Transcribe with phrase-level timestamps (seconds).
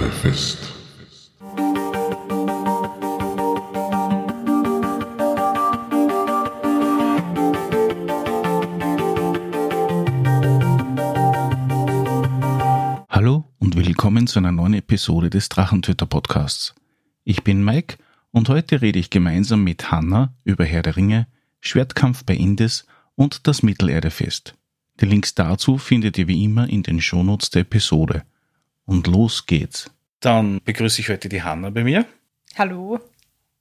[0.00, 0.58] Mittelerdefest.
[13.08, 16.74] Hallo und willkommen zu einer neuen Episode des Drachentöter Podcasts.
[17.24, 17.98] Ich bin Mike
[18.30, 21.26] und heute rede ich gemeinsam mit Hanna über Herr der Ringe,
[21.60, 22.86] Schwertkampf bei Indes
[23.16, 24.54] und das Mittelerdefest.
[25.00, 28.22] Die Links dazu findet ihr wie immer in den Shownotes der Episode.
[28.90, 29.88] Und los geht's.
[30.18, 32.06] Dann begrüße ich heute die Hanna bei mir.
[32.58, 32.98] Hallo.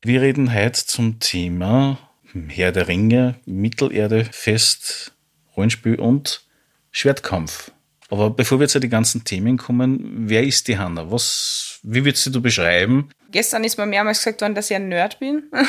[0.01, 1.99] Wir reden heute zum Thema
[2.47, 5.13] Herr der Ringe, Mittelerdefest,
[5.55, 6.47] Rollenspiel und
[6.89, 7.71] Schwertkampf.
[8.09, 11.11] Aber bevor wir zu den ganzen Themen kommen, wer ist die Hanna?
[11.11, 13.09] Was, wie würdest du beschreiben?
[13.29, 15.43] Gestern ist mir mehrmals gesagt worden, dass ich ein Nerd bin.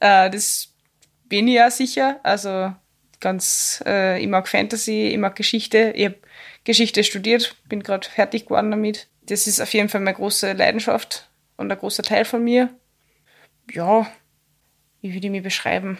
[0.00, 0.74] Äh, das
[1.28, 2.18] bin ich ja sicher.
[2.24, 2.74] Also
[3.20, 5.92] ganz, äh, ich mag Fantasy, ich mag Geschichte.
[5.94, 6.16] Ich habe
[6.64, 9.08] Geschichte studiert, bin gerade fertig geworden damit.
[9.22, 12.70] Das ist auf jeden Fall meine große Leidenschaft und ein großer Teil von mir.
[13.70, 14.06] Ja,
[15.00, 15.98] wie würde ich mich beschreiben?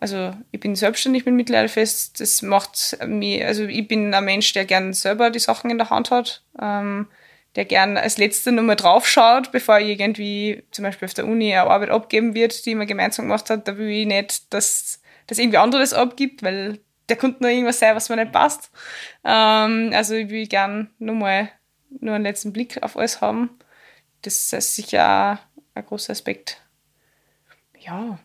[0.00, 2.20] Also ich bin selbstständig mit Mittelalterfest.
[2.20, 5.90] Das macht mich, also ich bin ein Mensch, der gern selber die Sachen in der
[5.90, 6.42] Hand hat.
[6.60, 7.08] Ähm,
[7.54, 11.90] der gern als letzte Nummer draufschaut, bevor irgendwie zum Beispiel auf der Uni eine Arbeit
[11.90, 13.68] abgeben wird, die man gemeinsam gemacht hat.
[13.68, 17.78] Da will ich nicht, dass, dass irgendwie andere das abgibt, weil der könnte noch irgendwas
[17.78, 18.70] sein, was mir nicht passt.
[19.24, 21.50] Ähm, also ich will gern nochmal
[22.00, 23.50] nur einen letzten Blick auf alles haben.
[24.22, 25.40] Das ist sicher
[25.74, 26.60] ein großer Aspekt.
[27.80, 28.18] Ja,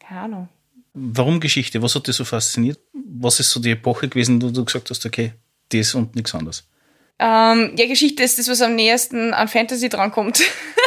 [0.00, 0.48] keine Ahnung.
[0.94, 1.82] Warum Geschichte?
[1.82, 2.78] Was hat dich so fasziniert?
[2.92, 5.34] Was ist so die Epoche gewesen, wo du gesagt hast, okay,
[5.70, 6.68] das und nichts anderes?
[7.18, 10.40] Ähm, ja, Geschichte ist das, was am nächsten an Fantasy drankommt.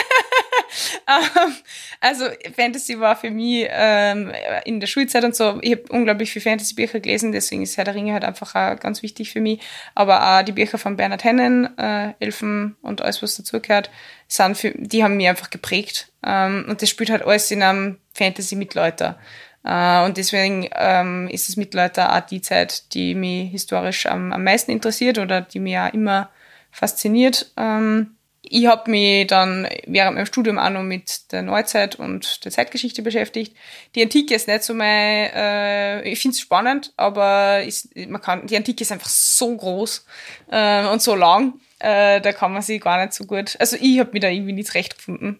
[1.07, 1.53] ähm,
[1.99, 2.25] also
[2.55, 4.31] Fantasy war für mich ähm,
[4.65, 7.95] in der Schulzeit und so, ich habe unglaublich viel Fantasy-Bücher gelesen, deswegen ist Herr der
[7.95, 9.59] Ringe halt einfach auch ganz wichtig für mich.
[9.95, 13.89] Aber auch die Bücher von Bernhard Hennen, äh, Elfen und alles, was dazugehört,
[14.27, 16.11] sind für, die haben mich einfach geprägt.
[16.25, 19.19] Ähm, und das spielt halt alles in einem Fantasy-Mittelalter.
[19.61, 24.43] Uh, und deswegen ähm, ist das Mittelalter auch die Zeit, die mich historisch am, am
[24.45, 26.29] meisten interessiert oder die mich auch immer
[26.71, 27.51] fasziniert.
[27.57, 28.15] Ähm,
[28.49, 33.01] ich habe mich dann während meinem Studium auch noch mit der Neuzeit und der Zeitgeschichte
[33.01, 33.55] beschäftigt.
[33.95, 38.47] Die Antike ist nicht so mein, äh, ich finde es spannend, aber ist, man kann,
[38.47, 40.05] die Antike ist einfach so groß
[40.51, 43.99] äh, und so lang, äh, da kann man sich gar nicht so gut, also ich
[43.99, 45.39] habe mich da irgendwie nicht zurechtgefunden.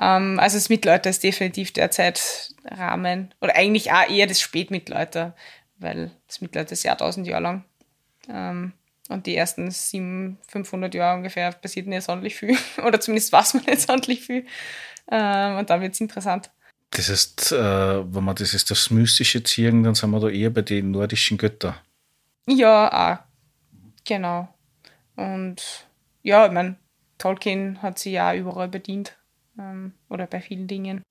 [0.00, 3.34] Ähm, also das Mittelalter ist definitiv der Zeitrahmen.
[3.40, 5.34] Oder eigentlich auch eher das Spätmittelalter,
[5.78, 7.64] weil das Mittelalter ist ja tausend Jahre lang.
[8.28, 8.72] Ähm,
[9.08, 12.56] und die ersten 700, 500 Jahre ungefähr passiert nicht sonderlich viel.
[12.84, 14.46] Oder zumindest weiß man nicht sonderlich viel.
[15.10, 16.50] Ähm, und dann wird es interessant.
[16.90, 20.50] Das heißt, äh, wenn wir das ist das Mystische ziehen, dann sind wir da eher
[20.50, 21.76] bei den nordischen Göttern.
[22.48, 23.18] Ja, auch.
[24.04, 24.48] Genau.
[25.16, 25.86] Und
[26.22, 26.76] ja, ich meine,
[27.18, 29.16] Tolkien hat sich ja überall bedient
[29.58, 31.02] ähm, oder bei vielen Dingen.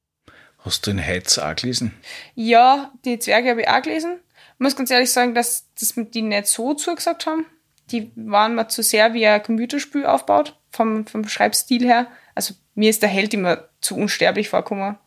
[0.60, 1.94] Hast du den Heiz auch gelesen?
[2.34, 4.20] Ja, die Zwerge habe ich auch gelesen.
[4.54, 7.46] Ich muss ganz ehrlich sagen, dass das die nicht so zugesagt haben.
[7.92, 12.08] Die waren mir zu sehr wie ein Computerspiel aufgebaut, vom, vom Schreibstil her.
[12.34, 14.98] Also mir ist der Held immer zu unsterblich vorgekommen.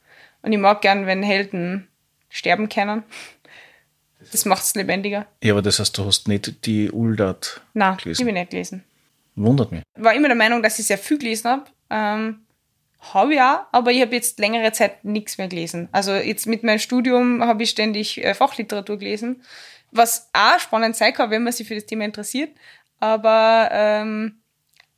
[0.42, 1.88] Und ich mag gern, wenn Helden
[2.28, 3.02] sterben können.
[4.32, 5.26] Das macht es lebendiger.
[5.42, 8.06] Ja, aber das heißt, du hast nicht die Uldat Nein, gelesen?
[8.06, 8.84] Nein, ich habe nicht gelesen.
[9.36, 9.82] Wundert mich.
[9.94, 11.64] War immer der Meinung, dass ich sehr viel gelesen habe.
[11.90, 12.40] Ähm,
[13.00, 15.88] habe ich auch, aber ich habe jetzt längere Zeit nichts mehr gelesen.
[15.92, 19.42] Also jetzt mit meinem Studium habe ich ständig äh, Fachliteratur gelesen,
[19.91, 22.50] was auch spannend sein kann, wenn man sich für das Thema interessiert.
[23.00, 24.37] Aber, ähm,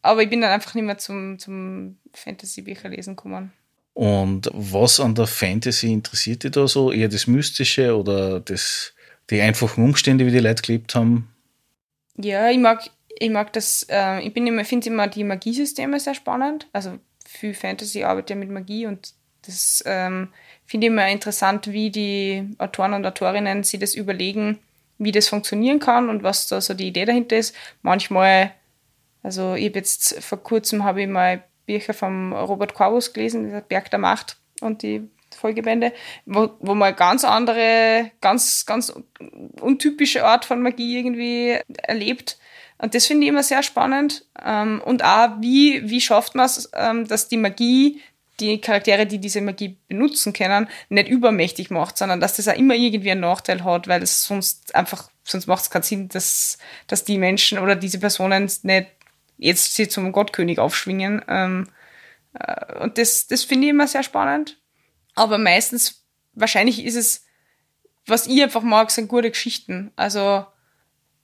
[0.02, 3.52] aber ich bin dann einfach nicht mehr zum, zum Fantasy-Bücher lesen gekommen.
[3.92, 6.92] Und was an der Fantasy interessiert dich da so?
[6.92, 8.94] Eher das Mystische oder das,
[9.28, 11.28] die einfachen Umstände, wie die Leute gelebt haben?
[12.16, 16.14] Ja, ich mag, ich mag das, äh, ich bin immer, finde immer die Magiesysteme sehr
[16.14, 16.68] spannend.
[16.72, 19.12] Also viel Fantasy arbeitet ja mit Magie und
[19.42, 20.28] das ähm,
[20.66, 24.58] finde ich immer interessant, wie die Autoren und Autorinnen sich das überlegen,
[25.00, 27.56] wie das funktionieren kann und was da so die Idee dahinter ist.
[27.82, 28.52] Manchmal,
[29.22, 33.62] also ich habe jetzt vor kurzem habe ich mal Bücher von Robert Corvus gelesen, der
[33.62, 35.92] Berg der Macht und die Folgebände,
[36.26, 38.92] wo, wo man ganz andere, ganz, ganz
[39.60, 42.38] untypische Art von Magie irgendwie erlebt.
[42.78, 44.26] Und das finde ich immer sehr spannend.
[44.44, 48.00] Ähm, und auch, wie, wie schafft man es, ähm, dass die Magie,
[48.40, 52.74] die Charaktere, die diese Magie benutzen können, nicht übermächtig macht, sondern dass das auch immer
[52.74, 57.04] irgendwie einen Nachteil hat, weil es sonst einfach, sonst macht es keinen Sinn, dass, dass
[57.04, 58.86] die Menschen oder diese Personen nicht
[59.40, 61.22] jetzt sie zum Gottkönig aufschwingen.
[61.28, 61.68] Ähm,
[62.34, 64.58] äh, und das, das finde ich immer sehr spannend.
[65.14, 67.24] Aber meistens, wahrscheinlich ist es,
[68.06, 69.92] was ich einfach mag, sind gute Geschichten.
[69.96, 70.46] Also,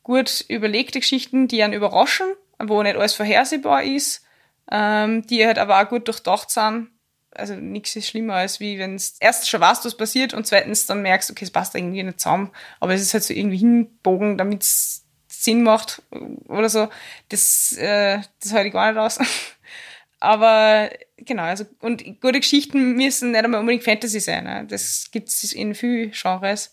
[0.03, 2.27] gut überlegte Geschichten, die einen überraschen,
[2.59, 4.25] wo nicht alles vorhersehbar ist,
[4.71, 6.91] ähm, die halt aber auch gut durchdacht sind.
[7.38, 10.87] Also nichts ist schlimmer, als wie wenn es erstens schon weißt, was passiert und zweitens
[10.87, 12.50] dann merkst, okay, es passt irgendwie nicht zusammen,
[12.81, 16.03] aber es ist halt so irgendwie hinbogen, damit es Sinn macht
[16.49, 16.88] oder so.
[17.29, 19.19] Das, äh, das halte ich gar nicht aus.
[20.21, 24.44] aber genau, also und gute Geschichten müssen nicht einmal unbedingt Fantasy sein.
[24.44, 24.67] Ne?
[24.69, 26.73] Das gibt es in vielen Genres.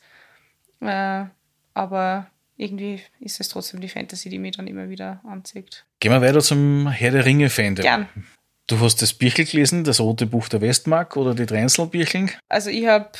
[0.82, 1.26] Äh,
[1.74, 2.28] aber
[2.58, 5.86] irgendwie ist es trotzdem die Fantasy, die mich dann immer wieder anzieht.
[6.00, 7.76] Gehen wir weiter zum Herr der Ringe-Fan.
[7.76, 8.08] Gern.
[8.74, 12.32] Du hast das Birchel gelesen, das Rote Buch der Westmark oder die Dreinselbircheln?
[12.50, 13.12] Also ich habe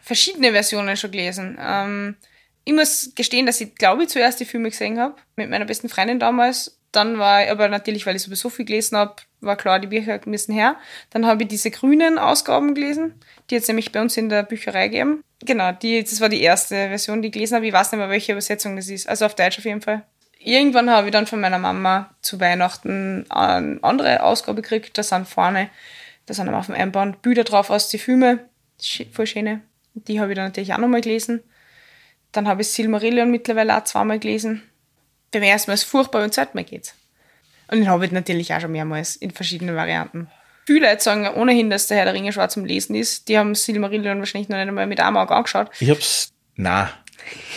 [0.00, 1.58] verschiedene Versionen schon gelesen.
[1.60, 2.16] Ähm,
[2.64, 5.90] ich muss gestehen, dass ich, glaube ich, zuerst die Filme gesehen habe, mit meiner besten
[5.90, 6.78] Freundin damals.
[6.92, 10.18] Dann war ich aber natürlich, weil ich sowieso viel gelesen habe, war klar, die Bücher
[10.24, 10.76] müssen her.
[11.10, 13.16] Dann habe ich diese grünen Ausgaben gelesen,
[13.50, 15.22] die jetzt nämlich bei uns in der Bücherei geben.
[15.44, 17.66] Genau, die, das war die erste Version, die ich gelesen habe.
[17.66, 19.06] Ich weiß nicht mehr, welche Übersetzung das ist.
[19.10, 20.06] Also auf Deutsch auf jeden Fall.
[20.46, 24.96] Irgendwann habe ich dann von meiner Mama zu Weihnachten eine andere Ausgabe gekriegt.
[24.96, 25.70] Da sind vorne,
[26.26, 28.38] da sind auf dem Einband Bilder drauf aus den Filmen.
[29.10, 29.62] Voll schöne.
[29.94, 31.42] Die habe ich dann natürlich auch nochmal gelesen.
[32.30, 34.62] Dann habe ich Silmarillion mittlerweile auch zweimal gelesen.
[35.32, 36.94] Beim ersten Mal ist es furchtbar, beim zweiten Mal geht's.
[37.66, 40.30] Und den Hobbit natürlich auch schon mehrmals in verschiedenen Varianten.
[40.64, 43.26] Viele Leute sagen ohnehin, dass der Herr der Ringe schwarz zum Lesen ist.
[43.26, 45.72] Die haben Silmarillion wahrscheinlich noch nicht einmal mit einem Auge angeschaut.
[45.80, 46.92] Ich hab's, na,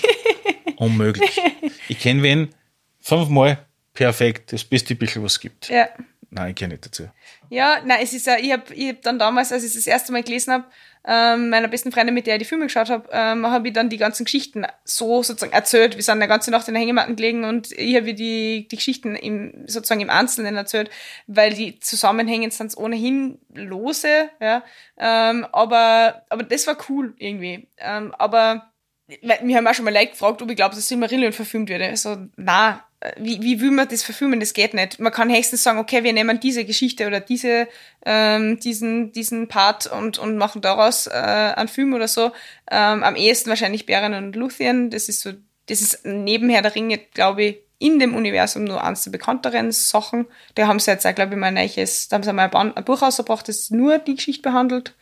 [0.77, 1.39] unmöglich.
[1.87, 2.49] Ich kenne wen,
[2.99, 5.69] fünfmal, perfekt, das beste bisschen, was es gibt.
[5.69, 5.89] Ja.
[6.31, 7.09] Nein, ich kenne nicht dazu.
[7.49, 10.11] Ja, nein, es ist ja, ich habe ich hab dann damals, als ich das erste
[10.11, 10.65] Mal gelesen habe,
[11.05, 13.89] ähm, meiner besten Freundin, mit der ich die Filme geschaut habe, ähm, habe ich dann
[13.89, 15.95] die ganzen Geschichten so sozusagen erzählt.
[15.95, 19.15] Wir sind eine ganze Nacht in der Hängematten gelegen und ich habe die, die Geschichten
[19.15, 20.91] im, sozusagen im Einzelnen erzählt,
[21.25, 24.63] weil die Zusammenhänge sind ohnehin lose, ja.
[24.97, 27.67] Ähm, aber, aber das war cool irgendwie.
[27.77, 28.69] Ähm, aber
[29.07, 31.87] wir haben auch schon mal Leute gefragt, ob ich glaube, dass Silmarillion verfilmt würde.
[31.87, 32.85] Also, na,
[33.17, 34.39] wie, wie will man das verfilmen?
[34.39, 34.99] Das geht nicht.
[34.99, 37.67] Man kann höchstens sagen, okay, wir nehmen diese Geschichte oder diese,
[38.05, 42.31] ähm, diesen, diesen Part und, und machen daraus äh, einen Film oder so.
[42.69, 44.89] Ähm, am ehesten wahrscheinlich Beren und Luthien.
[44.89, 45.31] Das ist so,
[45.67, 50.27] das ist nebenher der Ringe, glaube ich, in dem Universum nur eines der bekannteren Sachen.
[50.55, 52.83] Da haben sie jetzt auch, glaube ich, mal ein neues, da haben sie mal ein
[52.83, 54.95] Buch rausgebracht, das nur die Geschichte behandelt.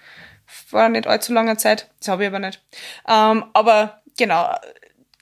[0.45, 1.89] Vor nicht allzu langer Zeit.
[1.99, 2.63] Das habe ich aber nicht.
[3.07, 4.55] Ähm, aber genau,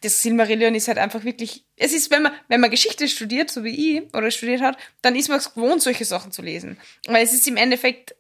[0.02, 3.64] das Silmarillion ist halt einfach wirklich, es ist, wenn man, wenn man Geschichte studiert, so
[3.64, 6.78] wie ich, oder studiert hat, dann ist man es gewohnt, solche Sachen zu lesen.
[7.08, 8.16] Weil es ist im Endeffekt,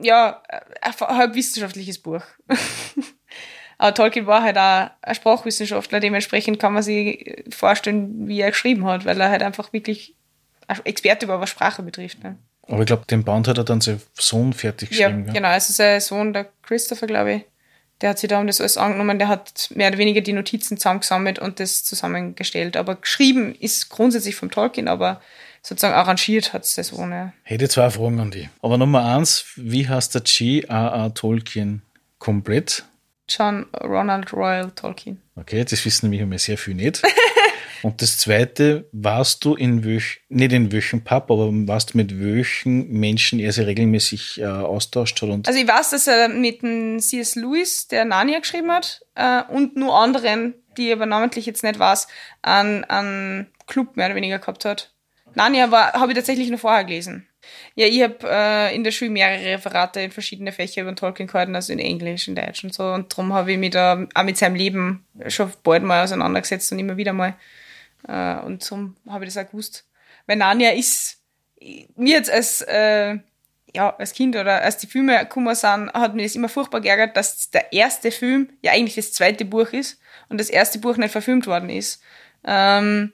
[0.00, 0.42] ja,
[0.80, 2.22] ein halb wissenschaftliches Buch.
[3.78, 8.84] Aber Tolkien war halt auch ein Sprachwissenschaftler, dementsprechend kann man sich vorstellen, wie er geschrieben
[8.84, 10.14] hat, weil er halt einfach wirklich
[10.84, 12.22] Experte war, was Sprache betrifft.
[12.22, 12.36] Ne?
[12.64, 15.24] Aber ich glaube, den Band hat er dann sein Sohn fertig geschrieben.
[15.26, 17.42] Ja, genau, also sein Sohn, der Christopher, glaube ich,
[18.00, 20.78] der hat sich da um das alles angenommen, der hat mehr oder weniger die Notizen
[20.78, 22.76] zusammengesammelt und das zusammengestellt.
[22.76, 25.20] Aber geschrieben ist grundsätzlich vom Tolkien, aber
[25.62, 27.32] sozusagen arrangiert hat es das ohne.
[27.42, 28.48] Hätte zwei Fragen an die.
[28.62, 31.10] Aber Nummer eins, wie heißt der G.A.A.
[31.10, 31.82] Tolkien
[32.18, 32.84] komplett?
[33.28, 35.20] John Ronald Royal Tolkien.
[35.36, 37.02] Okay, das wissen nämlich immer sehr viel nicht.
[37.82, 42.20] Und das zweite, warst du in welch, nicht in welchem Pub, aber warst du mit
[42.20, 45.46] welchen Menschen er sich regelmäßig äh, austauscht hat?
[45.46, 47.34] Also ich weiß, dass er mit dem C.S.
[47.36, 51.78] Lewis, der Narnia geschrieben hat, äh, und nur anderen, die ich aber namentlich jetzt nicht
[51.78, 52.08] weiß,
[52.42, 54.92] einen, einen Club mehr oder weniger gehabt hat.
[55.34, 57.26] Narnia habe ich tatsächlich noch vorher gelesen.
[57.74, 61.54] Ja, ich habe äh, in der Schule mehrere Referate in verschiedene Fächer über Tolkien gehalten,
[61.54, 62.84] also in Englisch, in Deutsch und so.
[62.84, 66.78] Und darum habe ich mich da auch mit seinem Leben schon bald mal auseinandergesetzt und
[66.78, 67.34] immer wieder mal.
[68.06, 69.86] Äh, und so habe ich das auch gewusst.
[70.26, 71.18] Weil Narnia ist,
[71.96, 73.18] mir jetzt als, äh,
[73.74, 77.16] ja, als Kind oder als die Filme gekommen sind, hat mir das immer furchtbar geärgert,
[77.16, 81.12] dass der erste Film ja eigentlich das zweite Buch ist und das erste Buch nicht
[81.12, 82.02] verfilmt worden ist.
[82.44, 83.12] Ähm,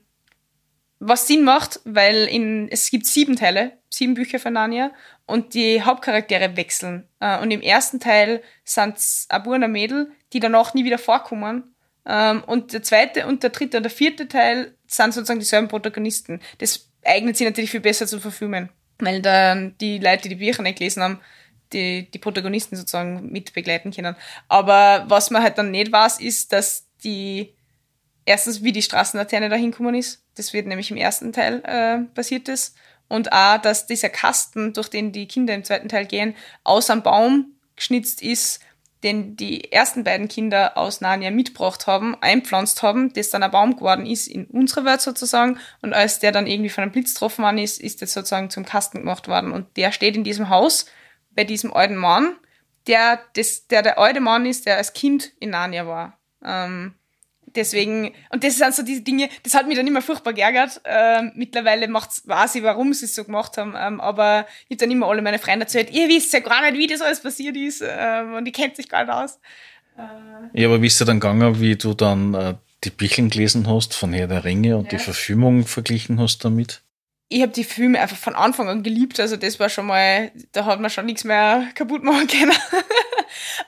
[0.99, 4.93] was Sinn macht, weil in, es gibt sieben Teile, sieben Bücher von Narnia
[5.27, 7.09] und die Hauptcharaktere wechseln.
[7.21, 11.75] Äh, und im ersten Teil sind es ein Mädel, die danach nie wieder vorkommen.
[12.07, 16.41] Ähm, und der zweite und der dritte und der vierte Teil sind sozusagen dieselben Protagonisten.
[16.59, 20.63] Das eignet sich natürlich viel besser zu verfilmen, weil dann die Leute, die die Bücher
[20.63, 21.21] nicht gelesen haben,
[21.73, 24.17] die, die Protagonisten sozusagen mit begleiten können.
[24.49, 27.55] Aber was man halt dann nicht weiß, ist, dass die
[28.25, 30.23] erstens, wie die Straßenlaterne da hinkommen ist.
[30.35, 32.77] Das wird nämlich im ersten Teil äh, passiert ist.
[33.09, 37.03] Und auch, dass dieser Kasten, durch den die Kinder im zweiten Teil gehen, aus einem
[37.03, 38.61] Baum geschnitzt ist,
[39.03, 43.77] den die ersten beiden Kinder aus Narnia mitgebracht haben, einpflanzt haben, das dann ein Baum
[43.77, 45.59] geworden ist in unserer Welt sozusagen.
[45.83, 48.65] Und als der dann irgendwie von einem Blitz getroffen worden ist, ist das sozusagen zum
[48.65, 49.53] Kasten gemacht worden.
[49.53, 50.87] Und der steht in diesem Haus
[51.31, 52.37] bei diesem alten Mann,
[52.87, 56.19] der das, der, der alte Mann ist, der als Kind in Narnia war.
[56.45, 56.96] Ähm,
[57.47, 60.81] deswegen, und das sind so diese Dinge, das hat mich dann immer furchtbar geärgert.
[60.85, 64.77] Ähm, mittlerweile macht's, weiß ich, warum sie es so gemacht haben, ähm, aber ich habe
[64.77, 67.57] dann immer alle meine Freunde erzählt, ihr wisst ja gar nicht, wie das alles passiert
[67.57, 69.39] ist ähm, und ich kennt sich gar nicht aus.
[69.97, 73.69] Äh, ja, aber wie ist es dann gegangen, wie du dann äh, die Bücher gelesen
[73.69, 74.99] hast von Herr der Ringe und ja.
[74.99, 76.83] die Verfilmung verglichen hast damit?
[77.29, 79.19] ich habe die Filme einfach von Anfang an geliebt.
[79.19, 82.57] Also das war schon mal, da hat man schon nichts mehr kaputt machen können.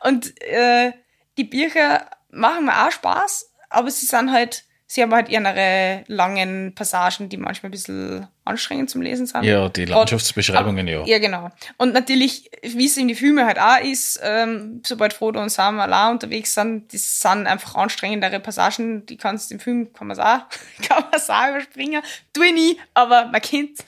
[0.04, 0.92] und äh,
[1.36, 6.74] die Bücher machen mir auch Spaß, aber sie sind halt, sie haben halt ihre langen
[6.74, 9.44] Passagen, die manchmal ein bisschen anstrengend zum Lesen sind.
[9.44, 11.04] Ja, die Landschaftsbeschreibungen, ja.
[11.04, 11.50] Ja, genau.
[11.76, 15.78] Und natürlich, wie es in die Filme halt auch ist, ähm, sobald Frodo und Sam
[15.78, 20.18] allein unterwegs sind, das sind einfach anstrengendere Passagen, die kannst du im Film, kann man
[20.18, 20.40] auch,
[20.88, 22.02] kann man auch überspringen.
[22.32, 23.78] Tue ich nie, aber man kennt,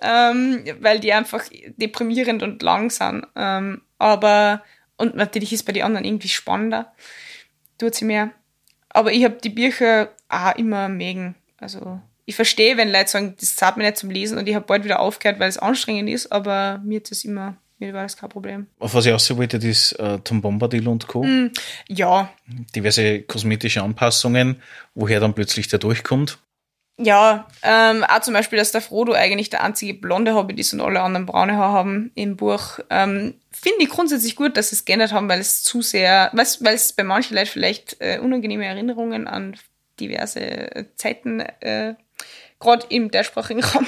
[0.00, 1.42] ähm, weil die einfach
[1.76, 3.26] deprimierend und lang sind.
[3.34, 4.62] Ähm, aber,
[4.96, 6.92] und natürlich ist bei den anderen irgendwie spannender.
[7.78, 8.30] Tut sie mehr.
[8.94, 11.34] Aber ich habe die Bücher auch immer mögen.
[11.58, 14.64] Also ich verstehe, wenn Leute sagen, das zahlt mir nicht zum Lesen und ich habe
[14.64, 18.16] bald wieder aufgehört, weil es anstrengend ist, aber mir ist das immer, mir war das
[18.16, 18.66] kein Problem.
[18.78, 21.24] Auf was ich aussehen wollte, das äh, Tom Bombadil und Co.
[21.24, 21.50] Mm,
[21.88, 22.30] ja.
[22.74, 24.62] Diverse kosmetische Anpassungen,
[24.94, 26.38] woher dann plötzlich der durchkommt.
[26.96, 30.80] Ja, ähm, auch zum Beispiel, dass der Frodo eigentlich der einzige blonde Hobbit ist und
[30.80, 32.78] alle anderen braune Haare haben im Buch.
[32.88, 36.74] Ähm, Finde ich grundsätzlich gut, dass sie es geändert haben, weil es zu sehr, weil
[36.74, 39.56] es bei manchen Leuten vielleicht äh, unangenehme Erinnerungen an
[39.98, 41.94] diverse äh, Zeiten, äh,
[42.60, 43.86] gerade im deutschsprachigen Raum,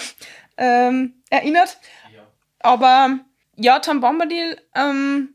[0.57, 1.79] ähm, erinnert.
[2.13, 2.27] Ja.
[2.59, 3.21] Aber
[3.55, 5.35] ja, Tom Bombadil, ähm,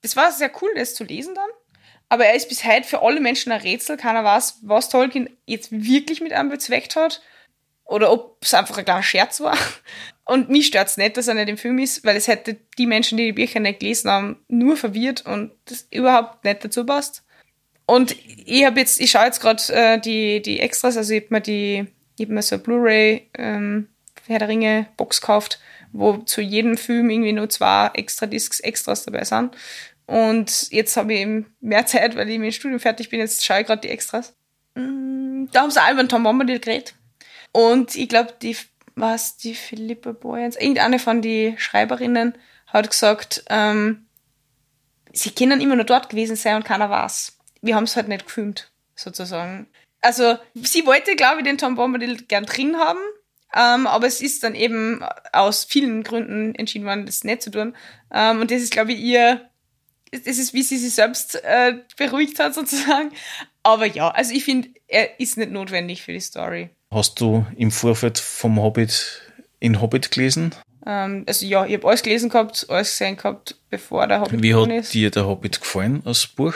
[0.00, 1.50] das war sehr cool, das zu lesen dann.
[2.08, 3.96] Aber er ist bis heute für alle Menschen ein Rätsel.
[3.96, 7.22] Keiner weiß, was Tolkien jetzt wirklich mit einem bezweckt hat.
[7.84, 9.58] Oder ob es einfach ein kleiner Scherz war.
[10.24, 12.86] Und mich stört es nicht, dass er nicht im Film ist, weil es hätte die
[12.86, 17.24] Menschen, die die Bücher nicht gelesen haben, nur verwirrt und das überhaupt nicht dazu passt.
[17.86, 21.34] Und ich habe jetzt, ich schaue jetzt gerade äh, die, die Extras, also ich habe
[21.34, 21.86] mir die,
[22.18, 23.88] ich hab mir so Blu-ray ähm,
[24.26, 25.60] Herr der Ringe Box gekauft,
[25.92, 29.54] wo zu jedem Film irgendwie nur zwei extra Discs Extras dabei sind.
[30.06, 33.20] Und jetzt habe ich eben mehr Zeit, weil ich mit dem Studium fertig bin.
[33.20, 34.34] Jetzt schaue ich gerade die Extras.
[34.74, 36.94] Mm, da haben sie Alban Tom Bombadil geredet.
[37.52, 38.56] Und ich glaube, die,
[38.96, 44.06] was, die Philippa Boyens, irgendeine von den Schreiberinnen hat gesagt, ähm,
[45.12, 47.38] sie können immer nur dort gewesen sein und keiner weiß.
[47.62, 49.68] Wir haben es halt nicht gefilmt, sozusagen.
[50.00, 52.98] Also, sie wollte, glaube ich, den Tom Bombadil gern drin haben,
[53.56, 57.74] ähm, aber es ist dann eben aus vielen Gründen entschieden worden, das nicht zu tun.
[58.12, 59.48] Ähm, und das ist, glaube ich, ihr
[60.20, 63.12] das ist, wie sie sich selbst äh, beruhigt hat, sozusagen.
[63.62, 66.70] Aber ja, also ich finde, er ist nicht notwendig für die Story.
[66.90, 69.22] Hast du im Vorfeld vom Hobbit
[69.60, 70.54] in Hobbit gelesen?
[70.86, 74.54] Ähm, also ja, ich habe alles gelesen gehabt, alles gesehen gehabt, bevor der Hobbit Wie
[74.54, 74.94] hat ist.
[74.94, 76.54] dir der Hobbit gefallen als Buch?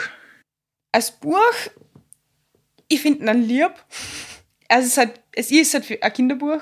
[0.91, 1.37] Als Buch,
[2.87, 3.71] ich finde ihn lieb.
[4.67, 6.61] Also es halt, es ist halt ein Kinderbuch.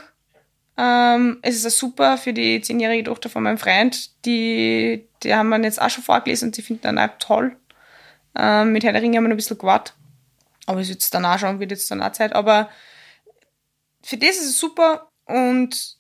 [0.78, 4.24] Ähm, es ist auch super für die zehnjährige Tochter von meinem Freund.
[4.26, 7.56] Die, die haben wir jetzt auch schon vorgelesen und die finden dann auch toll.
[8.38, 9.96] Ähm, mit Herr der Ringe haben wir noch ein bisschen gewartet.
[10.68, 12.34] Aber es wird jetzt dann auch schon, wird jetzt dann auch Zeit.
[12.34, 12.70] Aber
[14.04, 15.98] für das ist es super und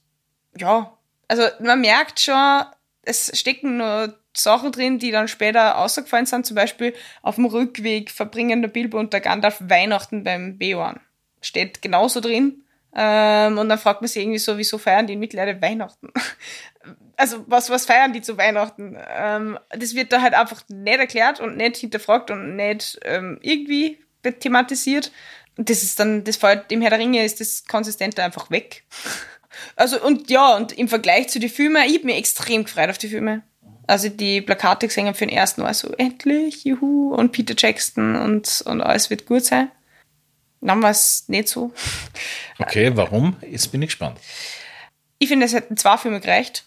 [0.58, 2.64] ja, also man merkt schon,
[3.02, 6.46] es stecken nur Sachen drin, die dann später ausgefallen sind.
[6.46, 11.00] Zum Beispiel auf dem Rückweg verbringen der Bilbo und der Gandalf Weihnachten beim Beorn.
[11.42, 12.64] Steht genauso drin.
[13.00, 16.12] Ähm, und dann fragt man sich irgendwie so, wieso feiern die in Mittelerde Weihnachten?
[17.16, 18.98] also was, was feiern die zu Weihnachten?
[19.08, 24.00] Ähm, das wird da halt einfach nicht erklärt und nicht hinterfragt und nicht ähm, irgendwie
[24.40, 25.12] thematisiert.
[25.58, 28.84] Und das ist dann, das fällt dem Herr der Ringe ist das Konsistente einfach weg.
[29.76, 33.00] Also und ja, und im Vergleich zu den Filmen, ich habe mich extrem gefreut auf
[33.00, 33.42] die Filme.
[33.88, 38.62] Also die Plakate gesehen für den ersten Mal so, endlich, juhu, und Peter Jackson und,
[38.68, 39.72] und alles wird gut sein.
[40.62, 41.72] Dann war es nicht so.
[42.60, 43.38] Okay, warum?
[43.42, 44.20] Jetzt bin ich gespannt.
[45.20, 46.66] Ich finde, es hätten zwei Filme gereicht.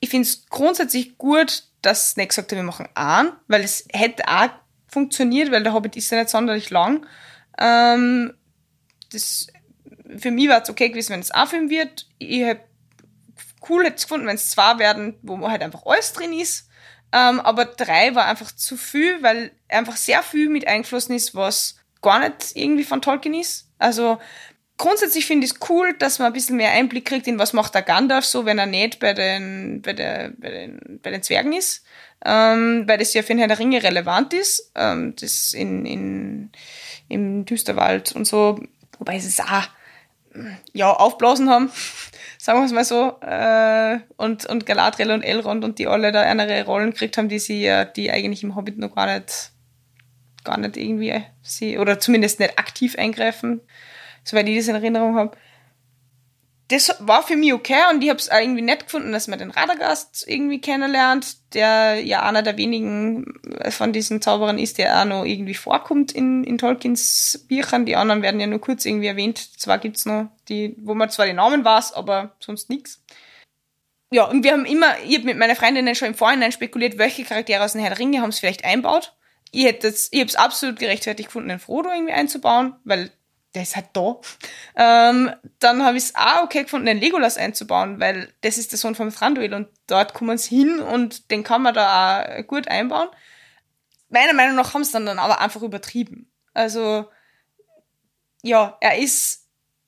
[0.00, 3.86] Ich finde es grundsätzlich gut, dass es nicht gesagt hat, wir machen einen, weil es
[3.92, 4.50] hätte auch
[4.88, 7.06] funktioniert, weil der Hobbit ist ja nicht sonderlich lang.
[7.58, 8.34] Ähm,
[9.12, 9.48] das,
[10.16, 12.06] für mich war es okay gewesen, wenn es ein Film wird.
[12.18, 12.64] Ich hätte
[13.68, 16.68] cool hätte gefunden, wenn es zwei werden, wo halt einfach alles drin ist.
[17.12, 21.76] Ähm, aber drei war einfach zu viel, weil einfach sehr viel mit eingeflossen ist, was
[22.04, 23.68] gar nicht irgendwie von Tolkien ist.
[23.78, 24.18] Also
[24.78, 27.74] grundsätzlich finde ich es cool, dass man ein bisschen mehr Einblick kriegt in was macht
[27.74, 31.52] der Gandalf so, wenn er nicht bei den, bei der, bei den, bei den Zwergen
[31.52, 31.84] ist.
[32.24, 34.72] Ähm, weil das ja für den Herrn der Ringe relevant ist.
[34.74, 36.50] Ähm, das in, in,
[37.08, 38.60] im Düsterwald und so.
[38.98, 39.68] Wobei sie es auch,
[40.72, 41.70] ja, aufblasen haben.
[42.38, 43.18] Sagen wir es mal so.
[43.20, 47.38] Äh, und, und Galadriel und Elrond und die alle da andere Rollen gekriegt haben, die
[47.38, 49.50] sie ja, die eigentlich im Hobbit noch gar nicht
[50.44, 53.60] gar nicht irgendwie sie, oder zumindest nicht aktiv eingreifen,
[54.22, 55.36] soweit ich das in Erinnerung habe
[56.68, 59.50] das war für mich okay und ich habe es irgendwie nett gefunden, dass man den
[59.50, 65.24] Radagast irgendwie kennenlernt, der ja einer der wenigen von diesen Zauberern ist, der auch noch
[65.24, 67.84] irgendwie vorkommt in, in Tolkiens Büchern.
[67.84, 69.60] Die anderen werden ja nur kurz irgendwie erwähnt.
[69.60, 73.02] Zwar gibt's noch die, wo man zwar die Namen weiß, aber sonst nix.
[74.10, 77.24] Ja, und wir haben immer, ich habe mit meiner Freundin schon im Vorhinein spekuliert, welche
[77.24, 79.14] Charaktere aus den Herr der Ringe haben es vielleicht einbaut.
[79.54, 83.12] Ich hätte es, ich habe es absolut gerechtfertigt gefunden, den Frodo irgendwie einzubauen, weil
[83.54, 84.20] der ist halt da.
[84.74, 88.80] Ähm, dann habe ich es auch okay gefunden, den Legolas einzubauen, weil das ist der
[88.80, 92.66] Sohn von Thranduil und dort kommen sie hin und den kann man da auch gut
[92.66, 93.08] einbauen.
[94.08, 96.28] Meiner Meinung nach haben sie dann, dann aber einfach übertrieben.
[96.52, 97.08] Also,
[98.42, 99.46] ja, er ist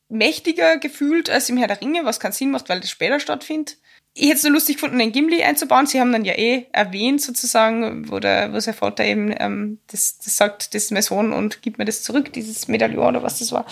[0.08, 3.78] mächtiger gefühlt als im Herr der Ringe, was keinen Sinn macht, weil das später stattfindet
[4.18, 5.86] ich hätte es nur lustig gefunden, den Gimli einzubauen.
[5.86, 10.16] Sie haben dann ja eh erwähnt, sozusagen, wo, der, wo sein Vater eben ähm, das,
[10.16, 13.38] das sagt, das ist mein Sohn und gibt mir das zurück, dieses Medaillon oder was
[13.40, 13.66] das war.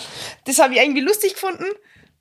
[0.45, 1.65] Das habe ich irgendwie lustig gefunden.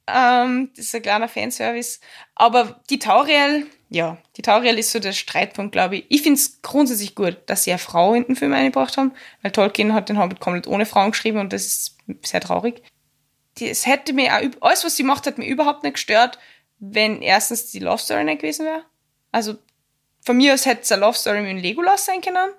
[0.06, 2.00] Ähm, das ist ein kleiner Fanservice.
[2.34, 6.06] Aber die Tauriel, ja, die Tauriel ist so der Streitpunkt, glaube ich.
[6.08, 9.12] Ich finde es grundsätzlich gut, dass sie eine Frau in den Film eingebracht haben,
[9.42, 12.82] weil Tolkien hat den Hobbit komplett ohne Frauen geschrieben und das ist sehr traurig.
[13.60, 16.38] Es hätte mir auch, alles, was sie macht, hat mir überhaupt nicht gestört
[16.92, 18.84] wenn erstens die Love Story nicht gewesen wäre.
[19.32, 19.56] Also
[20.20, 22.52] von mir aus hätte es eine Love Story mit Legolas sein können.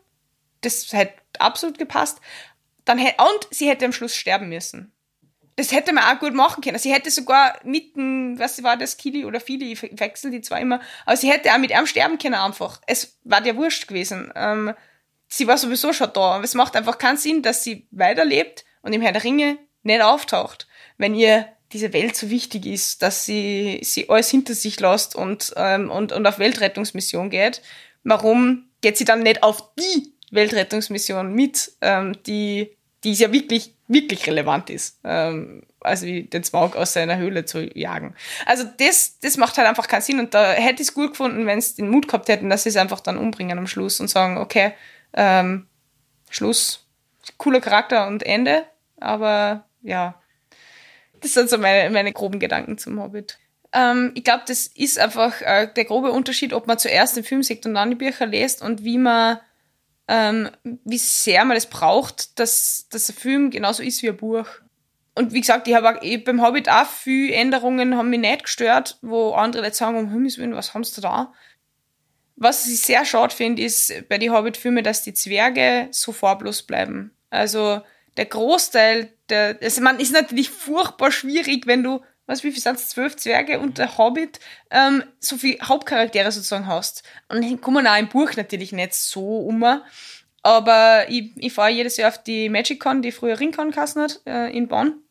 [0.61, 2.19] Das hätte absolut gepasst.
[2.85, 4.91] Dann hätte, und sie hätte am Schluss sterben müssen.
[5.57, 6.77] Das hätte man auch gut machen können.
[6.77, 10.81] Sie hätte sogar mitten, was war das, Kili oder Fili, ich wechsel die zwar immer,
[11.05, 12.81] aber sie hätte auch mit ihm sterben können einfach.
[12.87, 14.31] Es war dir wurscht gewesen.
[14.35, 14.73] Ähm,
[15.27, 16.35] sie war sowieso schon da.
[16.35, 20.01] Aber es macht einfach keinen Sinn, dass sie weiterlebt und im Herr der Ringe nicht
[20.01, 20.67] auftaucht.
[20.97, 25.53] Wenn ihr diese Welt so wichtig ist, dass sie, sie alles hinter sich lässt und,
[25.55, 27.61] ähm, und, und auf Weltrettungsmission geht,
[28.03, 34.27] warum geht sie dann nicht auf die Weltrettungsmission mit, ähm, die, die ja wirklich, wirklich
[34.27, 38.15] relevant ist, ähm, also wie den Smaug aus seiner Höhle zu jagen.
[38.45, 41.45] Also das, das macht halt einfach keinen Sinn und da hätte ich es gut gefunden,
[41.45, 44.07] wenn sie den Mut gehabt hätten, dass sie es einfach dann umbringen am Schluss und
[44.07, 44.73] sagen, okay,
[45.13, 45.67] ähm,
[46.29, 46.87] Schluss,
[47.37, 48.65] cooler Charakter und Ende,
[48.99, 50.19] aber ja,
[51.21, 53.37] das sind so meine, meine groben Gedanken zum Hobbit.
[53.73, 57.43] Ähm, ich glaube, das ist einfach äh, der grobe Unterschied, ob man zuerst den Film
[57.43, 59.39] sieht und dann die Bücher liest und wie man,
[60.07, 64.47] ähm, wie sehr man das braucht, dass, dass der Film genauso ist wie ein Buch.
[65.13, 69.31] Und wie gesagt, ich habe beim Hobbit auch viele Änderungen, haben mich nicht gestört, wo
[69.31, 71.33] andere Leute sagen, um Himmels Willen, was haben sie da?
[72.37, 77.11] Was ich sehr schade finde, ist bei den Hobbit-Filmen, dass die Zwerge so farblos bleiben.
[77.29, 77.81] Also
[78.17, 82.79] der Großteil der, also man ist natürlich furchtbar schwierig, wenn du, was, wie viel sind
[82.79, 84.39] zwölf Zwerge und der Hobbit,
[84.71, 87.03] ähm, so viel Hauptcharaktere sozusagen hast.
[87.29, 89.63] Und die kommen auch im Buch natürlich nicht so um.
[90.43, 94.55] Aber ich, ich fahre jedes Jahr auf die MagicCon, die früher Ringcon geheißen hat, äh,
[94.55, 95.01] in Bonn.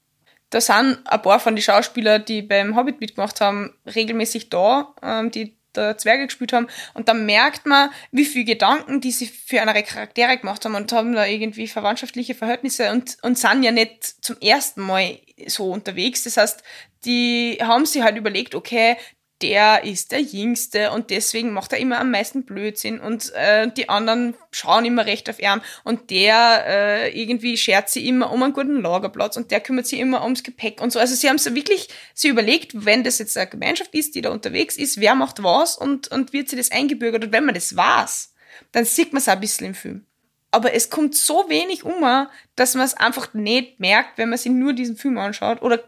[0.51, 5.33] Da sind ein paar von den Schauspielern, die beim Hobbit mitgemacht haben, regelmäßig da, ähm,
[5.33, 6.69] die der Zwerge gespielt haben.
[6.95, 10.93] Und dann merkt man, wie viel Gedanken die sich für andere Charaktere gemacht haben und
[10.93, 16.25] haben da irgendwie verwandtschaftliche Verhältnisse und, und sind ja nicht zum ersten Mal so unterwegs.
[16.25, 16.63] Das heißt,
[17.05, 18.97] die haben sich halt überlegt, okay,
[19.43, 23.89] der ist der Jüngste und deswegen macht er immer am meisten Blödsinn und äh, die
[23.89, 28.53] anderen schauen immer recht auf ihn und der äh, irgendwie schert sich immer um einen
[28.53, 30.99] guten Lagerplatz und der kümmert sich immer ums Gepäck und so.
[31.01, 34.31] Also sie haben so wirklich sie überlegt, wenn das jetzt eine Gemeinschaft ist, die da
[34.31, 37.77] unterwegs ist, wer macht was und, und wird sie das eingebürgert und wenn man das
[37.77, 38.33] weiß,
[38.73, 40.07] dann sieht man es ein bisschen im Film.
[40.53, 44.53] Aber es kommt so wenig um, dass man es einfach nicht merkt, wenn man sich
[44.53, 45.83] nur diesen Film anschaut oder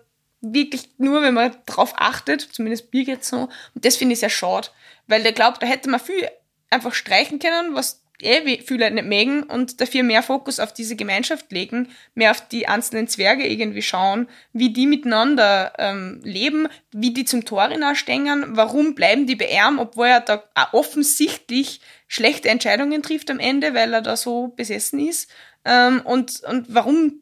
[0.53, 3.49] wirklich nur, wenn man drauf achtet, zumindest Bier jetzt so.
[3.75, 4.69] Und das finde ich sehr schade,
[5.07, 6.29] weil der glaubt, da hätte man viel
[6.71, 11.53] einfach streichen können, was eh viele nicht mögen und dafür mehr Fokus auf diese Gemeinschaft
[11.53, 17.25] legen, mehr auf die einzelnen Zwerge irgendwie schauen, wie die miteinander ähm, leben, wie die
[17.25, 23.31] zum Tor hinausstehen, warum bleiben die bei ihm, obwohl er da offensichtlich schlechte Entscheidungen trifft
[23.31, 25.31] am Ende, weil er da so besessen ist
[25.65, 27.21] ähm, und, und warum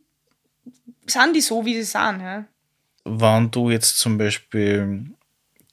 [1.07, 2.21] sind die so, wie sie sind.
[2.21, 2.45] Ja?
[3.05, 5.07] Wenn du jetzt zum Beispiel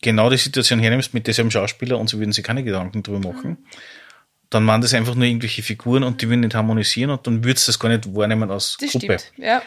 [0.01, 3.57] genau die Situation hernimmst mit diesem Schauspieler und sie würden sich keine Gedanken drüber machen,
[4.49, 7.67] dann waren das einfach nur irgendwelche Figuren und die würden nicht harmonisieren und dann würdest
[7.67, 9.19] du das gar nicht wahrnehmen als das Gruppe.
[9.19, 9.61] Stimmt, ja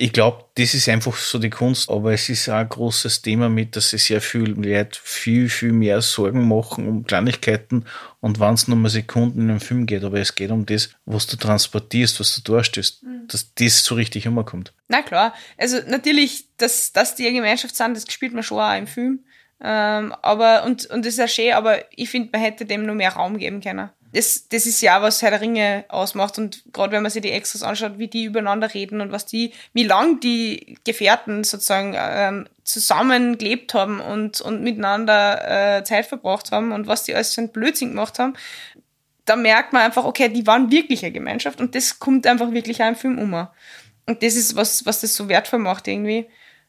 [0.00, 3.50] ich glaube, das ist einfach so die Kunst, aber es ist auch ein großes Thema
[3.50, 7.84] mit, dass sich sehr viel Leute viel, viel mehr Sorgen machen um Kleinigkeiten
[8.20, 10.88] und wenn es nur mal Sekunden in einem Film geht, aber es geht um das,
[11.04, 13.28] was du transportierst, was du darstellst, mhm.
[13.28, 14.72] dass das so richtig kommt.
[14.88, 18.78] Na klar, also natürlich, dass, dass die eine Gemeinschaft sind, das spielt man schon auch
[18.78, 19.20] im Film.
[19.62, 22.94] Ähm, aber, und, und das ist ja schön, aber ich finde, man hätte dem nur
[22.94, 23.90] mehr Raum geben können.
[24.12, 26.38] Das, das ist ja, was Herr der Ringe ausmacht.
[26.38, 29.52] Und gerade wenn man sich die Extras anschaut, wie die übereinander reden und was die,
[29.72, 36.50] wie lang die Gefährten sozusagen ähm, zusammen gelebt haben und, und miteinander äh, Zeit verbracht
[36.50, 38.34] haben und was die alles für einen Blödsinn gemacht haben,
[39.26, 42.80] da merkt man einfach, okay, die waren wirklich eine Gemeinschaft und das kommt einfach wirklich
[42.80, 43.46] im Film um.
[44.06, 46.26] Und das ist was, was das so wertvoll macht irgendwie.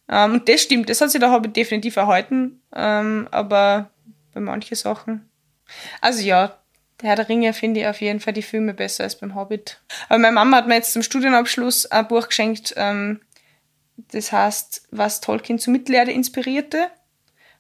[0.08, 3.90] Ähm, und das stimmt, das hat sich der Hobbit definitiv erhalten, ähm, aber
[4.34, 5.28] bei manchen Sachen.
[6.02, 6.61] Also ja,
[7.02, 9.82] der Herr der Ringe finde ich auf jeden Fall die Filme besser als beim Hobbit.
[10.10, 13.22] Aber meine Mama hat mir jetzt zum Studienabschluss ein Buch geschenkt, ähm,
[14.12, 16.88] das heißt, was Tolkien zur Mittelerde inspirierte,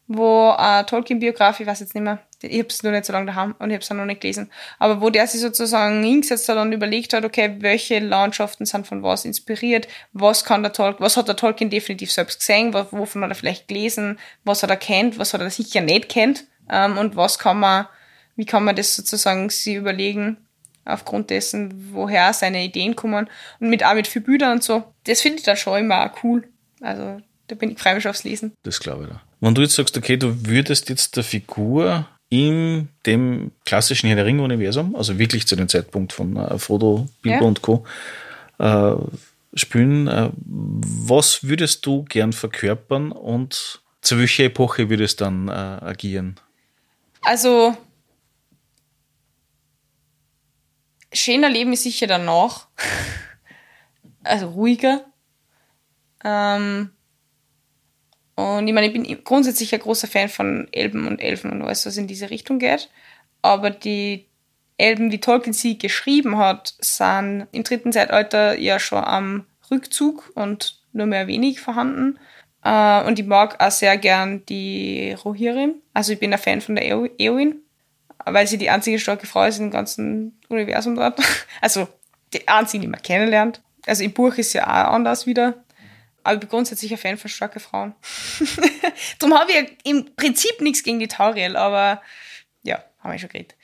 [0.07, 3.27] wo eine Tolkien-Biograf, ich weiß jetzt nicht mehr, ich habe es nur nicht so lange
[3.27, 6.57] daheim und ich habe es noch nicht gelesen, aber wo der sich sozusagen hingesetzt hat
[6.57, 11.17] und überlegt hat, okay, welche Landschaften sind von was inspiriert, was kann der Tolkien, was
[11.17, 15.19] hat der Tolkien definitiv selbst gesehen, wovon hat er vielleicht gelesen, was hat er kennt,
[15.19, 17.87] was hat er sicher nicht kennt ähm, und was kann man,
[18.35, 20.37] wie kann man das sozusagen sich überlegen,
[20.85, 24.83] aufgrund dessen, woher seine Ideen kommen und mit auch mit viel Bildern und so.
[25.03, 26.47] Das finde ich dann schon immer auch cool.
[26.81, 28.53] Also da bin ich freiwillig aufs Lesen.
[28.63, 29.21] Das glaube ich da.
[29.39, 34.25] Wenn du jetzt sagst, okay, du würdest jetzt der Figur in dem klassischen Herr der
[34.25, 37.47] Ringe-Universum, also wirklich zu dem Zeitpunkt von äh, Frodo, Bilbo ja.
[37.47, 37.85] und Co.,
[38.59, 38.93] äh,
[39.53, 45.51] spielen, äh, was würdest du gern verkörpern und zu welcher Epoche würdest du dann äh,
[45.51, 46.39] agieren?
[47.21, 47.75] Also,
[51.13, 52.67] schöner Leben ist sicher danach.
[54.23, 55.05] also ruhiger.
[56.23, 56.91] Ähm,
[58.35, 61.85] und ich meine, ich bin grundsätzlich ein großer Fan von Elben und Elfen und alles,
[61.85, 62.89] was in diese Richtung geht.
[63.41, 64.27] Aber die
[64.77, 70.79] Elben, wie Tolkien sie geschrieben hat, sind im dritten Zeitalter ja schon am Rückzug und
[70.93, 72.19] nur mehr wenig vorhanden.
[72.63, 75.75] Uh, und ich mag auch sehr gern die Rohirrim.
[75.93, 77.59] Also ich bin ein Fan von der Eowyn,
[78.25, 81.19] weil sie die einzige starke Frau ist im ganzen Universum dort.
[81.61, 81.87] Also
[82.33, 83.61] die einzige, die man kennenlernt.
[83.85, 85.63] Also im Buch ist ja auch anders wieder.
[86.23, 87.95] Aber ich bin grundsätzlich ein Fan von starken Frauen.
[89.19, 92.01] Darum habe ich ja im Prinzip nichts gegen die Tauriel, aber
[92.63, 93.55] ja, haben wir schon geredet.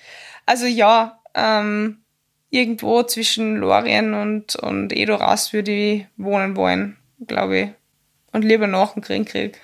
[0.46, 2.04] Also ja, ähm,
[2.50, 7.70] irgendwo zwischen Lorien und, und Edoras würde ich wohnen wollen, glaube ich.
[8.32, 9.60] Und lieber nach dem Krieg.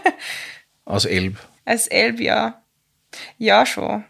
[0.84, 1.36] Aus Elb.
[1.64, 2.62] Als Elb, ja.
[3.38, 4.04] Ja, schon.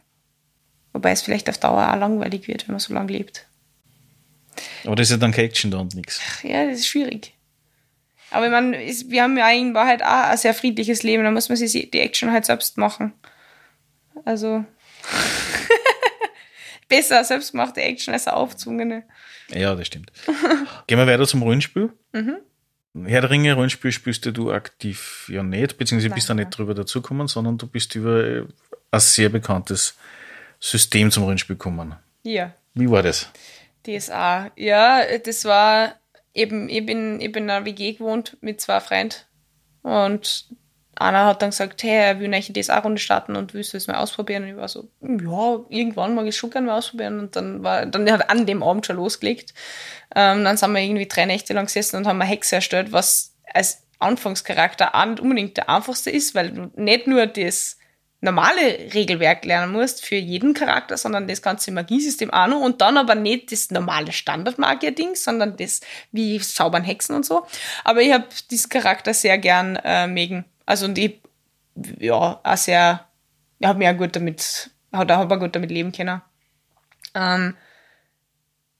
[0.94, 3.46] Wobei es vielleicht auf Dauer auch langweilig wird, wenn man so lange lebt.
[4.84, 6.20] Aber das ist ja dann keine Action da und nichts.
[6.42, 7.34] Ja, das ist schwierig.
[8.30, 11.58] Aber man, wir haben ja in Wahrheit auch ein sehr friedliches Leben, da muss man
[11.58, 13.12] sich die Action halt selbst machen.
[14.24, 14.64] Also
[16.88, 19.02] besser selbstgemachte Action als eine aufzwungene.
[19.50, 20.12] Ja, das stimmt.
[20.86, 21.92] Gehen wir weiter zum Rollenspiel.
[22.12, 22.36] Mhm.
[23.04, 26.74] Herr der Ringe Rollenspiel spielst du aktiv ja nicht, beziehungsweise Nein, bist du nicht drüber
[26.74, 28.46] dazugekommen, sondern du bist über
[28.92, 29.96] ein sehr bekanntes
[30.64, 31.94] System zum Rollenspiel gekommen.
[32.22, 32.54] Ja.
[32.72, 33.28] Wie war das?
[33.86, 34.50] DSA.
[34.56, 35.96] Ja, das war
[36.32, 39.14] eben, ich bin, ich bin in einer WG gewohnt mit zwei Freunden
[39.82, 40.46] und
[40.96, 43.96] einer hat dann gesagt, hey, er will eine DSA-Runde starten und willst du es mal
[43.96, 44.44] ausprobieren?
[44.44, 47.18] Und ich war so, ja, irgendwann mag ich es schon gerne mal ausprobieren.
[47.18, 49.52] Und dann war, dann hat an dem Abend schon losgelegt.
[50.14, 53.34] Ähm, dann sind wir irgendwie drei Nächte lang gesessen und haben eine Hexe erstellt, was
[53.52, 57.76] als Anfangscharakter auch nicht unbedingt der einfachste ist, weil du nicht nur das
[58.24, 62.96] normale Regelwerk lernen musst für jeden Charakter, sondern das ganze Magiesystem auch noch und dann
[62.96, 67.46] aber nicht das normale Standard-Magier-Ding, sondern das wie Zaubern, Hexen und so.
[67.84, 70.44] Aber ich habe diesen Charakter sehr gern äh, mögen.
[70.66, 71.20] Also und ich,
[72.00, 73.06] ja, auch sehr,
[73.58, 76.22] ich habe mir auch gut damit, hat auch gut damit leben können.
[77.14, 77.56] Ähm,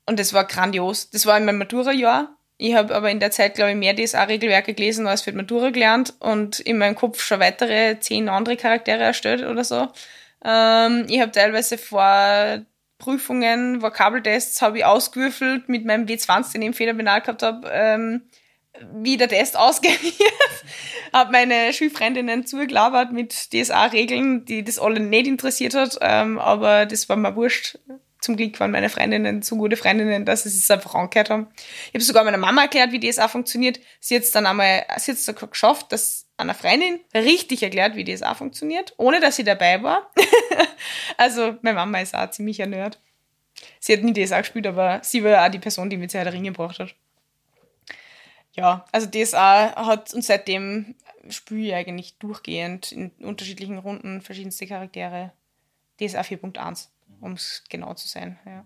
[0.07, 1.11] und das war grandios.
[1.11, 4.75] Das war in meinem Matura-Jahr ich habe aber in der Zeit, glaube ich, mehr DSA-Regelwerke
[4.75, 9.03] gelesen als für die Matura gelernt und in meinem Kopf schon weitere zehn andere Charaktere
[9.03, 9.89] erstellt oder so.
[10.45, 12.65] Ähm, ich habe teilweise vor
[12.99, 18.23] Prüfungen, Vokabeltests, habe ich ausgewürfelt mit meinem W20, den ich im Federpenal gehabt habe, ähm,
[18.93, 20.65] wie der Test ausgehen wird.
[21.13, 27.09] habe meine Schulfreundinnen zugelabert mit DSA-Regeln, die das alle nicht interessiert hat, ähm, aber das
[27.09, 27.79] war mir wurscht
[28.25, 31.49] zum Glück waren meine Freundinnen so gute Freundinnen, dass sie es einfach angehört haben.
[31.89, 33.81] Ich habe sogar meiner Mama erklärt, wie DSA funktioniert.
[34.01, 37.97] Sie hat es dann einmal, sie hat es sogar geschafft, dass einer Freundin richtig erklärt,
[37.97, 40.11] wie DSA funktioniert, ohne dass sie dabei war.
[41.19, 42.99] also, meine Mama ist auch ziemlich Nerd.
[43.79, 46.33] Sie hat nie DSA gespielt, aber sie war auch die Person, die mit Herr der
[46.33, 46.95] Ringe gebracht hat.
[48.53, 50.95] Ja, also DSA hat uns seitdem
[51.29, 55.33] spiele ich eigentlich durchgehend in unterschiedlichen Runden verschiedenste Charaktere.
[55.99, 56.89] DSA 4.1
[57.25, 58.39] um es genau zu sein.
[58.45, 58.65] Ja.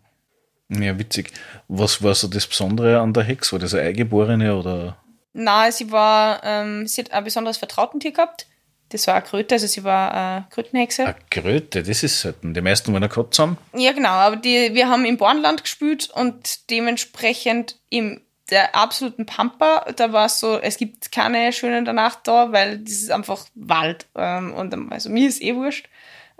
[0.81, 1.33] ja, witzig.
[1.69, 3.53] Was war so das Besondere an der Hex?
[3.53, 4.99] War das eine Eingeborene oder?
[5.33, 8.47] Na, sie war, ähm, sie hat ein besonderes Vertrautentier gehabt.
[8.91, 11.05] Das war eine Kröte, also sie war eine Krötenhexe.
[11.05, 12.55] Eine Kröte, das ist selten.
[12.55, 13.59] Die meisten wollen eine Katze haben.
[13.75, 19.85] Ja, genau, aber die, wir haben im Bornland gespielt und dementsprechend im der absoluten Pampa,
[19.97, 23.45] da war es so, es gibt keine schönen der Nacht da, weil das ist einfach
[23.55, 24.07] Wald.
[24.17, 25.89] Ähm, und also mir ist eh wurscht.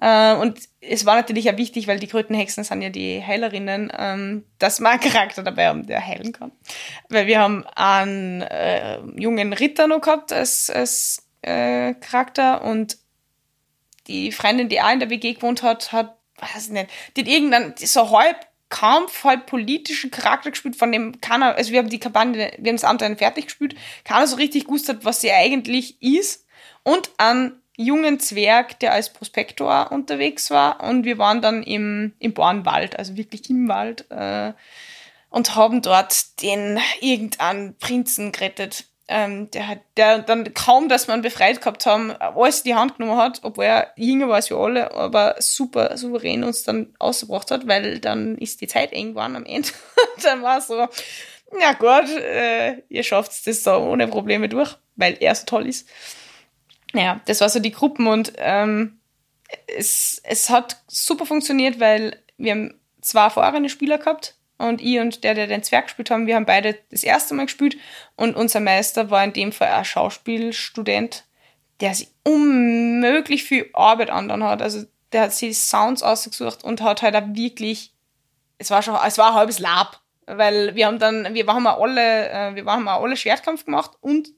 [0.01, 4.45] Äh, und es war natürlich auch wichtig, weil die Krötenhexen sind ja die Heilerinnen, ähm,
[4.59, 6.53] dass man einen Charakter dabei haben, der heilen kann.
[7.09, 12.99] Weil wir haben einen äh, jungen Ritter noch gehabt als, als äh, Charakter und
[14.07, 17.29] die Freundin, die auch in der WG gewohnt hat, hat, weiß ich nicht, die hat
[17.29, 21.99] irgendeinen so halb Kampf, halb politischen Charakter gespielt, von dem keiner, also wir haben die
[21.99, 26.01] Kampagne, wir haben das Anteil fertig gespielt, keiner so richtig gewusst hat, was sie eigentlich
[26.03, 26.47] ist.
[26.83, 30.83] Und einen jungen Zwerg, der als Prospektor unterwegs war.
[30.83, 34.53] Und wir waren dann im, im Bornwald, also wirklich im Wald, äh,
[35.31, 41.23] und haben dort den irgendeinen Prinzen gerettet ähm, der hat, der dann kaum, dass ihn
[41.23, 44.59] befreit gehabt haben, alles in die Hand genommen hat, obwohl er jünger war als wir
[44.59, 49.37] alle, aber super souverän uns dann ausgebracht hat, weil dann ist die Zeit eng geworden
[49.37, 49.71] am Ende.
[50.23, 50.77] dann war es so,
[51.59, 55.89] ja gut, äh, ihr schafft das so ohne Probleme durch, weil er so toll ist.
[56.93, 59.01] Naja, das war so die Gruppen und ähm,
[59.67, 65.23] es, es hat super funktioniert, weil wir haben zwei erfahrene Spieler gehabt, und ich und
[65.25, 67.77] der, der den Zwerg gespielt haben, wir haben beide das erste Mal gespielt
[68.17, 71.25] und unser Meister war in dem Fall ein Schauspielstudent,
[71.81, 74.61] der sich unmöglich viel Arbeit anderen hat.
[74.61, 77.95] Also der hat sich Sounds ausgesucht und hat halt auch wirklich,
[78.59, 82.29] es war schon, es war ein halbes Lab, weil wir haben dann, wir haben alle,
[82.29, 84.31] äh, wir haben alle Schwertkampf gemacht und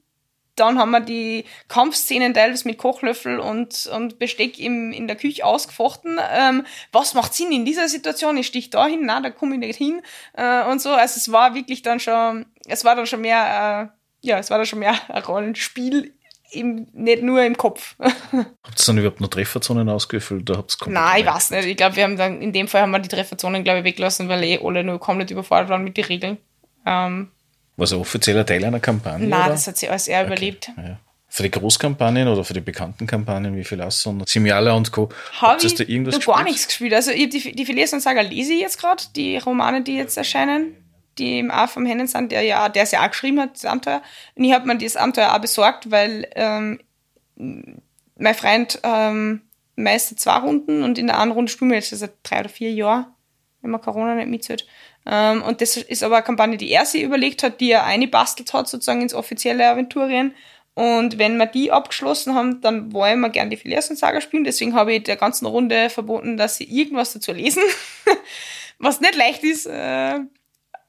[0.55, 5.45] dann haben wir die Kampfszenen teilweise mit Kochlöffel und, und Besteck im, in der Küche
[5.45, 6.19] ausgefochten.
[6.31, 8.37] Ähm, was macht Sinn in dieser Situation?
[8.37, 10.01] Ich stich da hin, na, da komme ich nicht hin
[10.33, 10.89] äh, und so.
[10.89, 13.91] Also es war wirklich dann schon, es war dann schon mehr,
[14.23, 16.13] äh, ja, es war dann schon mehr ein Rollenspiel
[16.51, 17.95] im, nicht nur im Kopf.
[17.99, 21.65] habt ihr dann überhaupt noch Trefferzonen ausgefüllt oder habt Nein, ich weiß nicht.
[21.65, 24.27] Ich glaube, wir haben dann, in dem Fall haben wir die Trefferzonen, glaube ich, weggelassen,
[24.27, 26.37] weil eh alle nur komplett überfordert waren mit den Regeln.
[26.85, 27.31] Ähm,
[27.77, 29.27] war es ein offizieller Teil einer Kampagne?
[29.27, 29.51] Nein, oder?
[29.51, 30.27] das hat sie alles eher okay.
[30.27, 30.71] überlebt.
[30.77, 30.99] Ja.
[31.27, 35.09] Für die Großkampagnen oder für die bekannten Kampagnen wie Philas und Simiala und Co.
[35.39, 36.35] Habe ich da irgendwas gespielt?
[36.35, 36.93] gar nichts gespielt.
[36.93, 40.17] Also ich die, die Phileas und Saga lese ich jetzt gerade, die Romane, die jetzt
[40.17, 40.75] erscheinen,
[41.17, 43.63] die im A vom Hennen sind, der ja, der es ja auch geschrieben hat, das
[43.63, 44.01] Abenteuer.
[44.35, 46.81] Und ich habe mir das Abenteuer auch besorgt, weil ähm,
[47.35, 49.41] mein Freund ähm,
[49.75, 52.71] meistert zwei Runden und in der anderen Runde spielen wir jetzt seit drei oder vier
[52.73, 53.07] Jahren,
[53.61, 54.67] wenn man Corona nicht mitzählt.
[55.05, 58.53] Ähm, und das ist aber eine Kampagne, die er sich überlegt hat, die er eingebastelt
[58.53, 60.33] hat, sozusagen ins offizielle Aventurien.
[60.73, 64.45] Und wenn wir die abgeschlossen haben, dann wollen wir gerne die Phileas und Saga spielen.
[64.45, 67.63] Deswegen habe ich der ganzen Runde verboten, dass sie irgendwas dazu lesen.
[68.79, 69.65] Was nicht leicht ist.
[69.65, 70.19] Äh,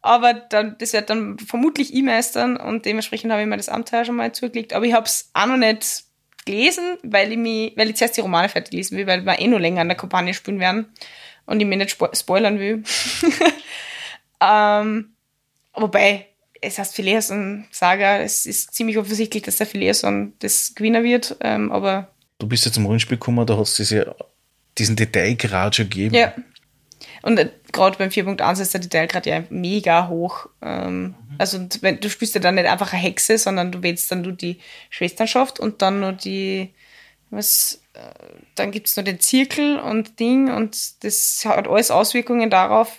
[0.01, 4.05] aber dann, das wird dann vermutlich ich meistern und dementsprechend habe ich mir das Abenteuer
[4.05, 4.73] schon mal zugelegt.
[4.73, 6.05] Aber ich habe es auch noch nicht
[6.45, 9.47] gelesen, weil ich mich, weil ich zuerst die Romane fertig lesen will, weil wir eh
[9.47, 10.93] noch länger an der Kampagne spielen werden
[11.47, 12.83] und ich mir nicht spoilern will.
[14.43, 15.15] Ähm,
[15.75, 16.27] wobei,
[16.61, 21.71] es heißt Phileason Saga, es ist ziemlich offensichtlich, dass der Phileason das Gewinner wird, ähm,
[21.71, 22.09] aber.
[22.39, 24.17] Du bist jetzt zum Rollenspiel gekommen, da hast du diese,
[24.79, 26.15] diesen Detailgrad schon gegeben.
[26.15, 26.35] Ja.
[27.23, 30.49] Und äh, gerade beim 4.1 ist der Detailgrad ja mega hoch.
[30.61, 31.15] Ähm, mhm.
[31.39, 34.33] Also wenn, du spielst ja dann nicht einfach eine Hexe, sondern du wählst dann nur
[34.33, 34.59] die
[34.91, 36.71] Schwesternschaft und dann nur die,
[37.31, 38.01] was, äh,
[38.55, 42.99] dann gibt es nur den Zirkel und Ding und das hat alles Auswirkungen darauf,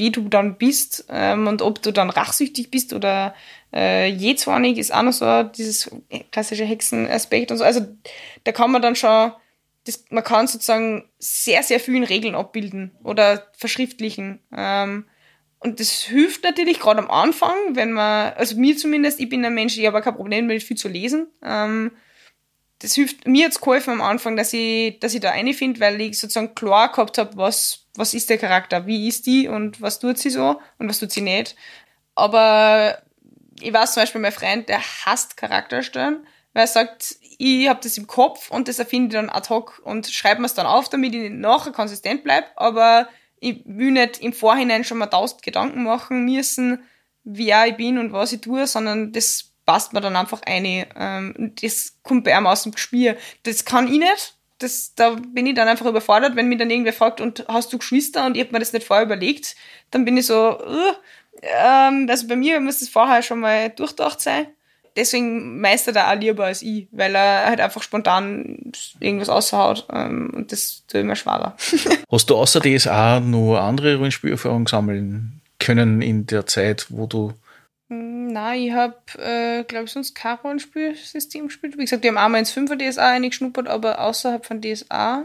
[0.00, 3.34] wie du dann bist ähm, und ob du dann rachsüchtig bist oder
[3.72, 5.90] äh, jähzornig, ist auch noch so dieses
[6.32, 7.64] klassische Hexenaspekt und so.
[7.64, 7.86] Also
[8.44, 9.32] da kann man dann schon,
[9.84, 14.40] das, man kann sozusagen sehr, sehr vielen Regeln abbilden oder verschriftlichen.
[14.56, 15.06] Ähm,
[15.58, 19.54] und das hilft natürlich gerade am Anfang, wenn man, also mir zumindest, ich bin ein
[19.54, 21.28] Mensch, ich habe kein Problem damit, viel zu lesen.
[21.44, 21.92] Ähm,
[22.80, 26.00] das hilft mir jetzt geholfen am Anfang, dass ich, dass ich da eine finde, weil
[26.00, 30.00] ich sozusagen klar gehabt habe, was, was ist der Charakter, wie ist die und was
[30.00, 31.56] tut sie so und was tut sie nicht.
[32.14, 32.98] Aber
[33.60, 37.98] ich weiß zum Beispiel, mein Freund, der hasst Charakterstellen, weil er sagt, ich habe das
[37.98, 40.88] im Kopf und das erfinde ich dann ad hoc und schreibe mir es dann auf,
[40.88, 43.08] damit ich nachher konsistent bleibe, aber
[43.40, 46.82] ich will nicht im Vorhinein schon mal tausend Gedanken machen müssen,
[47.24, 50.86] wer ich bin und was ich tue, sondern das passt man dann einfach ein.
[50.96, 53.16] Ähm, das kommt bei einem aus dem Gespiel.
[53.44, 54.34] Das kann ich nicht.
[54.58, 57.78] Das, da bin ich dann einfach überfordert, wenn mich dann irgendwer fragt, und hast du
[57.78, 58.26] Geschwister?
[58.26, 59.56] Und ich habe mir das nicht vorher überlegt,
[59.90, 60.92] dann bin ich so, uh,
[61.42, 64.48] ähm, also bei mir muss das vorher schon mal durchdacht sein.
[64.96, 70.30] Deswegen meistert er auch lieber als ich, weil er halt einfach spontan irgendwas aushaut ähm,
[70.34, 71.56] und das tut immer schwerer.
[72.10, 77.32] Hast du außer DSA nur andere Rollenspielerfahrungen sammeln können in der Zeit, wo du
[77.90, 81.76] Hm, Nein, ich habe, äh, glaube ich, sonst kein Rollenspielsystem gespielt.
[81.76, 85.24] Wie gesagt, wir haben einmal ins 5er DSA eingeschnuppert, aber außerhalb von DSA.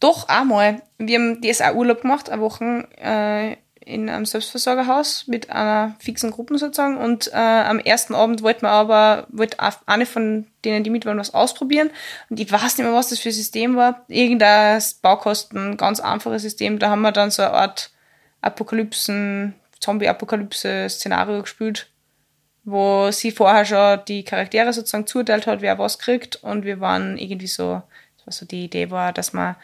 [0.00, 0.82] Doch, einmal.
[0.98, 3.56] Wir haben DSA-Urlaub gemacht, eine Woche äh,
[3.86, 6.96] in einem Selbstversorgerhaus mit einer fixen Gruppe sozusagen.
[6.96, 11.18] Und äh, am ersten Abend wollten wir aber, wollte eine von denen, die mit waren,
[11.18, 11.90] was ausprobieren.
[12.28, 14.04] Und ich weiß nicht mehr, was das für ein System war.
[14.08, 16.80] Irgendein Baukosten, ganz einfaches System.
[16.80, 17.92] Da haben wir dann so eine Art
[18.40, 21.90] Apokalypsen, Zombie-Apokalypse-Szenario gespielt,
[22.64, 26.36] wo sie vorher schon die Charaktere sozusagen zuteilt hat, wer was kriegt.
[26.36, 27.82] Und wir waren irgendwie so,
[28.16, 29.56] das war so die Idee war, dass man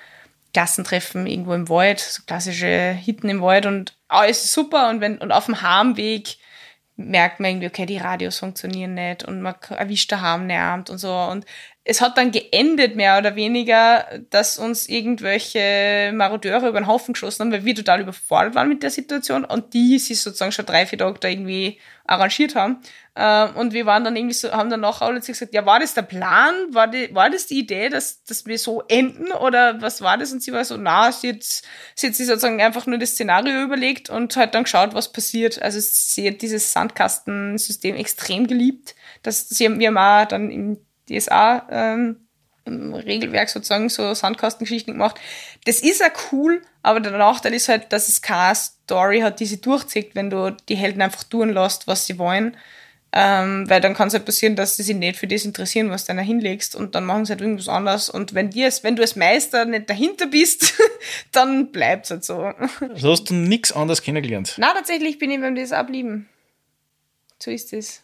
[0.52, 5.18] Klassentreffen irgendwo im Wald, so klassische Hitten im Wald und alles ist super und wenn
[5.18, 6.36] und auf dem Heimweg
[7.08, 11.14] merkt man irgendwie, okay, die Radios funktionieren nicht und man erwischt daheim nicht und so.
[11.14, 11.44] Und
[11.84, 17.42] es hat dann geendet, mehr oder weniger, dass uns irgendwelche Marodeure über den Haufen geschossen
[17.42, 19.44] haben, weil wir total überfordert waren mit der Situation.
[19.44, 21.78] Und die sich sozusagen schon drei, vier Tage da irgendwie
[22.12, 22.78] arrangiert haben.
[23.16, 25.94] Ähm, und wir waren dann irgendwie so, haben dann nachher alle gesagt, ja, war das
[25.94, 26.54] der Plan?
[26.70, 29.32] War, die, war das die Idee, dass, dass wir so enden?
[29.32, 30.32] Oder was war das?
[30.32, 31.42] Und sie war so, na, sie hat,
[31.94, 35.60] sie hat sich sozusagen einfach nur das Szenario überlegt und hat dann geschaut, was passiert.
[35.60, 38.94] Also sie hat dieses Sandkastensystem extrem geliebt.
[39.22, 42.28] Das, sie haben, wir auch dann im DSA ähm,
[42.66, 45.18] Regelwerk sozusagen so Sandkastengeschichten gemacht.
[45.64, 49.46] Das ist ja cool, aber der Nachteil ist halt, dass es keine Story hat, die
[49.46, 52.56] sie durchzieht, wenn du die Helden einfach tun lässt, was sie wollen.
[53.14, 56.06] Ähm, weil dann kann es halt passieren, dass sie sich nicht für das interessieren, was
[56.06, 58.08] du da hinlegst und dann machen sie halt irgendwas anderes.
[58.08, 60.72] Und wenn dir wenn du als Meister nicht dahinter bist,
[61.32, 62.52] dann bleibt es halt so.
[62.80, 64.54] Also hast du nichts anderes kennengelernt?
[64.56, 66.26] Na, tatsächlich bin ich beim DSA geblieben.
[67.38, 68.02] So ist es.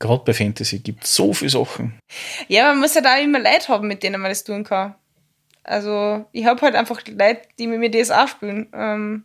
[0.00, 1.98] Gerade bei Fantasy gibt es so viele Sachen.
[2.48, 4.94] Ja, man muss ja da immer Leute haben, mit denen man das tun kann.
[5.62, 8.68] Also, ich habe halt einfach Leute, die mit mir DSA spielen.
[8.72, 9.24] Ähm,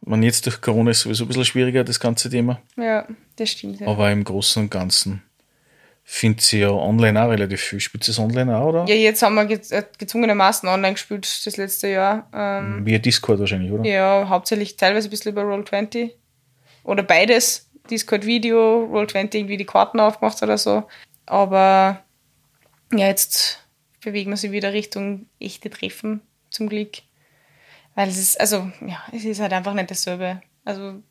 [0.00, 2.60] Man jetzt durch Corona ist sowieso ein bisschen schwieriger, das ganze Thema.
[2.76, 3.80] ja, das stimmt.
[3.80, 3.86] Ja.
[3.86, 5.22] Aber im Großen und Ganzen
[6.02, 7.78] findet sie ja online auch relativ viel.
[7.78, 8.84] Spielt sie es online auch, oder?
[8.88, 12.28] ja, jetzt haben wir äh, gezwungenermaßen online gespielt das letzte Jahr.
[12.34, 13.88] Ähm, Via Discord wahrscheinlich, oder?
[13.88, 16.10] Ja, hauptsächlich teilweise ein bisschen über Roll20.
[16.82, 17.70] Oder beides.
[17.92, 20.84] Discord-Video, Roll20 irgendwie die Karten aufgemacht oder so.
[21.26, 22.02] Aber
[22.92, 23.66] ja, jetzt
[24.02, 26.98] bewegen wir sich wieder Richtung echte Treffen, zum Glück.
[27.94, 30.40] Weil es ist, also, ja, es ist halt einfach nicht dasselbe.
[30.64, 31.02] Also,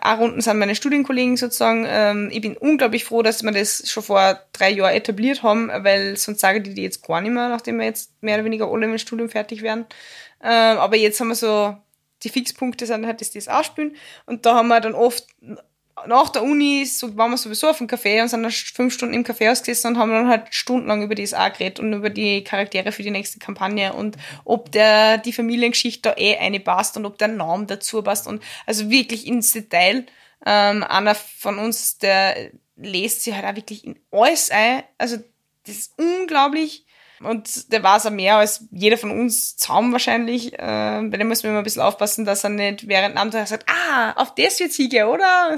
[0.00, 1.86] auch unten sind meine Studienkollegen sozusagen.
[1.88, 6.16] Ähm, ich bin unglaublich froh, dass wir das schon vor drei Jahren etabliert haben, weil
[6.16, 8.86] sonst sage ich die jetzt gar nicht mehr, nachdem wir jetzt mehr oder weniger alle
[8.86, 9.86] dem Studium fertig werden.
[10.42, 11.76] Ähm, aber jetzt haben wir so,
[12.22, 15.26] die Fixpunkte sind halt das DSA spielen und da haben wir dann oft
[16.06, 19.14] nach der Uni so, waren wir sowieso auf dem Café und sind dann fünf Stunden
[19.14, 22.92] im Café ausgesessen und haben dann halt stundenlang über DSA geredet und über die Charaktere
[22.92, 27.18] für die nächste Kampagne und ob der die Familiengeschichte da eh eine passt und ob
[27.18, 30.06] der Name dazu passt und also wirklich ins Detail.
[30.44, 34.82] Ähm, einer von uns, der lest sich halt auch wirklich in alles ein.
[34.98, 35.16] Also
[35.66, 36.85] das ist unglaublich.
[37.20, 40.52] Und der weiß auch mehr als jeder von uns zusammen wahrscheinlich.
[40.52, 43.46] Äh, bei dem muss man immer ein bisschen aufpassen, dass er nicht während dem Abenteuer
[43.46, 45.56] sagt, ah, auf das wird's hingehen, oder?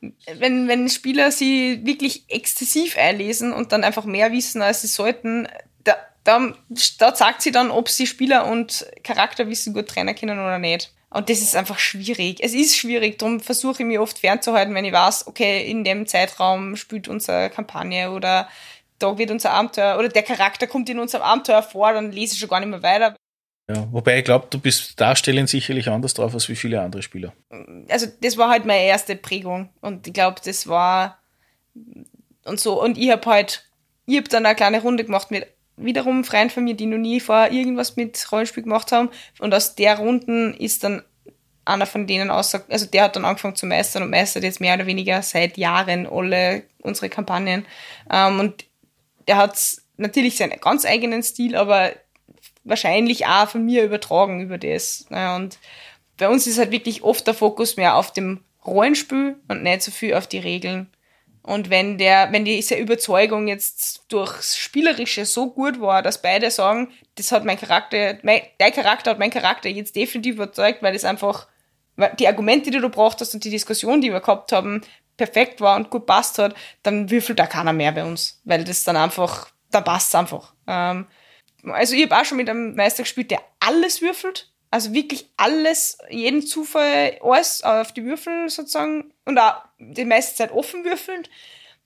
[0.38, 5.48] wenn, wenn Spieler sie wirklich exzessiv einlesen und dann einfach mehr wissen, als sie sollten,
[5.84, 6.52] da, da,
[6.98, 10.92] da zeigt sie dann, ob sie Spieler und Charakterwissen gut trennen können oder nicht.
[11.10, 12.38] Und das ist einfach schwierig.
[12.40, 16.06] Es ist schwierig, darum versuche ich mich oft fernzuhalten, wenn ich weiß, okay, in dem
[16.06, 18.48] Zeitraum spielt unsere Kampagne oder
[19.02, 22.40] da wird unser Abenteuer oder der Charakter kommt in unserem Abenteuer vor, dann lese ich
[22.40, 23.16] schon gar nicht mehr weiter.
[23.68, 27.32] Ja, wobei ich glaube, du bist darstellend sicherlich anders drauf als wie viele andere Spieler.
[27.88, 31.18] Also das war halt meine erste Prägung und ich glaube, das war
[32.44, 33.64] und so und ich habe halt,
[34.06, 37.20] ich habe dann eine kleine Runde gemacht mit wiederum Freunden von mir, die noch nie
[37.20, 41.02] vorher irgendwas mit Rollenspiel gemacht haben und aus der Runden ist dann
[41.64, 44.74] einer von denen außer, also der hat dann angefangen zu meistern und meistert jetzt mehr
[44.74, 47.66] oder weniger seit Jahren alle unsere Kampagnen.
[48.10, 48.64] Ähm, und
[49.28, 49.58] der hat
[49.96, 51.92] natürlich seinen ganz eigenen Stil, aber
[52.64, 55.06] wahrscheinlich auch von mir übertragen über das.
[55.10, 55.58] Und
[56.16, 59.90] bei uns ist halt wirklich oft der Fokus mehr auf dem Rollenspiel und nicht so
[59.90, 60.88] viel auf die Regeln.
[61.42, 66.92] Und wenn der, wenn diese Überzeugung jetzt durchs Spielerische so gut war, dass beide sagen,
[67.16, 71.04] das hat mein Charakter, mein, dein Charakter hat mein Charakter jetzt definitiv überzeugt, weil das
[71.04, 71.48] einfach,
[71.96, 74.82] weil die Argumente, die du braucht hast und die Diskussion, die wir gehabt haben,
[75.22, 78.82] perfekt war und gut passt hat, dann würfelt da keiner mehr bei uns, weil das
[78.82, 80.52] dann einfach, da passt einfach.
[80.66, 81.06] Ähm,
[81.64, 85.98] also ich habe auch schon mit einem Meister gespielt, der alles würfelt, also wirklich alles,
[86.10, 91.22] jeden Zufall, alles auf die Würfel sozusagen und auch die meiste Zeit offen würfeln.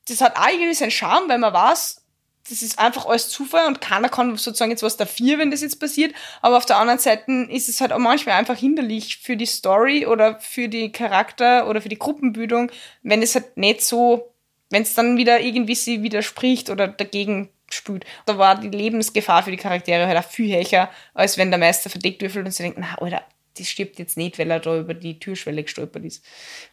[0.08, 2.05] Das hat auch irgendwie seinen Charme, weil man weiß,
[2.48, 5.80] das ist einfach alles Zufall und keiner kann sozusagen jetzt was dafür, wenn das jetzt
[5.80, 6.14] passiert.
[6.42, 10.06] Aber auf der anderen Seite ist es halt auch manchmal einfach hinderlich für die Story
[10.06, 12.70] oder für die Charakter oder für die Gruppenbildung,
[13.02, 14.32] wenn es halt nicht so,
[14.70, 18.04] wenn es dann wieder irgendwie sie widerspricht oder dagegen spült.
[18.26, 21.90] Da war die Lebensgefahr für die Charaktere halt auch viel höher, als wenn der Meister
[21.90, 23.22] verdeckt würfelt und sie denken, na, Alter,
[23.58, 26.24] das stirbt jetzt nicht, weil er da über die Türschwelle gestolpert ist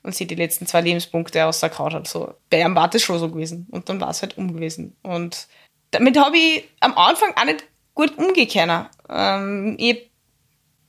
[0.04, 2.08] und sie die letzten zwei Lebenspunkte ausgekaut hat.
[2.08, 3.68] So, bei ihm war das schon so gewesen.
[3.72, 4.96] Und dann war es halt um gewesen.
[5.02, 5.48] Und
[5.94, 7.64] damit habe ich am Anfang auch nicht
[7.94, 10.12] gut umgehen ähm, ich,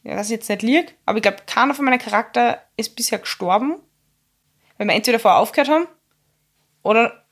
[0.03, 3.77] ja, das jetzt nicht liegt, aber ich glaube, keiner von meinen Charakter ist bisher gestorben,
[4.79, 5.87] weil wir entweder vorher aufgehört haben
[6.83, 7.25] oder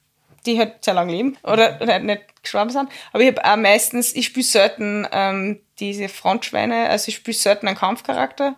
[0.46, 2.90] die halt sehr lange leben oder halt nicht gestorben sind.
[3.12, 7.68] Aber ich habe auch meistens, ich spiele selten ähm, diese Frontschweine, also ich spiele selten
[7.68, 8.56] einen Kampfcharakter.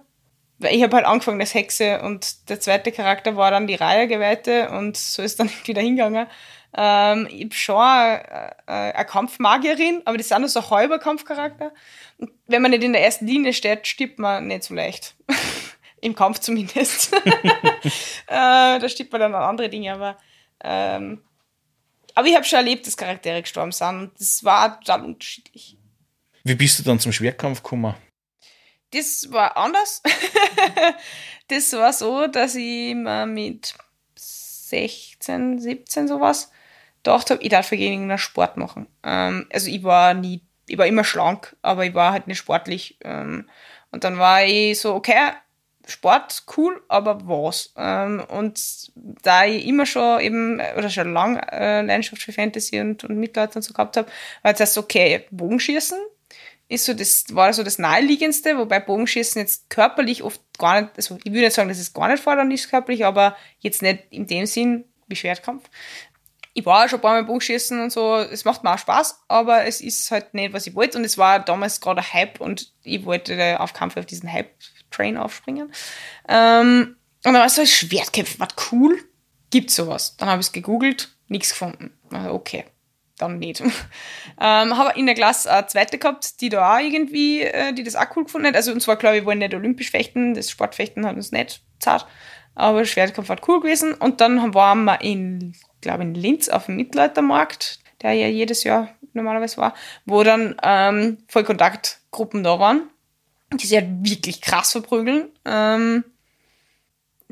[0.59, 4.71] Weil ich habe halt angefangen als Hexe und der zweite Charakter war dann die Reihergeweihte
[4.71, 6.27] und so ist dann wieder hingegangen.
[6.77, 10.99] Ähm, ich habe schon eine, eine Kampfmagierin, aber das ist auch nur so ein halber
[10.99, 11.73] Kampfcharakter.
[12.19, 15.15] Und wenn man nicht in der ersten Linie steht, stirbt man nicht so leicht.
[16.01, 17.13] Im Kampf zumindest.
[17.15, 17.19] äh,
[18.27, 20.19] da stirbt man dann an andere Dinge, aber
[20.63, 21.23] ähm,
[22.15, 25.77] aber ich habe schon erlebt, dass Charaktere gestorben sind und das war total unterschiedlich.
[26.45, 27.95] Wie bist du dann zum Schwertkampf gekommen?
[28.93, 30.03] Das war anders.
[31.49, 33.75] das war so, dass ich mit
[34.15, 36.51] 16, 17 sowas
[37.05, 38.87] gedacht habe, ich darf gegen irgendeinen Sport machen.
[39.05, 42.99] Ähm, also ich war nie, ich war immer schlank, aber ich war halt nicht sportlich.
[43.05, 43.49] Ähm,
[43.93, 45.33] und dann war ich so, okay,
[45.87, 47.73] Sport cool, aber was?
[47.77, 48.59] Ähm, und
[48.95, 53.57] da ich immer schon eben, oder schon lange äh, Leidenschaft für Fantasy und, und Mittelalter
[53.57, 54.09] und so gehabt habe,
[54.43, 55.99] war jetzt erst okay, Bogenschießen
[56.69, 61.19] ist so das, war so das naheliegendste, wobei Bogenschießen jetzt körperlich oft gar nicht, also
[61.19, 64.27] ich würde nicht sagen, dass es gar nicht fordernd ist körperlich, aber jetzt nicht in
[64.27, 65.69] dem Sinn wie Schwertkampf.
[66.55, 69.25] Ich war auch schon ein paar Mal Bogenschießen und so, es macht mir auch Spaß,
[69.29, 72.41] aber es ist halt nicht, was ich wollte und es war damals gerade ein Hype
[72.41, 74.51] und ich wollte auf Kampf auf diesen Hype
[74.91, 75.73] Train aufspringen.
[76.29, 78.99] Ähm, und dann war es so, Schwertkämpfe, was cool.
[79.51, 80.17] Gibt sowas?
[80.17, 81.93] Dann habe ich es gegoogelt, nichts gefunden.
[82.11, 82.65] Also okay,
[83.19, 83.61] dann nicht.
[84.41, 87.97] ähm, habe in der Klasse eine zweite gehabt, die da auch irgendwie, äh, die das
[87.97, 88.57] auch cool gefunden hat.
[88.57, 92.07] Also und zwar, glaube ich, wollen nicht olympisch fechten, das Sportfechten hat uns nicht zart.
[92.55, 93.95] Aber Schwertkampf war cool gewesen.
[93.95, 98.89] Und dann waren wir in, glaube in Linz auf dem Mittelaltermarkt, der ja jedes Jahr
[99.13, 99.75] normalerweise war,
[100.05, 102.91] wo dann ähm, Vollkontaktgruppen da waren
[103.59, 105.31] die sie halt wirklich krass verprügeln.
[105.45, 106.05] Ähm,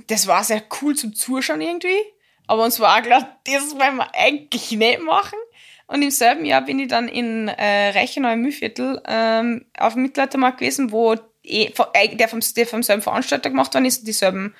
[0.08, 2.00] das war sehr cool zum Zuschauen irgendwie.
[2.46, 5.38] Aber uns war auch klar, das wollen wir eigentlich nicht machen.
[5.86, 10.02] Und im selben Jahr bin ich dann in äh, Reichenau im Mühlviertel ähm, auf dem
[10.02, 14.54] Mittelaltermarkt gewesen, wo eh, äh, der, vom, der vom selben Veranstalter gemacht worden ist, dieselben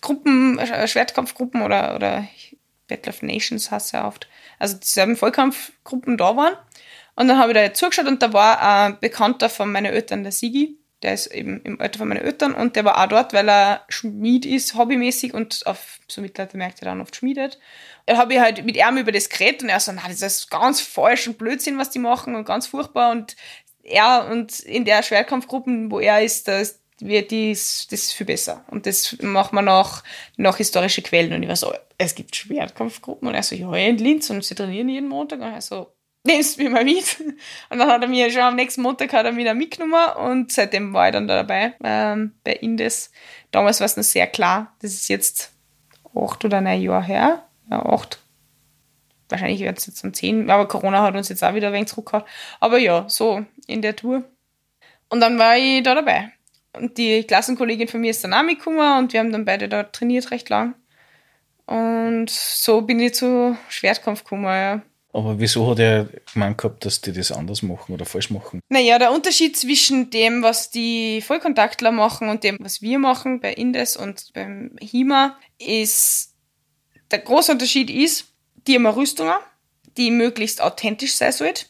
[0.00, 2.26] Gruppen, äh, Schwertkampfgruppen oder, oder
[2.88, 4.28] Battle of Nations heißt ja oft,
[4.58, 6.54] also dieselben Vollkampfgruppen da waren.
[7.14, 10.32] Und dann habe ich da zugeschaut und da war ein Bekannter von meinen Eltern, der
[10.32, 13.48] Sigi, der ist eben im Alter von meinen Eltern und der war auch dort, weil
[13.48, 17.58] er Schmied ist, hobbymäßig und auf so Mittelaltermärkte dann oft schmiedet.
[18.06, 20.50] Da habe ich halt mit ihm über das geredet und er so, na, das ist
[20.50, 23.36] ganz falsch und Blödsinn, was die machen und ganz furchtbar und
[23.84, 26.58] er und in der Schwertkampfgruppen, wo er ist, da
[27.00, 28.64] wird dies, das ist viel besser.
[28.68, 30.02] Und das macht man nach,
[30.36, 31.32] nach historische Quellen.
[31.32, 33.28] Und ich war so, es gibt Schwertkampfgruppen.
[33.28, 34.30] Und er so, ja, in Linz.
[34.30, 35.40] Und sie trainieren jeden Montag.
[35.40, 35.92] Und er so,
[36.24, 37.20] nimmst mich mal mit.
[37.70, 40.92] Und dann hat er mir schon am nächsten Montag hat er wieder mitgenommen und seitdem
[40.92, 43.10] war ich dann da dabei ähm, bei Indes.
[43.50, 45.52] Damals war es noch sehr klar, das ist jetzt
[46.14, 47.48] acht oder neun Jahre her.
[47.70, 48.18] Ja, acht.
[49.28, 51.88] Wahrscheinlich wird es jetzt um zehn, aber Corona hat uns jetzt auch wieder ein wenig
[51.88, 52.24] zurückgehauen.
[52.60, 54.24] Aber ja, so in der Tour.
[55.10, 56.32] Und dann war ich da dabei.
[56.72, 59.84] Und die Klassenkollegin von mir ist dann auch mitgekommen und wir haben dann beide da
[59.84, 60.74] trainiert recht lang.
[61.66, 64.82] Und so bin ich zu Schwertkampf gekommen, ja.
[65.12, 68.60] Aber wieso hat er gemeint gehabt, dass die das anders machen oder falsch machen?
[68.68, 73.52] Naja, der Unterschied zwischen dem, was die Vollkontaktler machen und dem, was wir machen bei
[73.52, 76.34] Indes und beim HIMA, ist,
[77.10, 78.26] der große Unterschied ist,
[78.66, 79.30] die haben eine Rüstung,
[79.96, 81.66] die möglichst authentisch sein sollte.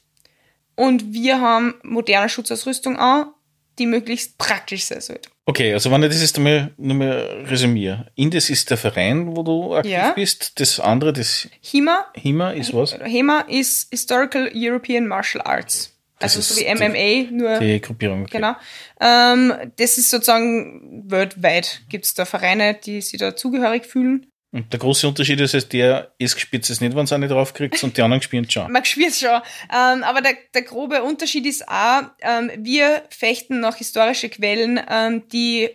[0.75, 3.33] Und wir haben moderne Schutzausrüstung an,
[3.79, 5.31] die möglichst praktisch sein sollte.
[5.47, 8.07] Okay, also wenn ich das jetzt einmal nochmal resümiere.
[8.15, 10.13] Indes ist der Verein, wo du aktiv ja.
[10.13, 10.61] bist.
[10.61, 12.07] Das andere, das HIMA.
[12.15, 12.95] HIMA ist was?
[13.03, 15.95] HIMA ist Historical European Martial Arts.
[16.19, 17.59] Das also so wie MMA, nur.
[17.61, 18.23] Die Gruppierung.
[18.23, 18.39] Okay.
[18.39, 18.57] Genau.
[19.01, 24.27] Ähm, das ist sozusagen weltweit gibt es da Vereine, die sich da zugehörig fühlen.
[24.51, 27.83] Und der große Unterschied ist, dass der ist gespielt es nicht, wenn es eine draufkriegt,
[27.83, 28.73] und die anderen spielen schon.
[28.73, 29.43] Man es schon.
[29.71, 35.29] Ähm, aber der, der grobe Unterschied ist auch, ähm, wir fechten nach historischen Quellen, ähm,
[35.29, 35.69] die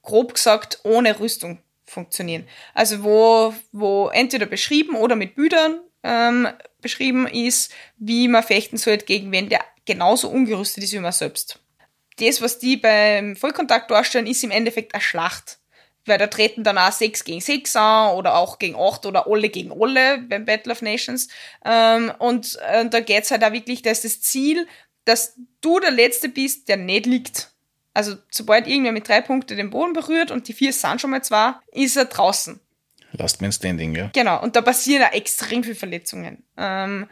[0.00, 2.46] grob gesagt ohne Rüstung funktionieren.
[2.72, 6.48] Also wo, wo entweder beschrieben oder mit Bildern ähm,
[6.80, 11.60] beschrieben ist, wie man fechten sollte gegen wen, der genauso ungerüstet ist wie man selbst.
[12.18, 15.58] Das, was die beim Vollkontakt darstellen, ist im Endeffekt eine Schlacht.
[16.06, 19.48] Weil da treten dann auch 6 gegen 6 an oder auch gegen 8 oder alle
[19.48, 21.28] gegen alle beim Battle of Nations.
[21.64, 24.66] Ähm, und äh, da geht's halt auch wirklich, dass das Ziel,
[25.04, 27.50] dass du der Letzte bist, der nicht liegt.
[27.94, 31.22] Also sobald irgendwer mit drei Punkten den Boden berührt und die vier sind schon mal
[31.22, 32.60] zwei, ist er draußen.
[33.12, 34.10] Last Man Standing, ja.
[34.12, 36.42] Genau, und da passieren auch extrem viele Verletzungen.
[36.56, 37.08] Ähm,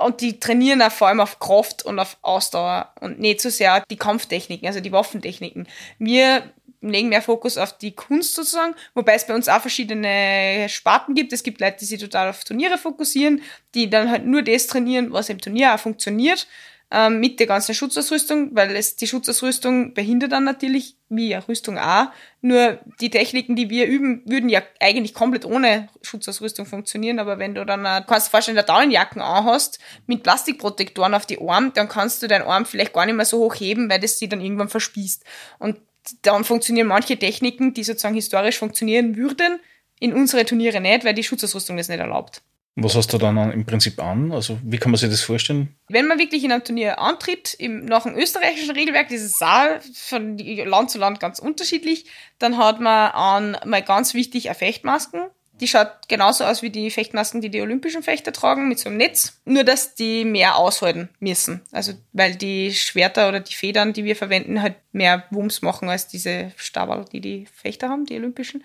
[0.00, 3.84] und die trainieren auch vor allem auf Kraft und auf Ausdauer und nicht so sehr
[3.90, 5.68] die Kampftechniken, also die Waffentechniken.
[5.98, 6.44] Wir
[6.80, 11.32] legen mehr Fokus auf die Kunst sozusagen, wobei es bei uns auch verschiedene Sparten gibt.
[11.32, 13.42] Es gibt Leute, die sich total auf Turniere fokussieren,
[13.74, 16.46] die dann halt nur das trainieren, was im Turnier auch funktioniert
[16.90, 21.78] ähm, mit der ganzen Schutzausrüstung, weil es die Schutzausrüstung behindert dann natürlich, wie ja Rüstung
[21.78, 22.06] auch.
[22.40, 27.54] Nur die Techniken, die wir üben, würden ja eigentlich komplett ohne Schutzausrüstung funktionieren, aber wenn
[27.54, 31.88] du dann, äh, kannst du vorstellen, der Daunenjacken anhast, mit Plastikprotektoren auf die Arme, dann
[31.88, 34.40] kannst du deinen Arm vielleicht gar nicht mehr so hoch heben, weil das sie dann
[34.40, 35.24] irgendwann verspießt.
[35.58, 35.76] Und
[36.22, 39.60] dann funktionieren manche Techniken, die sozusagen historisch funktionieren würden,
[39.98, 42.42] in unsere Turniere nicht, weil die Schutzausrüstung das nicht erlaubt.
[42.76, 44.32] Was hast du dann im Prinzip an?
[44.32, 45.74] Also wie kann man sich das vorstellen?
[45.88, 50.38] Wenn man wirklich in einem Turnier antritt, im, nach dem österreichischen Regelwerk, ist auch von
[50.38, 52.06] Land zu Land ganz unterschiedlich,
[52.38, 55.22] dann hat man an, mal ganz wichtig, eine Fechtmasken.
[55.60, 58.98] Die schaut genauso aus wie die Fechtmasken, die die olympischen Fechter tragen, mit so einem
[58.98, 59.40] Netz.
[59.44, 61.60] Nur, dass die mehr aushalten müssen.
[61.70, 66.08] Also, weil die Schwerter oder die Federn, die wir verwenden, halt mehr Wumms machen als
[66.08, 68.64] diese Stabal, die die Fechter haben, die olympischen.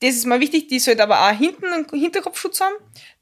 [0.00, 2.74] Das ist mal wichtig, die sollte aber auch hinten einen Hinterkopfschutz haben.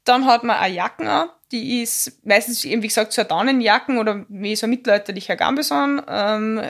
[0.03, 3.97] Dann hat man eine Jacken an, die ist meistens eben, wie gesagt, so eine Daunenjacken
[3.97, 6.61] oder wie so ein mittelalterlicher Gambeson, ähm,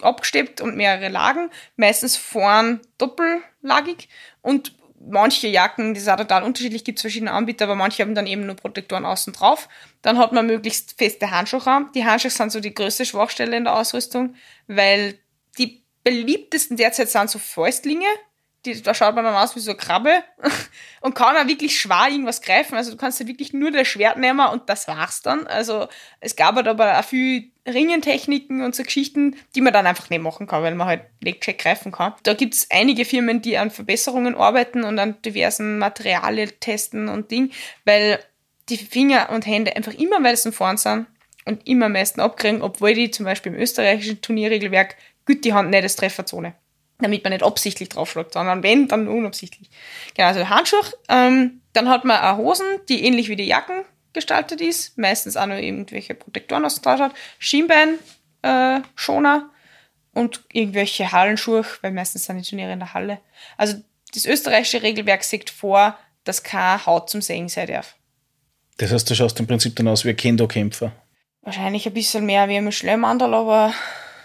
[0.00, 4.08] abgesteppt und mehrere Lagen, meistens vorn doppellagig
[4.40, 8.26] und manche Jacken, ist auch total unterschiedlich, gibt es verschiedene Anbieter, aber manche haben dann
[8.26, 9.68] eben nur Protektoren außen drauf.
[10.02, 11.90] Dann hat man möglichst feste Handschuhe an.
[11.94, 14.34] Die Handschuhe sind so die größte Schwachstelle in der Ausrüstung,
[14.66, 15.18] weil
[15.58, 18.06] die beliebtesten derzeit sind so Fäustlinge,
[18.66, 20.22] die, da schaut man dann aus wie so eine Krabbe
[21.00, 22.76] und kann auch wirklich schwer irgendwas greifen.
[22.76, 25.46] Also du kannst ja wirklich nur das Schwert nehmen und das war's dann.
[25.46, 25.88] Also
[26.20, 30.22] es gab halt aber auch viel Ringentechniken und so Geschichten, die man dann einfach nicht
[30.22, 32.14] machen kann, weil man halt nicht check greifen kann.
[32.22, 37.52] Da gibt's einige Firmen, die an Verbesserungen arbeiten und an diversen Materialien testen und Ding,
[37.84, 38.18] weil
[38.68, 41.06] die Finger und Hände einfach immer meisten vorn sind
[41.44, 44.96] und immer am meisten abkriegen, obwohl die zum Beispiel im österreichischen Turnierregelwerk
[45.26, 46.54] gut die Hand nicht als Trefferzone
[47.02, 49.70] damit man nicht absichtlich draufschlägt, sondern wenn, dann unabsichtlich.
[50.14, 50.80] Genau, also Handschuhe.
[51.08, 55.46] Ähm, dann hat man auch Hosen, die ähnlich wie die Jacken gestaltet ist, meistens auch
[55.46, 57.98] noch irgendwelche Protektoren aus drauf hat, Schienbein,
[58.42, 59.50] äh, Schoner
[60.12, 63.20] und irgendwelche Hallenschuhe, weil meistens sind die Turniere in der Halle.
[63.56, 63.76] Also
[64.14, 67.96] das österreichische Regelwerk sieht vor, dass kein Haut zum Sehen sein darf.
[68.78, 70.92] Das heißt, du schaust im Prinzip dann aus wie ein Kendo-Kämpfer.
[71.42, 73.72] Wahrscheinlich ein bisschen mehr wie ein Schlemmandel, aber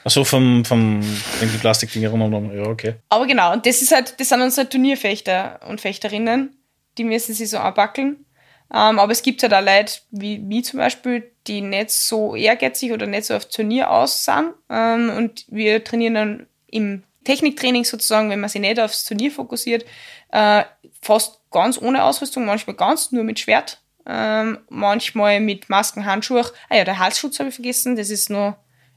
[0.05, 1.01] Achso, vom, vom,
[1.39, 2.93] wenn die Plastikdinger rum, ja, okay.
[3.09, 6.55] Aber genau, und das ist halt, das sind unsere Turnierfechter und Fechterinnen,
[6.99, 8.23] die müssen sich so anbackeln.
[8.71, 12.91] Ähm, aber es gibt halt auch Leute, wie mich zum Beispiel, die nicht so ehrgeizig
[12.91, 14.53] oder nicht so auf Turnier aus sind.
[14.69, 19.85] Ähm, und wir trainieren dann im Techniktraining sozusagen, wenn man sich nicht aufs Turnier fokussiert,
[20.31, 20.65] äh,
[21.01, 26.45] fast ganz ohne Ausrüstung, manchmal ganz nur mit Schwert, ähm, manchmal mit Masken, Handschuhe.
[26.69, 28.55] Ah ja, der Halsschutz habe ich vergessen, das ist nur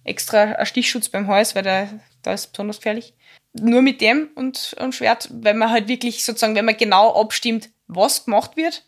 [0.09, 3.15] extra ein Stichschutz beim Hals, weil der, da ist besonders gefährlich.
[3.53, 7.71] Nur mit dem und, und Schwert, weil man halt wirklich sozusagen, wenn man genau abstimmt,
[7.87, 8.85] was gemacht wird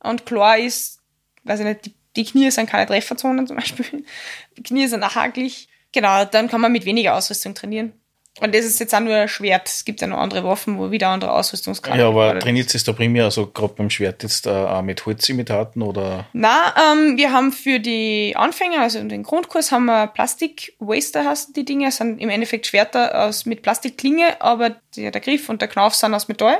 [0.00, 1.00] und klar ist,
[1.44, 4.04] weiß ich nicht, die, die Knie sind keine Trefferzonen zum Beispiel,
[4.56, 7.92] die Knie sind nachhaglich, genau, dann kann man mit weniger Ausrüstung trainieren.
[8.40, 9.68] Und das ist jetzt auch nur ein Schwert.
[9.68, 12.92] Es gibt ja noch andere Waffen, wo wieder andere Ausrüstungsgrade Ja, aber trainiert es da
[12.92, 16.26] primär, also gerade beim Schwert jetzt äh, auch mit Holzimitaten oder?
[16.32, 21.64] Na, ähm, wir haben für die Anfänger, also den Grundkurs, haben wir Plastik-Waster heißen die
[21.64, 25.68] Dinge, das sind im Endeffekt Schwerter aus, mit Plastikklinge, aber der, der Griff und der
[25.68, 26.58] Knauf sind aus Metall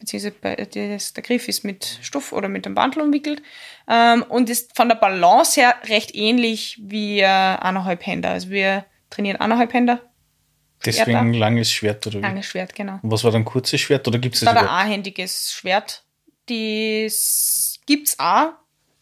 [0.00, 3.40] beziehungsweise der Griff ist mit Stoff oder mit einem Bandel umwickelt
[3.88, 8.30] ähm, und ist von der Balance her recht ähnlich wie äh, eineinhalb Händer.
[8.30, 10.00] Also wir trainieren eineinhalb Händer
[10.84, 12.22] Deswegen ein langes Schwert oder wie?
[12.22, 12.98] Langes Schwert, genau.
[13.02, 14.52] Und was war dann kurzes Schwert oder gibt es das?
[14.52, 16.02] Das war ein einhändiges Schwert.
[16.46, 18.52] Das gibt's auch.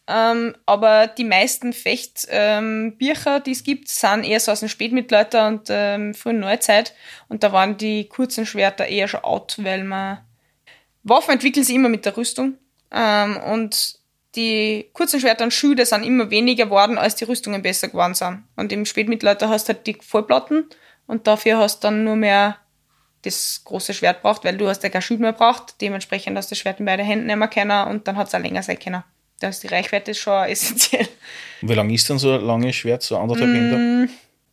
[0.05, 5.47] Ähm, aber die meisten Fechtbücher, ähm, die es gibt, sind eher so aus dem Spätmittelalter
[5.47, 6.93] und ähm, frühen Neuzeit.
[7.29, 10.19] Und da waren die kurzen Schwerter eher schon out, weil man
[11.03, 12.57] Waffen entwickeln sich immer mit der Rüstung.
[12.91, 13.99] Ähm, und
[14.35, 18.43] die kurzen Schwerter und Schüde sind immer weniger geworden, als die Rüstungen besser geworden sind.
[18.55, 20.65] Und im Spätmittelalter hast du halt die Vollplatten
[21.07, 22.57] und dafür hast du dann nur mehr
[23.23, 25.79] das große Schwert braucht, weil du hast ja kein Schild mehr braucht.
[25.81, 28.39] Dementsprechend hast du das Schwert in beide Händen nehmen können und dann hat es auch
[28.39, 29.03] länger sein können.
[29.39, 31.07] Da ist die Reichweite schon essentiell.
[31.61, 34.09] Und wie lang ist dann so ein langes Schwert, so anderthalb Meter?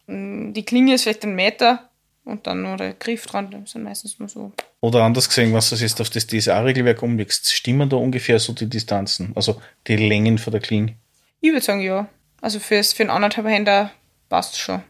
[0.06, 1.90] Mm, Die Klinge ist vielleicht ein Meter
[2.24, 4.52] und dann nur der Griff dran, das sind meistens nur so.
[4.80, 8.68] Oder anders gesehen, was du jetzt auf das DSA-Regelwerk umlegst, stimmen da ungefähr so die
[8.68, 10.96] Distanzen, also die Längen von der Klinge?
[11.40, 12.08] Ich würde sagen, ja.
[12.40, 13.90] Also fürs, für einen anderthalb Händer
[14.28, 14.82] passt schon.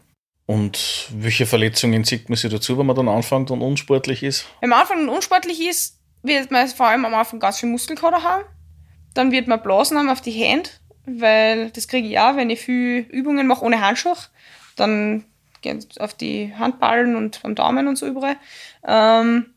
[0.51, 4.47] Und welche Verletzungen sieht man sich dazu, wenn man dann anfängt und unsportlich ist?
[4.59, 8.21] Wenn man am Anfang unsportlich ist, wird man vor allem am Anfang ganz viel Muskelkater
[8.21, 8.43] haben.
[9.13, 10.69] Dann wird man Blasen haben auf die Hände,
[11.05, 14.15] weil das kriege ich auch, wenn ich viel Übungen mache ohne Handschuh.
[14.75, 15.23] Dann
[15.61, 18.35] geht auf die Handballen und am Daumen und so überall.
[18.85, 19.53] Ähm,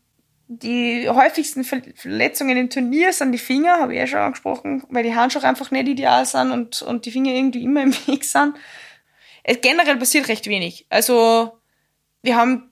[0.47, 5.03] die häufigsten Ver- Verletzungen im Turnier sind die Finger, habe ich ja schon angesprochen, weil
[5.03, 8.55] die Handschuhe einfach nicht ideal sind und, und die Finger irgendwie immer im Weg sind.
[9.47, 10.87] Es, generell passiert recht wenig.
[10.89, 11.59] Also
[12.23, 12.71] wir haben,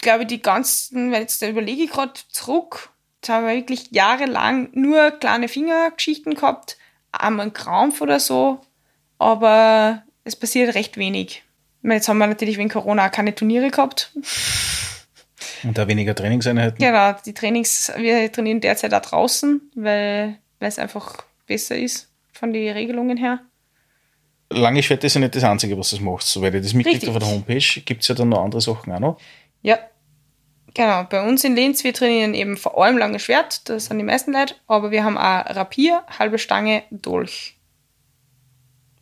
[0.00, 3.90] glaube ich, die ganzen, wenn jetzt da überlege ich gerade zurück, jetzt haben wir wirklich
[3.90, 6.78] jahrelang nur kleine Fingergeschichten gehabt,
[7.12, 8.62] einmal ein Krampf oder so,
[9.18, 11.42] aber es passiert recht wenig.
[11.82, 14.12] Jetzt haben wir natürlich wegen Corona auch keine Turniere gehabt.
[15.64, 16.78] Und da weniger Trainingseinheiten?
[16.78, 22.52] Genau, die Trainings, wir trainieren derzeit auch draußen, weil, weil es einfach besser ist von
[22.52, 23.40] den Regelungen her.
[24.52, 26.22] Lange Schwert ist ja nicht das Einzige, was das macht.
[26.22, 29.00] Soweit ich das mitkriege auf der Homepage, gibt es ja dann noch andere Sachen auch
[29.00, 29.20] noch.
[29.62, 29.78] Ja,
[30.74, 31.04] genau.
[31.04, 34.32] Bei uns in Linz, wir trainieren eben vor allem lange Schwert, das sind die meisten
[34.32, 37.56] Leute, aber wir haben auch Rapier, halbe Stange, Dolch.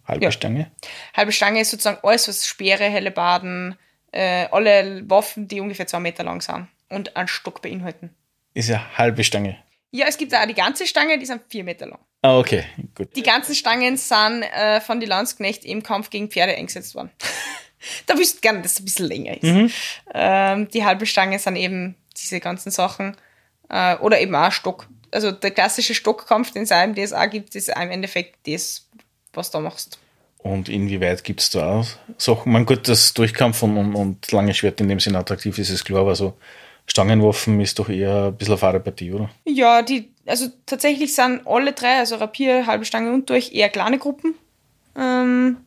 [0.07, 0.33] Halbe Ja.
[0.33, 0.71] Stange.
[1.17, 3.77] Halbe Stange ist sozusagen alles, was Speere, Hellebaden,
[4.13, 8.11] äh, alle Waffen, die ungefähr zwei Meter lang sind und einen Stock beinhalten.
[8.55, 9.57] Ist ja halbe Stange.
[9.93, 12.01] Ja, es gibt auch die ganze Stange, die sind vier Meter lang.
[12.23, 12.65] Ah, okay,
[12.95, 13.17] gut.
[13.17, 17.11] Die ganzen Stangen sind äh, von die Landsknecht im Kampf gegen Pferde eingesetzt worden.
[18.07, 19.43] da wüsste ich gerne, dass es ein bisschen länger ist.
[19.43, 19.71] Mhm.
[20.13, 23.17] Ähm, die halbe Stange sind eben diese ganzen Sachen.
[23.71, 24.87] Äh, oder eben auch Stock.
[25.13, 28.87] Also der klassische Stockkampf, den es auch im DSA gibt, ist im Endeffekt das,
[29.33, 29.99] was du machst.
[30.39, 32.53] Und inwieweit gibt es da auch Sachen?
[32.53, 35.85] Man gut, dass Durchkampf und, und, und lange Schwert in dem Sinne attraktiv ist, ist
[35.85, 36.35] klar, aber so
[36.87, 39.31] Stangenwaffen ist doch eher ein bisschen eine fahre Partie, oder?
[39.45, 43.99] Ja, die, also tatsächlich sind alle drei, also Rapier, halbe Stange und durch, eher kleine
[43.99, 44.35] Gruppen.
[44.97, 45.59] Ähm,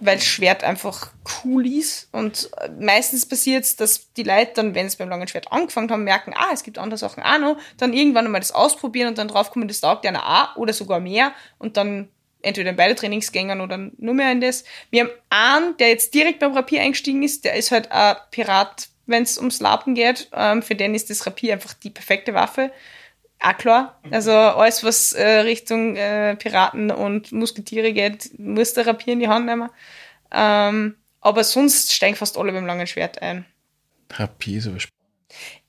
[0.00, 1.12] weil Schwert einfach
[1.44, 2.08] cool ist.
[2.12, 5.90] Und äh, meistens passiert es, dass die Leute dann, wenn sie beim langen Schwert angefangen
[5.90, 9.18] haben, merken, ah, es gibt andere Sachen auch noch, dann irgendwann einmal das ausprobieren und
[9.18, 12.08] dann draufkommen, das taugt einer auch oder sogar mehr und dann
[12.42, 14.64] entweder in beide Trainingsgängen oder nur mehr in das.
[14.90, 18.88] Wir haben einen, der jetzt direkt beim Rapier eingestiegen ist, der ist halt ein Pirat,
[19.06, 20.28] wenn es ums Lapen geht.
[20.34, 22.70] Ähm, für den ist das Rapier einfach die perfekte Waffe.
[23.40, 24.00] Auch klar.
[24.10, 29.28] Also alles, was äh, Richtung äh, Piraten und Musketiere geht, muss der Rapier in die
[29.28, 29.68] Hand nehmen.
[30.30, 33.44] Ähm, aber sonst steigen fast alle beim langen Schwert ein.
[34.10, 34.94] Rapier ist aber spannend.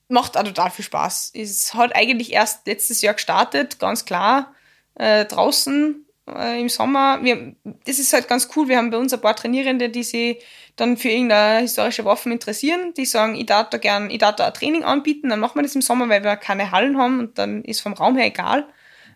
[0.07, 1.31] Macht auch total viel Spaß.
[1.33, 4.53] Es hat eigentlich erst letztes Jahr gestartet, ganz klar,
[4.95, 7.23] äh, draußen äh, im Sommer.
[7.23, 7.55] Wir,
[7.85, 8.67] das ist halt ganz cool.
[8.67, 10.43] Wir haben bei uns ein paar Trainierende, die sich
[10.75, 12.93] dann für irgendeine historische Waffen interessieren.
[12.95, 15.63] Die sagen, ich darf da gern, ich darf da ein Training anbieten, dann machen wir
[15.63, 18.65] das im Sommer, weil wir keine Hallen haben und dann ist vom Raum her egal.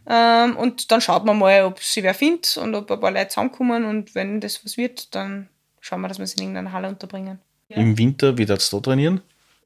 [0.07, 3.27] Ähm, und dann schaut man mal, ob sie wer findet und ob ein paar Leute
[3.27, 5.49] zusammenkommen und wenn das was wird, dann
[5.81, 7.39] schauen wir, dass wir es in irgendeiner Halle unterbringen.
[7.67, 9.21] Im Winter, wie darfst du da trainieren?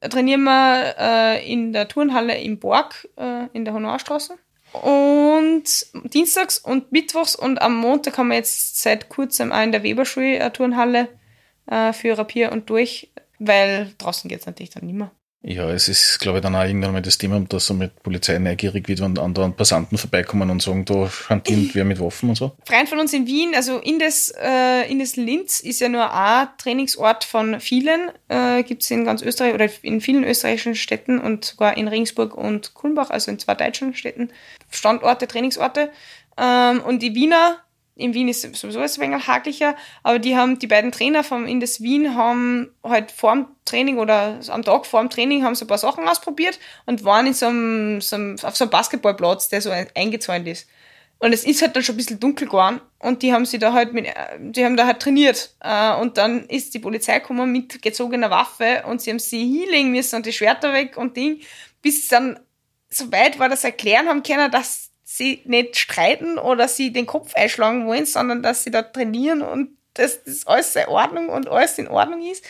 [0.08, 4.36] trainieren wir äh, in der Turnhalle im Borg äh, in der Honorstraße.
[4.72, 5.64] Und
[6.12, 10.40] dienstags und mittwochs und am Montag haben wir jetzt seit kurzem auch in der Weberschule
[10.40, 11.08] eine Turnhalle
[11.66, 15.10] äh, für Rapier und durch, weil draußen geht's natürlich dann nicht mehr.
[15.46, 18.38] Ja, es ist, glaube ich, dann auch irgendwann mal das Thema, dass so mit Polizei
[18.38, 22.52] neugierig wird, wenn andere Passanten vorbeikommen und sagen, da hantiert wer mit Waffen und so.
[22.64, 26.10] Freund von uns in Wien, also in das, äh, in das Linz ist ja nur
[26.14, 31.18] ein Trainingsort von vielen, äh, gibt es in ganz Österreich oder in vielen österreichischen Städten
[31.18, 34.30] und sogar in Regensburg und Kulmbach, also in zwei deutschen Städten,
[34.70, 35.90] Standorte, Trainingsorte.
[36.38, 37.58] Ähm, und die Wiener,
[37.96, 41.80] in Wien ist sowieso ein wenig haglicher, aber die haben, die beiden Trainer vom Indes
[41.80, 46.08] Wien haben halt vorm Training oder am Tag vorm Training haben so ein paar Sachen
[46.08, 50.48] ausprobiert und waren in so einem, so einem auf so einem Basketballplatz, der so eingezäunt
[50.48, 50.68] ist.
[51.18, 53.72] Und es ist halt dann schon ein bisschen dunkel geworden und die haben sie da
[53.72, 55.54] halt mit, die haben da halt trainiert.
[55.60, 59.92] Äh, Und dann ist die Polizei gekommen mit gezogener Waffe und sie haben sie hinlegen
[59.92, 61.40] müssen und die Schwerter weg und Ding,
[61.80, 62.40] bis dann
[62.90, 67.34] so weit war, sie erklären haben können, dass sie nicht streiten oder sie den Kopf
[67.34, 71.78] einschlagen wollen, sondern dass sie da trainieren und dass das alles in Ordnung und alles
[71.78, 72.44] in Ordnung ist.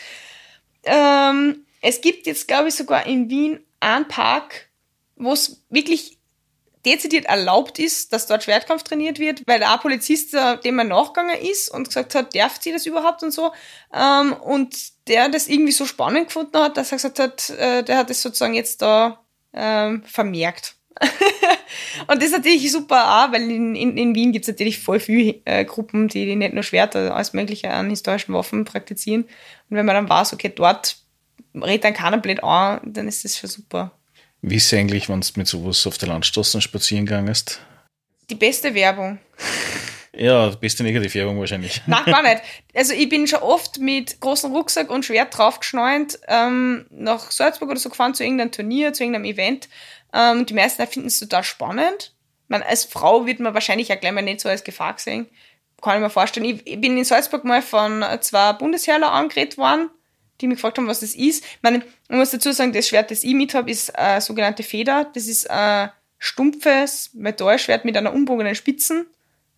[0.84, 4.68] Ähm, es gibt jetzt, glaube ich, sogar in Wien einen Park,
[5.16, 6.18] wo es wirklich
[6.84, 10.84] dezidiert erlaubt ist, dass dort Schwertkampf trainiert wird, weil da ein Polizist, äh, dem er
[10.84, 13.52] nachgegangen ist und gesagt hat, darf sie das überhaupt und so.
[13.92, 14.76] Ähm, und
[15.08, 18.22] der das irgendwie so spannend gefunden hat, dass er gesagt hat, äh, der hat es
[18.22, 20.76] sozusagen jetzt da ähm, vermerkt.
[22.06, 25.00] und das ist natürlich super auch, weil in, in, in Wien gibt es natürlich voll
[25.00, 29.24] viele äh, Gruppen, die nicht nur Schwerter, alles Mögliche an historischen Waffen praktizieren.
[29.70, 30.98] Und wenn man dann weiß, okay, dort
[31.54, 33.92] redet dann keiner blöd an, dann ist das schon super.
[34.42, 37.60] Wie ist es eigentlich, wenn du mit sowas auf der Landstraße spazieren gehst?
[38.30, 39.18] Die beste Werbung.
[40.16, 41.80] Ja, beste Negativwerbung wahrscheinlich.
[41.86, 42.42] Nein, gar nicht.
[42.74, 47.80] Also ich bin schon oft mit großem Rucksack und Schwert draufgeschnallt ähm, nach Salzburg oder
[47.80, 49.68] so gefahren zu irgendeinem Turnier, zu irgendeinem Event.
[50.14, 52.14] Ähm, die meisten finden es total spannend.
[52.48, 55.26] Man, als Frau wird man wahrscheinlich auch gleich mal nicht so als Gefahr gesehen.
[55.82, 56.46] Kann ich mir vorstellen.
[56.46, 59.90] Ich, ich bin in Salzburg mal von zwei Bundesheerler angeredet worden,
[60.40, 61.44] die mich gefragt haben, was das ist.
[61.44, 64.62] Ich, meine, ich muss dazu sagen, das Schwert, das ich mit habe, ist eine sogenannte
[64.62, 65.10] Feder.
[65.12, 69.06] Das ist ein stumpfes Metallschwert mit einer umbogenen Spitzen.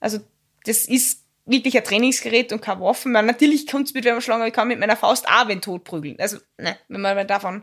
[0.01, 0.19] Also
[0.65, 3.13] das ist wirklich ein Trainingsgerät und kein Waffen.
[3.13, 6.17] Man, natürlich kommt es mit Wärmeschlange, ich kann mit meiner Faust auch wenn tot prügeln.
[6.19, 7.63] Also, ne, wenn man davon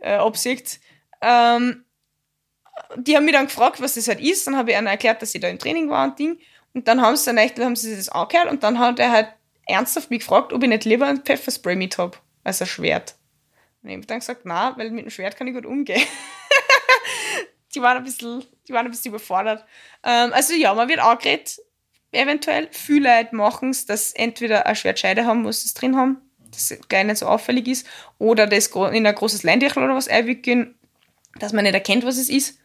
[0.00, 0.80] äh, absieht.
[1.22, 1.84] Ähm,
[2.96, 4.46] die haben mich dann gefragt, was das halt ist.
[4.46, 6.38] Dann habe ich ihnen erklärt, dass ich da im Training war und Ding.
[6.74, 9.28] Und dann haben sie dann echt, haben sie das angehört und dann hat er halt
[9.66, 13.16] ernsthaft mich gefragt, ob ich nicht lieber ein Pfefferspray mit habe als ein Schwert.
[13.82, 16.02] Und ich habe dann gesagt, na, weil mit dem Schwert kann ich gut umgehen.
[17.74, 19.64] die waren ein bisschen, die waren ein bisschen überfordert.
[20.04, 21.58] Ähm, also ja, man wird angeredet,
[22.12, 22.68] eventuell.
[22.70, 26.20] Viele Leute machen es, dass entweder eine Schwertscheide haben, muss es drin haben,
[26.50, 27.86] dass es gleich nicht so auffällig ist,
[28.18, 30.78] oder das in ein großes Leindichel oder was einwickeln,
[31.38, 32.58] dass man nicht erkennt, was es ist.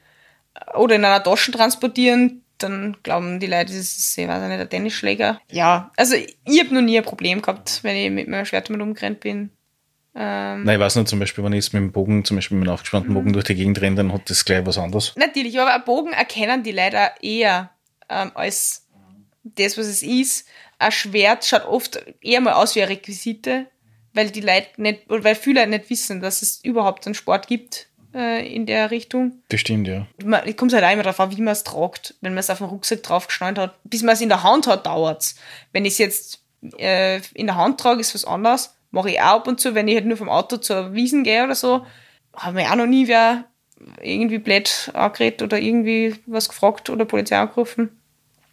[0.75, 4.69] Oder in einer Tasche transportieren, dann glauben die Leute, das ist, ich weiß nicht, ein
[4.69, 5.39] Tennisschläger.
[5.51, 8.81] Ja, also ich habe noch nie ein Problem gehabt, wenn ich mit meinem Schwert mal
[8.81, 9.51] umgerannt bin.
[10.15, 12.57] Ähm, Nein, ich weiß nicht, zum Beispiel, wenn ich jetzt mit dem Bogen, zum Beispiel
[12.57, 15.13] mit einem aufgespannten Bogen durch die Gegend renne, dann hat das gleich was anderes.
[15.15, 17.69] Natürlich, aber einen Bogen erkennen die Leute eher
[18.09, 18.87] ähm, als
[19.43, 20.47] das, was es ist.
[20.79, 23.67] Ein Schwert schaut oft eher mal aus wie eine Requisite,
[24.13, 27.86] weil die Leute nicht, weil viele Leute nicht wissen, dass es überhaupt einen Sport gibt
[28.17, 29.43] äh, in der Richtung.
[29.47, 30.07] Bestimmt, ja.
[30.23, 32.15] Man, kommt halt auch immer darauf an, wie man es tragt.
[32.21, 34.85] Wenn man es auf den Rucksack draufgeschnallt hat, bis man es in der Hand hat,
[34.85, 35.35] dauert es.
[35.71, 36.41] Wenn ich es jetzt
[36.79, 38.75] äh, in der Hand trage, ist was anderes.
[38.91, 41.43] Mache ich auch ab und zu, wenn ich halt nur vom Auto zur Wiesen gehe
[41.43, 41.85] oder so.
[42.35, 43.45] Haben wir auch noch nie wer
[44.01, 48.01] irgendwie blöd angeredet oder irgendwie was gefragt oder Polizei angerufen.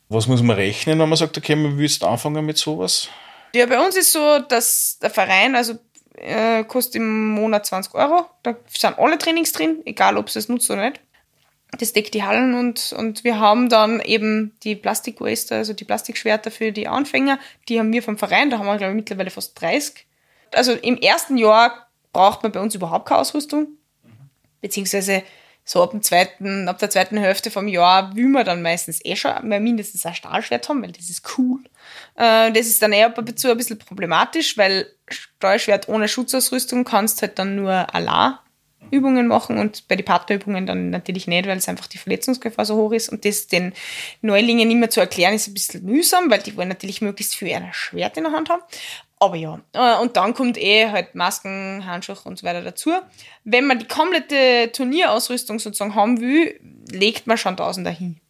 [0.09, 3.09] Was muss man rechnen, wenn man sagt, okay, man willst anfangen mit sowas?
[3.55, 5.79] Ja, bei uns ist so, dass der Verein, also
[6.15, 8.27] äh, kostet im Monat 20 Euro.
[8.43, 11.01] Da sind alle Trainings drin, egal ob es es nutzt oder nicht.
[11.79, 16.51] Das deckt die Hallen und, und wir haben dann eben die Plastikwaster, also die Plastikschwerter
[16.51, 17.39] für die Anfänger,
[17.69, 20.07] die haben wir vom Verein, da haben wir, glaube ich, mittlerweile fast 30.
[20.53, 23.69] Also im ersten Jahr braucht man bei uns überhaupt keine Ausrüstung,
[24.61, 25.25] beziehungsweise
[25.65, 29.17] so ab dem zweiten, ab der zweiten Hälfte vom Jahr will man dann meistens eh
[29.17, 31.61] schon mindestens ein Stahlschwert haben, weil das ist cool.
[32.17, 37.39] Äh, das ist dann eher dazu ein bisschen problematisch, weil Stahlschwert ohne Schutzausrüstung kannst halt
[37.39, 38.35] dann nur allein
[38.91, 42.77] Übungen machen und bei den Partnerübungen dann natürlich nicht, weil es einfach die Verletzungsgefahr so
[42.77, 43.09] hoch ist.
[43.09, 43.73] Und das den
[44.21, 47.69] Neulingen immer zu erklären, ist ein bisschen mühsam, weil die wollen natürlich möglichst viel ein
[47.73, 48.63] Schwert in der Hand haben.
[49.25, 52.91] Aber ja, äh, und dann kommt eh halt Masken, Handschuhe und so weiter dazu.
[53.45, 56.61] Wenn man die komplette Turnierausrüstung sozusagen haben will,
[56.91, 58.21] legt man schon Tausender hin,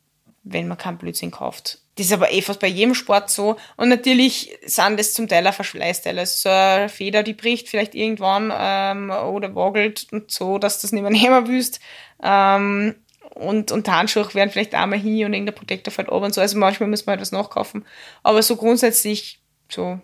[0.44, 1.80] wenn man keinen Blödsinn kauft.
[1.96, 3.56] Das ist aber eh fast bei jedem Sport so.
[3.76, 6.24] Und natürlich sind das zum Teil auch Verschleißteile.
[6.26, 11.02] So eine Feder, die bricht vielleicht irgendwann ähm, oder wagelt und so, dass das nicht
[11.02, 11.80] mehr nehmen willst.
[12.22, 12.94] Ähm,
[13.34, 16.40] und, und Handschuhe werden vielleicht einmal hin und irgendein Protektor fällt ab und so.
[16.40, 17.84] Also manchmal muss man halt nachkaufen.
[18.22, 19.98] Aber so grundsätzlich so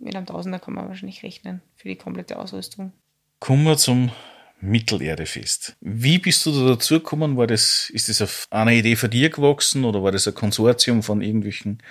[0.00, 2.92] mit einem Tausender kann man wahrscheinlich rechnen für die komplette Ausrüstung.
[3.40, 4.10] Kommen wir zum
[4.60, 5.76] Mittelerdefest.
[5.80, 7.36] Wie bist du da dazu gekommen?
[7.36, 11.02] War das, ist das auf einer Idee von dir gewachsen oder war das ein Konsortium
[11.02, 11.82] von irgendwelchen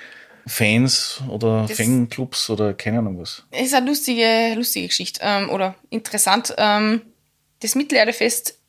[0.46, 3.46] Fans oder das Fanclubs oder keine Ahnung was?
[3.52, 6.54] Es ist eine lustige, lustige Geschichte ähm, oder interessant.
[6.58, 7.02] Ähm,
[7.62, 8.60] das Mittelerdefest,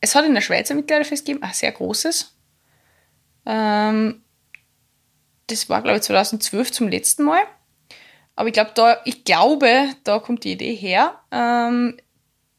[0.00, 2.36] es hat in der Schweiz ein Mittelerdefest gegeben, ein sehr großes.
[3.46, 4.22] Ähm,
[5.46, 7.42] das war, glaube ich, 2012 zum letzten Mal.
[8.36, 11.20] Aber ich glaube, da, ich glaube, da kommt die Idee her.
[11.30, 11.96] Ähm,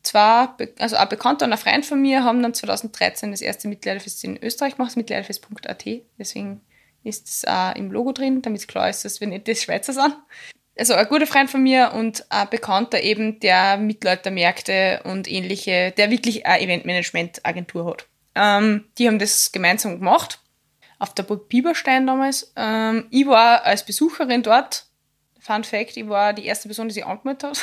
[0.04, 4.24] zwar, also ein Bekannter und ein Freund von mir haben dann 2013 das erste Mittelalterfest
[4.24, 5.86] in Österreich gemacht, mittelalterfest.at.
[6.18, 6.62] Deswegen
[7.04, 9.94] ist es auch im Logo drin, damit es klar ist, dass wir nicht das Schweizer
[9.94, 10.16] sind.
[10.78, 16.10] Also ein guter Freund von mir und ein Bekannter eben, der Mittelaltermärkte und ähnliche, der
[16.10, 18.08] wirklich eine Eventmanagement-Agentur hat.
[18.36, 20.42] Ähm, die haben das gemeinsam gemacht,
[21.00, 22.52] auf der Burg Bieberstein damals.
[22.58, 24.88] Ähm, ich war als Besucherin dort
[25.46, 27.62] Fun Fact, ich war die erste Person, die sich angemeldet hat.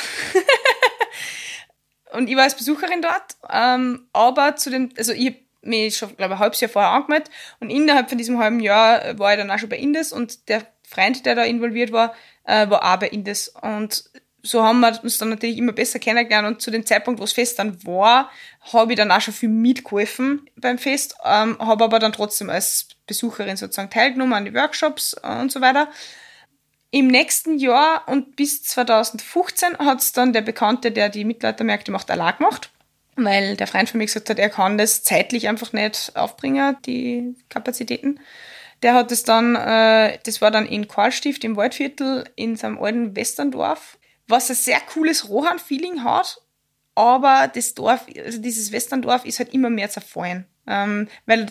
[2.13, 6.33] und ich war als Besucherin dort, ähm, aber zu dem, also ich mich schon, glaube
[6.33, 7.29] ich, ein halbes Jahr vorher angemeldet
[7.59, 10.65] und innerhalb von diesem halben Jahr war ich dann auch schon bei Indes und der
[10.87, 12.13] Freund, der da involviert war,
[12.45, 14.09] äh, war auch bei Indes und
[14.45, 17.31] so haben wir uns dann natürlich immer besser kennengelernt und zu dem Zeitpunkt, wo das
[17.31, 18.29] Fest dann war,
[18.73, 22.89] habe ich dann auch schon viel mitgeholfen beim Fest, ähm, habe aber dann trotzdem als
[23.07, 25.89] Besucherin sozusagen teilgenommen an die Workshops und so weiter.
[26.93, 32.11] Im nächsten Jahr und bis 2015 hat es dann der Bekannte, der die Mittelaltermärkte macht,
[32.11, 32.69] allein gemacht,
[33.15, 37.35] weil der Freund von mir gesagt hat, er kann das zeitlich einfach nicht aufbringen, die
[37.49, 38.19] Kapazitäten.
[38.83, 43.15] Der hat es dann, äh, das war dann in Karlstift im Waldviertel in seinem alten
[43.15, 46.41] Westerndorf, was ein sehr cooles Rohan-Feeling hat,
[46.93, 50.45] aber das Dorf, also dieses Westerndorf ist halt immer mehr zerfallen.
[50.67, 51.47] Ähm, weil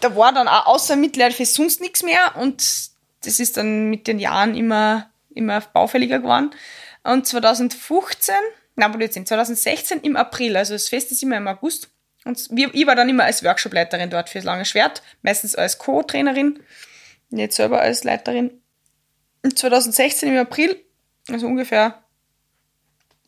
[0.00, 2.92] da war dann auch außer Mittelalter sonst nichts mehr und
[3.26, 6.50] das ist dann mit den Jahren immer, immer baufälliger geworden.
[7.02, 8.34] Und 2015,
[8.76, 11.90] na, Blödsinn, 2016 im April, also das Fest ist immer im August,
[12.24, 16.60] und ich war dann immer als Workshopleiterin dort fürs lange Schwert, meistens als Co-Trainerin,
[17.28, 18.62] nicht selber als Leiterin.
[19.42, 20.82] Und 2016 im April,
[21.28, 22.02] also ungefähr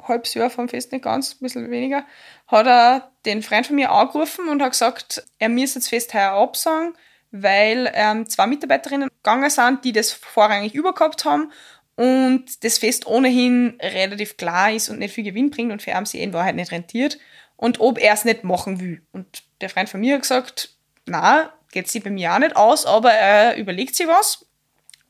[0.08, 2.06] halbes Jahr vom Fest, nicht ganz, ein bisschen weniger,
[2.46, 6.32] hat er den Freund von mir angerufen und hat gesagt, er müsse das Fest heuer
[6.32, 6.94] absagen,
[7.30, 11.52] weil ähm, zwei Mitarbeiterinnen gegangen sind, die das vorrangig übergehabt haben
[11.96, 16.04] und das Fest ohnehin relativ klar ist und nicht viel Gewinn bringt und für ihn
[16.04, 17.18] sie in Wahrheit nicht rentiert
[17.56, 19.02] und ob er es nicht machen will.
[19.12, 22.86] Und der Freund von mir hat gesagt, na, geht sie bei mir auch nicht aus,
[22.86, 24.46] aber er überlegt sich was.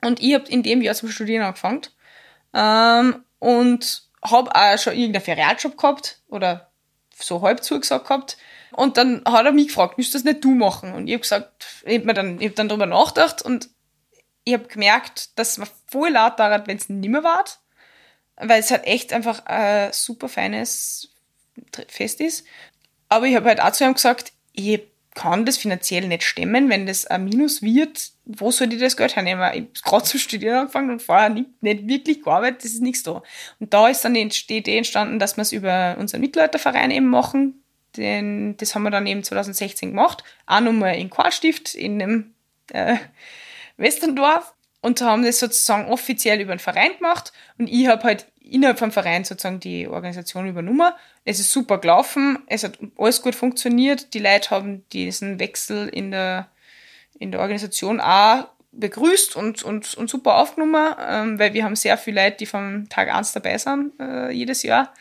[0.02, 1.82] Und ich habe in dem Jahr zum Studieren angefangen
[2.54, 6.70] ähm, und habe auch schon irgendeinen Ferialjob gehabt oder
[7.14, 8.36] so halb zugesagt gehabt.
[8.72, 10.92] Und dann hat er mich gefragt, müsstest das nicht du machen?
[10.94, 13.68] Und ich habe gesagt, ich habe dann, hab dann drüber nachgedacht und
[14.44, 17.44] ich habe gemerkt, dass man voll laut daran, wenn es nimmer war,
[18.36, 21.12] weil es halt echt einfach ein super feines
[21.88, 22.46] Fest ist.
[23.08, 24.82] Aber ich habe halt auch zu ihm gesagt, ich
[25.14, 29.16] kann das finanziell nicht stemmen, wenn das ein Minus wird, wo soll ich das Geld
[29.16, 29.42] hernehmen?
[29.54, 33.02] Ich habe gerade zum Studieren angefangen und vorher nicht, nicht wirklich gearbeitet, das ist nichts
[33.02, 33.22] da.
[33.58, 37.62] Und da ist dann die Idee entstanden, dass wir es über unseren Mittelalterverein eben machen.
[37.96, 40.24] Den, das haben wir dann eben 2016 gemacht.
[40.46, 42.34] Auch nochmal in Karlstift, in einem
[42.72, 42.96] äh,
[43.76, 44.52] Westerndorf.
[44.82, 47.32] Und haben das sozusagen offiziell über den Verein gemacht.
[47.58, 50.92] Und ich habe halt innerhalb vom Verein sozusagen die Organisation übernommen.
[51.24, 54.14] Es ist super gelaufen, es hat alles gut funktioniert.
[54.14, 56.48] Die Leute haben diesen Wechsel in der,
[57.18, 61.98] in der Organisation auch begrüßt und, und, und super aufgenommen, ähm, weil wir haben sehr
[61.98, 64.92] viele Leute, die vom Tag 1 dabei sind, äh, jedes Jahr.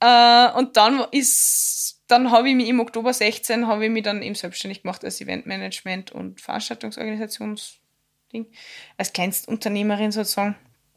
[0.00, 4.22] Äh, und dann ist, dann habe ich mich im Oktober 16 habe ich mich dann
[4.22, 8.46] eben selbstständig gemacht als Eventmanagement und Veranstaltungsorganisationsding,
[8.96, 10.56] als Kleinstunternehmerin sozusagen.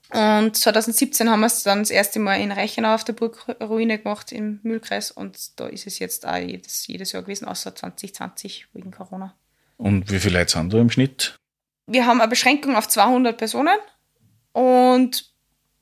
[0.09, 4.31] Und 2017 haben wir es dann das erste Mal in Reichenau auf der Burgruine gemacht
[4.31, 8.91] im Mühlkreis und da ist es jetzt auch jedes, jedes Jahr gewesen, außer 2020 wegen
[8.91, 9.35] Corona.
[9.75, 11.35] Und wie viele Leute sind da im Schnitt?
[11.87, 13.77] Wir haben eine Beschränkung auf 200 Personen
[14.53, 15.33] und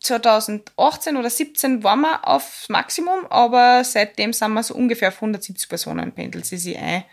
[0.06, 5.68] 2018 oder 17 waren wir aufs Maximum, aber seitdem sind wir so ungefähr auf 170
[5.68, 7.04] Personen, pendelt sie sich ein.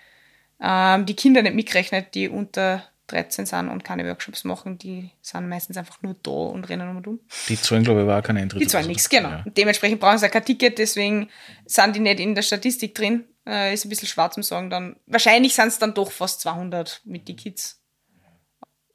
[0.60, 5.48] Ähm, die Kinder nicht mitgerechnet, die unter 13 sind und keine Workshops machen, die sind
[5.48, 7.20] meistens einfach nur da und rennen um und um.
[7.48, 8.62] Die zahlen, glaube ich, auch keine Eintritt.
[8.62, 9.28] Die zahlen nichts, genau.
[9.28, 9.44] Ja.
[9.46, 11.28] Dementsprechend brauchen sie auch kein Ticket, deswegen
[11.66, 13.24] sind die nicht in der Statistik drin.
[13.46, 14.96] Äh, ist ein bisschen schwer zum sagen dann.
[15.06, 17.81] Wahrscheinlich sind es dann doch fast 200 mit den Kids.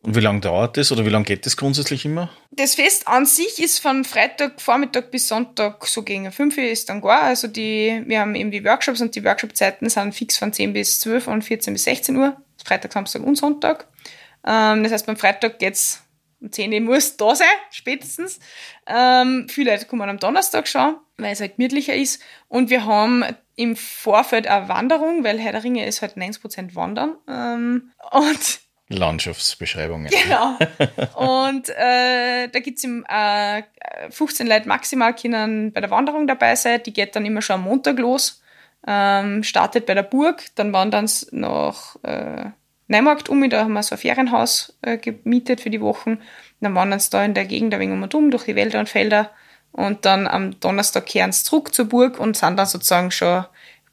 [0.07, 2.29] Und wie lange dauert das oder wie lange geht das grundsätzlich immer?
[2.51, 6.87] Das Fest an sich ist von Freitag Vormittag bis Sonntag so gegen 5 Uhr ist
[6.87, 7.23] dann gar.
[7.23, 11.01] Also die, wir haben eben die Workshops und die Workshop-Zeiten sind fix von 10 bis
[11.01, 12.37] 12 und 14 bis 16 Uhr.
[12.63, 13.89] Freitag, Samstag und Sonntag.
[14.45, 16.01] Ähm, das heißt, beim Freitag geht's
[16.39, 18.39] um 10 Uhr muss da sein, spätestens.
[18.85, 22.21] Ähm, viele Leute kommen am Donnerstag schon, weil es halt gemütlicher ist.
[22.47, 23.25] Und wir haben
[23.57, 27.17] im Vorfeld eine Wanderung, weil Herr der Ringe ist halt 90% Wandern.
[27.27, 30.09] Ähm, und Landschaftsbeschreibungen.
[30.09, 30.57] Genau.
[31.49, 33.63] Und äh, da gibt's im äh,
[34.09, 36.81] 15 Leute maximal können bei der Wanderung dabei sein.
[36.85, 38.41] Die geht dann immer schon am Montag los.
[38.87, 42.51] Ähm, startet bei der Burg, dann wandern sie nach äh,
[42.87, 46.19] Neumarkt um, da haben wir so ein Ferienhaus äh, gemietet für die Wochen.
[46.61, 48.79] Dann wandern sie da in der Gegend ein wenig um und um durch die Wälder
[48.79, 49.31] und Felder.
[49.73, 53.45] Und dann am Donnerstag kehren sie zurück zur Burg und sind dann sozusagen schon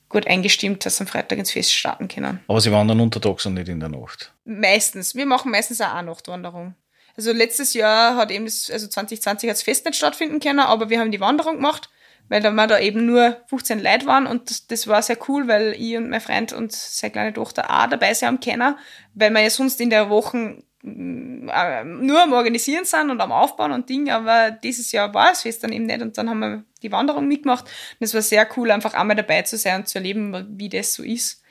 [0.09, 2.41] gut eingestimmt, dass sie am Freitag ins Fest starten können.
[2.47, 4.34] Aber sie wandern untertags und nicht in der Nacht?
[4.45, 5.15] Meistens.
[5.15, 6.75] Wir machen meistens auch eine Nachtwanderung.
[7.17, 10.91] Also letztes Jahr hat eben das, also 2020 hat das Fest nicht stattfinden können, aber
[10.91, 11.89] wir haben die Wanderung gemacht
[12.29, 15.47] weil da wir da eben nur 15 Leute waren und das, das, war sehr cool,
[15.49, 18.77] weil ich und mein Freund und seine kleine Tochter auch dabei sein können,
[19.15, 23.73] weil wir ja sonst in der Woche äh, nur am Organisieren sind und am Aufbauen
[23.73, 26.65] und Ding, aber dieses Jahr war es Fest dann eben nicht und dann haben wir
[26.83, 29.99] die Wanderung mitgemacht und es war sehr cool, einfach einmal dabei zu sein und zu
[29.99, 31.43] erleben, wie das so ist.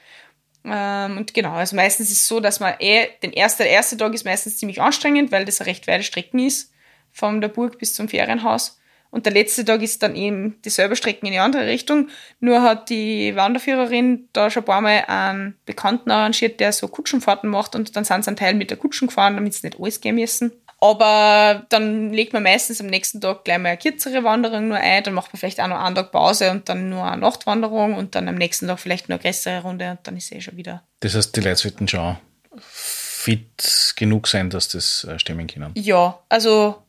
[0.66, 3.97] Ähm, und genau, also meistens ist es so, dass man eh, den ersten, der erste
[3.97, 6.72] Tag ist meistens ziemlich anstrengend, weil das eine recht weite Strecken ist,
[7.11, 8.80] von der Burg bis zum Ferienhaus.
[9.14, 12.09] Und der letzte Tag ist dann eben dieselbe Strecke in die andere Richtung.
[12.39, 17.47] Nur hat die Wanderführerin da schon ein paar Mal einen Bekannten arrangiert, der so Kutschenfahrten
[17.47, 20.01] macht und dann sind sie einen Teil mit der Kutschen gefahren, damit sie nicht alles
[20.01, 20.51] gehen müssen.
[20.84, 25.01] Aber dann legt man meistens am nächsten Tag gleich mal eine kürzere Wanderung nur ein,
[25.01, 28.15] dann macht man vielleicht auch noch einen Tag Pause und dann nur eine Nachtwanderung und
[28.15, 30.84] dann am nächsten Tag vielleicht noch eine größere Runde und dann ist eh schon wieder.
[30.99, 32.17] Das heißt, die Leute sollten schon
[32.59, 35.71] fit genug sein, dass das äh, stemmen können.
[35.75, 36.84] Ja, also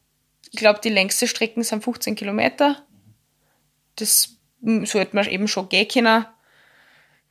[0.51, 2.83] ich glaube, die längste Strecken sind 15 Kilometer.
[3.95, 4.31] Das
[4.61, 6.27] sollte man eben schon gehen können.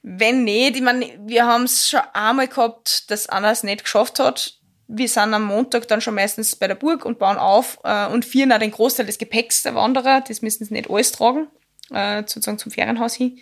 [0.02, 4.20] Wenn nicht, ich meine, wir haben es schon einmal gehabt, dass einer es nicht geschafft
[4.20, 4.60] hat.
[4.88, 8.26] Wir sind am Montag dann schon meistens bei der Burg und bauen auf äh, und
[8.26, 10.22] führen auch den Großteil des Gepäcks der Wanderer.
[10.28, 11.48] Das müssen sie nicht alles tragen,
[11.92, 13.40] äh, sozusagen zum Ferienhaus hin.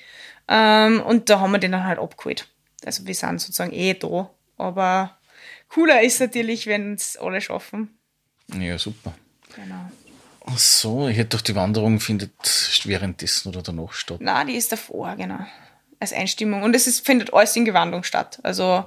[0.48, 2.48] Ähm, und da haben wir den dann halt abgeholt.
[2.86, 4.30] Also wir sind sozusagen eh da.
[4.58, 5.18] Aber
[5.70, 7.98] cooler ist natürlich, wenn es alle schaffen.
[8.54, 9.14] Ja, super.
[9.56, 9.90] Genau.
[10.46, 12.32] Ach so, ich hätte doch die Wanderung findet
[12.86, 14.20] währenddessen oder danach statt.
[14.22, 15.46] Na, die ist davor, genau.
[16.00, 16.64] Als Einstimmung.
[16.64, 18.40] Und es ist, findet alles in Gewandung statt.
[18.44, 18.86] Also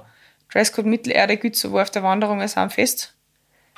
[0.55, 3.13] Dresscode Mittelerde gilt sowohl auf der Wanderung als auch am Fest.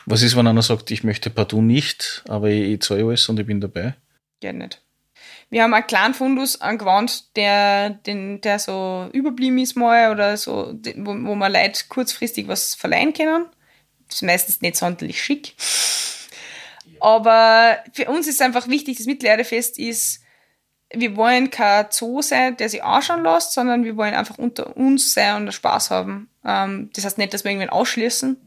[0.06, 3.40] Was ist, wenn einer sagt, ich möchte partout nicht, aber ich, ich zahle alles und
[3.40, 3.96] ich bin dabei?
[4.40, 4.82] Geht nicht.
[5.50, 10.38] Wir haben einen kleinen Fundus an Gewand, der, den, der so überblieben ist mal oder
[10.38, 13.48] so, wo, wo man Leute kurzfristig was verleihen können.
[14.08, 15.56] Das ist meistens nicht sonderlich schick.
[17.00, 20.22] Aber für uns ist einfach wichtig, das Mittelerdefest ist,
[20.94, 25.14] wir wollen kein Zoo sein, der sich anschauen lässt, sondern wir wollen einfach unter uns
[25.14, 26.30] sein und Spaß haben.
[26.46, 28.38] Ähm, das heißt nicht, dass wir irgendwen ausschließen,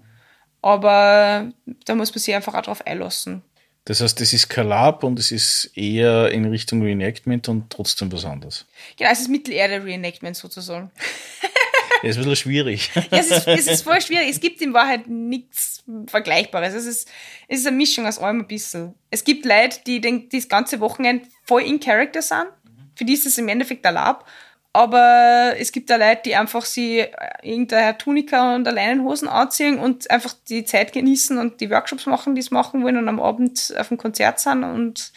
[0.62, 1.50] aber
[1.84, 3.42] da muss man sich einfach auch drauf einlassen.
[3.84, 8.12] Das heißt, es ist kein Lab und es ist eher in Richtung Reenactment und trotzdem
[8.12, 8.66] was anderes.
[8.96, 10.90] Genau, es ist Mittelerde-Reenactment sozusagen.
[12.02, 12.90] Ist ein bisschen schwierig.
[12.94, 14.30] Ja, es ist, es ist voll schwierig.
[14.30, 16.74] Es gibt in Wahrheit nichts Vergleichbares.
[16.74, 17.08] Es ist,
[17.48, 18.94] es ist eine Mischung aus allem ein bisschen.
[19.10, 22.46] Es gibt Leute, die den, das ganze Wochenende voll in Character sind.
[22.94, 24.26] Für die ist es im Endeffekt Lab.
[24.72, 27.04] Aber es gibt da Leute, die einfach sie
[27.42, 32.40] irgendeine Tunika und Leinenhosen anziehen und einfach die Zeit genießen und die Workshops machen, die
[32.40, 35.12] es machen wollen und am Abend auf dem Konzert sind und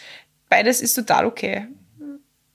[0.49, 1.67] beides ist total okay.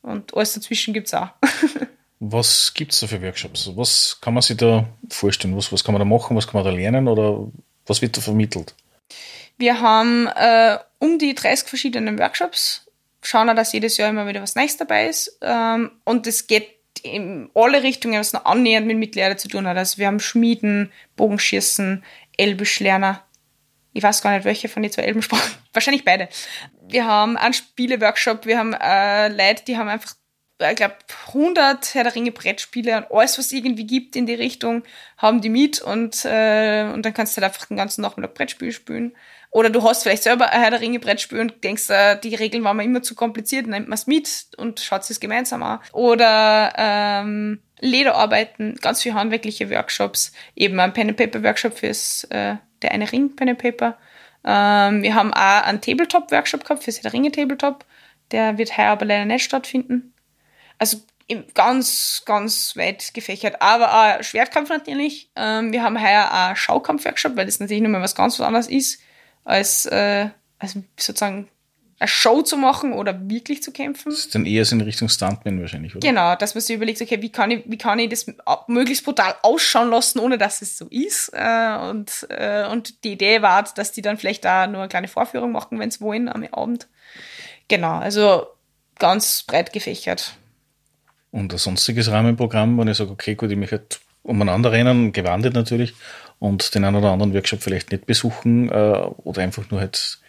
[0.03, 1.29] Und alles dazwischen gibt's auch.
[2.21, 3.71] Was gibt es da für Workshops?
[3.75, 5.57] Was kann man sich da vorstellen?
[5.57, 6.37] Was, was kann man da machen?
[6.37, 7.07] Was kann man da lernen?
[7.07, 7.47] Oder
[7.87, 8.75] was wird da vermittelt?
[9.57, 12.87] Wir haben äh, um die 30 verschiedene Workshops.
[13.23, 15.39] Schauen auch, dass jedes Jahr immer wieder was Neues dabei ist.
[15.43, 19.77] Ähm, und es geht in alle Richtungen, was noch annähernd mit Mitlehrer zu tun hat.
[19.77, 22.05] Also wir haben Schmieden, Bogenschießen,
[22.37, 23.25] Elbischlerner.
[23.93, 25.55] Ich weiß gar nicht, welche von den zwei Elbensprachen.
[25.73, 26.29] Wahrscheinlich beide.
[26.89, 30.15] Wir haben einen Spieleworkshop, wir haben äh, Leute, die haben einfach
[30.61, 30.97] ich glaube,
[31.29, 34.83] 100 Herr der Ringe Brettspiele und alles, was irgendwie gibt in die Richtung,
[35.17, 38.73] haben die mit und, äh, und dann kannst du halt einfach den ganzen Nachmittag Brettspiel
[38.73, 39.15] spielen.
[39.51, 42.65] Oder du hast vielleicht selber ein Herr der Ringe Brettspiel und denkst, äh, die Regeln
[42.65, 45.79] waren mir immer zu kompliziert, nimmt man es mit und schaut es gemeinsam an.
[45.93, 52.57] Oder ähm, Lederarbeiten, ganz viele handwerkliche Workshops, eben ein Pen and Paper Workshop fürs äh,
[52.83, 53.97] der eine Ring Pen and Paper.
[54.45, 57.85] Ähm, wir haben auch einen Tabletop Workshop gehabt fürs Herr der Ringe Tabletop.
[58.33, 60.13] Der wird heuer aber leider nicht stattfinden.
[60.79, 60.99] Also
[61.55, 63.61] ganz, ganz weit gefächert.
[63.61, 65.31] Aber auch Schwertkampf natürlich.
[65.37, 69.01] Ähm, wir haben heuer auch Schaukampf-Workshop, weil das natürlich nochmal was ganz was anderes ist,
[69.45, 71.49] als, äh, als sozusagen
[72.01, 74.11] eine Show zu machen oder wirklich zu kämpfen.
[74.11, 76.07] Das ist dann eher so in Richtung Stuntman wahrscheinlich, oder?
[76.07, 78.27] Genau, dass man sich überlegt, okay, wie kann ich, wie kann ich das
[78.69, 81.31] möglichst brutal ausschauen lassen, ohne dass es so ist.
[81.35, 85.09] Äh, und, äh, und die Idee war, dass die dann vielleicht da nur eine kleine
[85.09, 86.87] Vorführung machen, wenn sie wollen, am Abend.
[87.67, 88.47] Genau, also
[88.99, 90.37] ganz breit gefächert.
[91.31, 95.55] Und ein sonstiges Rahmenprogramm, wenn ich sage, okay, gut, ich möchte halt umeinander rennen, gewandet
[95.55, 95.95] natürlich,
[96.39, 98.73] und den einen oder anderen Workshop vielleicht nicht besuchen äh,
[99.25, 100.21] oder einfach nur halt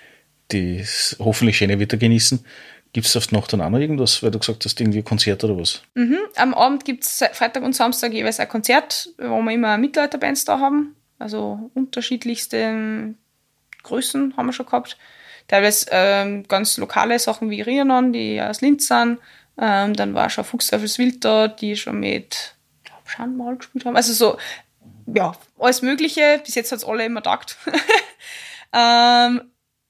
[0.52, 0.84] die
[1.20, 2.44] hoffentlich schöne Wetter genießen.
[2.92, 5.58] Gibt es auf Nacht dann auch noch irgendwas, weil du gesagt hast, irgendwie Konzert oder
[5.60, 5.84] was?
[5.94, 6.18] Mhm.
[6.36, 10.60] Am Abend gibt es Freitag und Samstag jeweils ein Konzert, wo wir immer Mittelalterbands da
[10.60, 10.96] haben.
[11.20, 13.14] Also unterschiedlichste
[13.84, 14.98] Größen haben wir schon gehabt.
[15.48, 19.20] Teilweise ähm, ganz lokale Sachen wie Rianon, die aus Linz sind.
[19.60, 23.96] Ähm, dann war schon Fuchsteufelswild da, die schon mit, glaube schon mal gespielt haben.
[23.96, 24.38] Also so,
[25.14, 26.42] ja, alles Mögliche.
[26.46, 27.58] Bis jetzt hat es alle immer tagt.
[28.74, 29.42] ähm,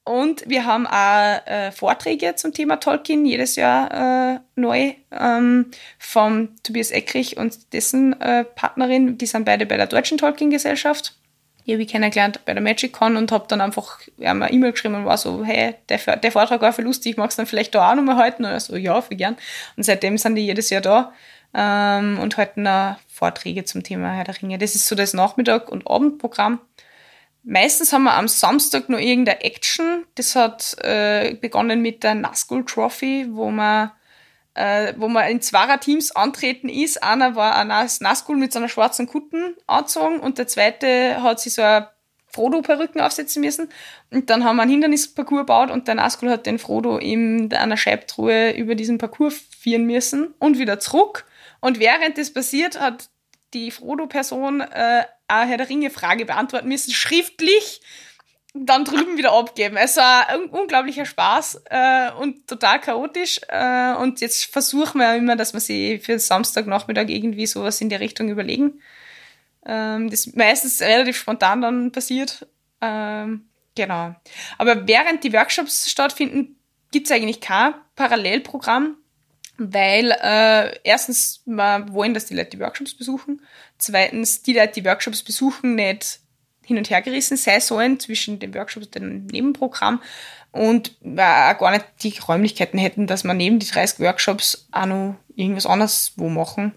[0.04, 6.56] und wir haben auch äh, Vorträge zum Thema Tolkien jedes Jahr äh, neu ähm, vom
[6.64, 9.18] Tobias Eckrich und dessen äh, Partnerin.
[9.18, 11.14] Die sind beide bei der Deutschen Tolkien-Gesellschaft.
[11.66, 14.94] Die habe ich kennengelernt bei der MagicCon und habe dann einfach ja, eine E-Mail geschrieben
[14.94, 17.90] und war so, hey, der, der Vortrag war für lustig, magst du dann vielleicht da
[17.90, 18.44] auch nochmal halten?
[18.44, 19.36] Und er so, ja, für gern.
[19.76, 21.12] Und seitdem sind die jedes Jahr da
[21.54, 24.58] ähm, und halten auch Vorträge zum Thema Herr der Ringe.
[24.58, 26.60] Das ist so das Nachmittag- und Abendprogramm.
[27.42, 30.04] Meistens haben wir am Samstag nur irgendeine Action.
[30.14, 33.92] Das hat äh, begonnen mit der Nazgul Trophy, wo man
[34.60, 37.02] äh, wo man in zweier Teams antreten ist.
[37.02, 41.54] Einer war ein Nazgul mit so einer schwarzen Kutten angezogen und der zweite hat sich
[41.54, 41.88] so eine
[42.26, 43.70] Frodo-Perücken aufsetzen müssen.
[44.10, 47.78] Und dann haben wir einen Hindernisparcours gebaut und der Nazgul hat den Frodo in einer
[47.78, 51.24] Scheibtruhe über diesen Parcours führen müssen und wieder zurück.
[51.60, 53.08] Und während das passiert, hat
[53.54, 57.80] die Frodo-Person äh, eine Herr der Ringe-Frage beantworten müssen, schriftlich
[58.54, 59.76] dann drüben wieder abgeben.
[59.76, 63.40] Es war ein unglaublicher Spaß äh, und total chaotisch.
[63.48, 67.96] Äh, und jetzt versuchen wir immer, dass wir sie für Samstagnachmittag irgendwie sowas in die
[67.96, 68.80] Richtung überlegen.
[69.64, 72.46] Ähm, das meistens relativ spontan dann passiert.
[72.80, 74.16] Ähm, genau.
[74.58, 76.56] Aber während die Workshops stattfinden,
[76.90, 78.96] gibt's eigentlich kein Parallelprogramm,
[79.58, 83.42] weil äh, erstens, wir wollen, dass die Leute die Workshops besuchen.
[83.78, 86.19] Zweitens, die Leute, die Workshops besuchen, nicht
[86.70, 90.00] hin und her gerissen sein sollen zwischen den Workshops und dem Nebenprogramm
[90.52, 95.16] und auch gar nicht die Räumlichkeiten hätten, dass man neben die 30 Workshops auch noch
[95.34, 96.72] irgendwas anderes wo machen.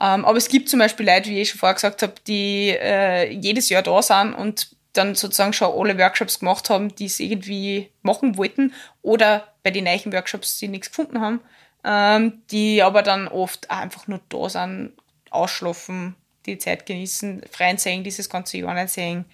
[0.00, 3.30] Ähm, aber es gibt zum Beispiel Leute, wie ich schon vorher gesagt habe, die äh,
[3.30, 7.90] jedes Jahr da sind und dann sozusagen schon alle Workshops gemacht haben, die es irgendwie
[8.02, 11.40] machen wollten oder bei den neuen Workshops sie nichts gefunden haben,
[11.84, 14.92] ähm, die aber dann oft einfach nur da sind,
[15.30, 16.16] ausschlafen,
[16.46, 19.24] die Zeit genießen, freien sehen, dieses ganze Jahr nicht sehen.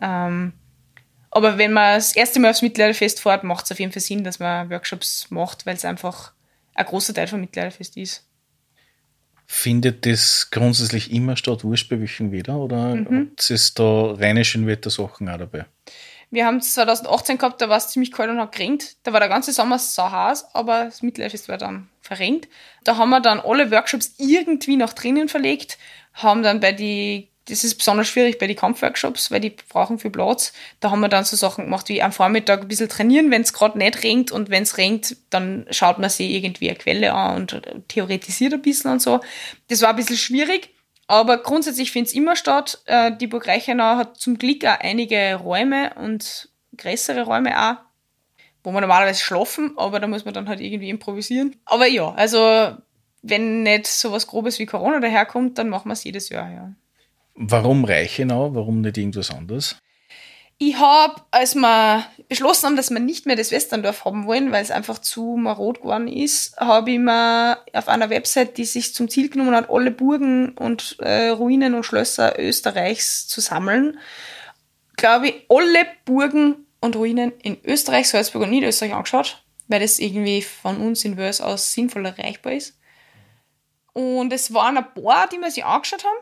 [0.00, 0.52] Ähm,
[1.30, 4.24] aber wenn man das erste Mal aufs Mittelalterfest fährt, macht es auf jeden Fall Sinn,
[4.24, 6.32] dass man Workshops macht, weil es einfach
[6.74, 8.28] ein großer Teil vom Mittelalterfest ist.
[9.46, 13.32] Findet das grundsätzlich immer statt, wurscht bei welchem Wetter, oder mhm.
[13.36, 15.66] ist da reine Schönwettersachen auch dabei?
[16.34, 18.96] Wir haben es 2018 gehabt, da war es ziemlich kalt und hat geregnet.
[19.04, 22.48] Da war der ganze Sommer so heiß, aber das Mittelalterfest war dann verrenkt.
[22.82, 25.78] Da haben wir dann alle Workshops irgendwie nach drinnen verlegt
[26.14, 30.10] haben dann bei die, das ist besonders schwierig bei den Kampfworkshops, weil die brauchen viel
[30.10, 30.52] Platz.
[30.80, 33.52] Da haben wir dann so Sachen gemacht wie am Vormittag ein bisschen trainieren, wenn es
[33.52, 37.42] gerade nicht regnet und wenn es regnet, dann schaut man sich irgendwie eine Quelle an
[37.42, 39.20] und theoretisiert ein bisschen und so.
[39.68, 40.70] Das war ein bisschen schwierig,
[41.06, 42.82] aber grundsätzlich findet es immer statt.
[42.86, 47.76] Äh, die Burg Reichenau hat zum Glück auch einige Räume und größere Räume auch,
[48.62, 51.56] wo man normalerweise schlafen, aber da muss man dann halt irgendwie improvisieren.
[51.66, 52.76] Aber ja, also
[53.22, 56.72] wenn nicht so was Grobes wie Corona daherkommt, dann machen wir es jedes Jahr, ja.
[57.34, 58.54] Warum Reichenau?
[58.54, 59.76] Warum nicht irgendwas anderes?
[60.58, 64.62] Ich habe, als wir beschlossen haben, dass wir nicht mehr das Westerndorf haben wollen, weil
[64.62, 69.08] es einfach zu marot geworden ist, habe ich mir auf einer Website, die sich zum
[69.08, 73.98] Ziel genommen hat, alle Burgen und äh, Ruinen und Schlösser Österreichs zu sammeln,
[74.96, 80.42] glaube ich, alle Burgen und Ruinen in Österreich, Salzburg und Niederösterreich angeschaut, weil das irgendwie
[80.42, 82.78] von uns in Wels aus sinnvoll erreichbar ist.
[83.92, 86.18] Und es waren ein paar, die wir sich angeschaut haben.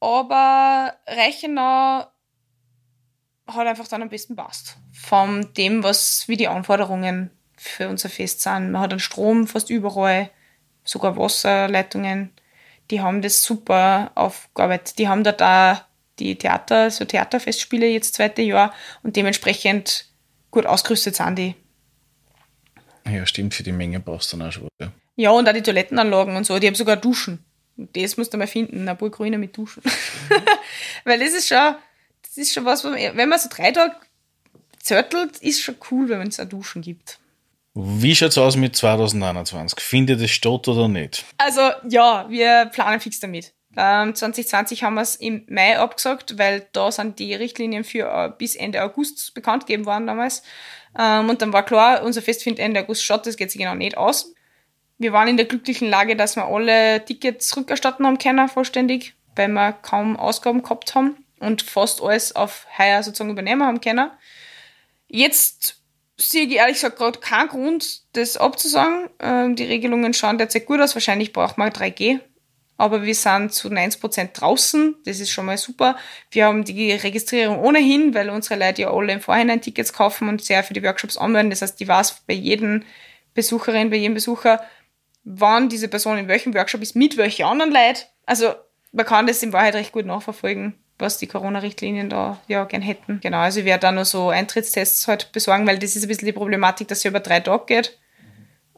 [0.00, 2.06] Aber Reichenau
[3.54, 4.76] hat einfach dann am besten passt.
[4.92, 8.72] Von dem, was wie die Anforderungen für unser Fest sind.
[8.72, 10.30] Man hat einen Strom fast überall,
[10.84, 12.30] sogar Wasserleitungen.
[12.90, 14.98] Die haben das super aufgearbeitet.
[14.98, 15.86] Die haben da da
[16.18, 20.06] die Theater, so Theaterfestspiele jetzt zweite Jahr und dementsprechend
[20.50, 21.54] gut ausgerüstet sind die.
[23.06, 24.68] Ja, stimmt, für die Menge brauchst du dann auch schon.
[24.80, 24.92] Ja.
[25.16, 26.58] Ja, und auch die Toilettenanlagen und so.
[26.58, 27.44] Die haben sogar Duschen.
[27.76, 29.82] Das musst du mal finden, ein paar Grüne mit Duschen.
[31.04, 31.74] Weil das ist schon,
[32.30, 33.96] das ist schon was, wenn man so drei Tage
[34.78, 37.18] zörtelt, ist schon cool, wenn es auch Duschen gibt.
[37.74, 39.78] Wie schaut es aus mit 2021?
[39.80, 41.24] Findet es statt oder nicht?
[41.38, 43.52] Also ja, wir planen fix damit.
[43.76, 48.32] Ähm, 2020 haben wir es im Mai abgesagt, weil da sind die Richtlinien für äh,
[48.36, 50.42] bis Ende August bekannt gegeben worden damals.
[50.98, 53.74] Ähm, und dann war klar, unser Fest findet Ende August statt, das geht sich genau
[53.74, 54.34] nicht aus
[55.00, 59.48] wir waren in der glücklichen Lage, dass wir alle Tickets rückerstatten haben können, vollständig, weil
[59.48, 64.10] wir kaum Ausgaben gehabt haben und fast alles auf heuer sozusagen übernehmen haben können.
[65.08, 65.80] Jetzt
[66.16, 69.10] sehe ich ehrlich gesagt gerade keinen Grund, das abzusagen.
[69.18, 70.94] Ähm, die Regelungen schauen derzeit gut aus.
[70.94, 72.20] Wahrscheinlich braucht man 3G.
[72.76, 74.96] Aber wir sind zu 90% draußen.
[75.04, 75.96] Das ist schon mal super.
[76.30, 80.42] Wir haben die Registrierung ohnehin, weil unsere Leute ja alle im Vorhinein Tickets kaufen und
[80.42, 81.50] sehr für die Workshops anmelden.
[81.50, 82.84] Das heißt, die weiß bei jedem
[83.34, 84.64] Besucherin, bei jedem Besucher,
[85.24, 88.00] wann diese Person in welchem Workshop ist, mit welchen anderen Leuten.
[88.24, 88.54] Also
[88.92, 93.20] man kann das in Wahrheit recht gut nachverfolgen, was die Corona-Richtlinien da ja gern hätten.
[93.20, 96.26] Genau, also ich werde da nur so Eintrittstests halt besorgen, weil das ist ein bisschen
[96.26, 97.98] die Problematik, dass es über drei Tage geht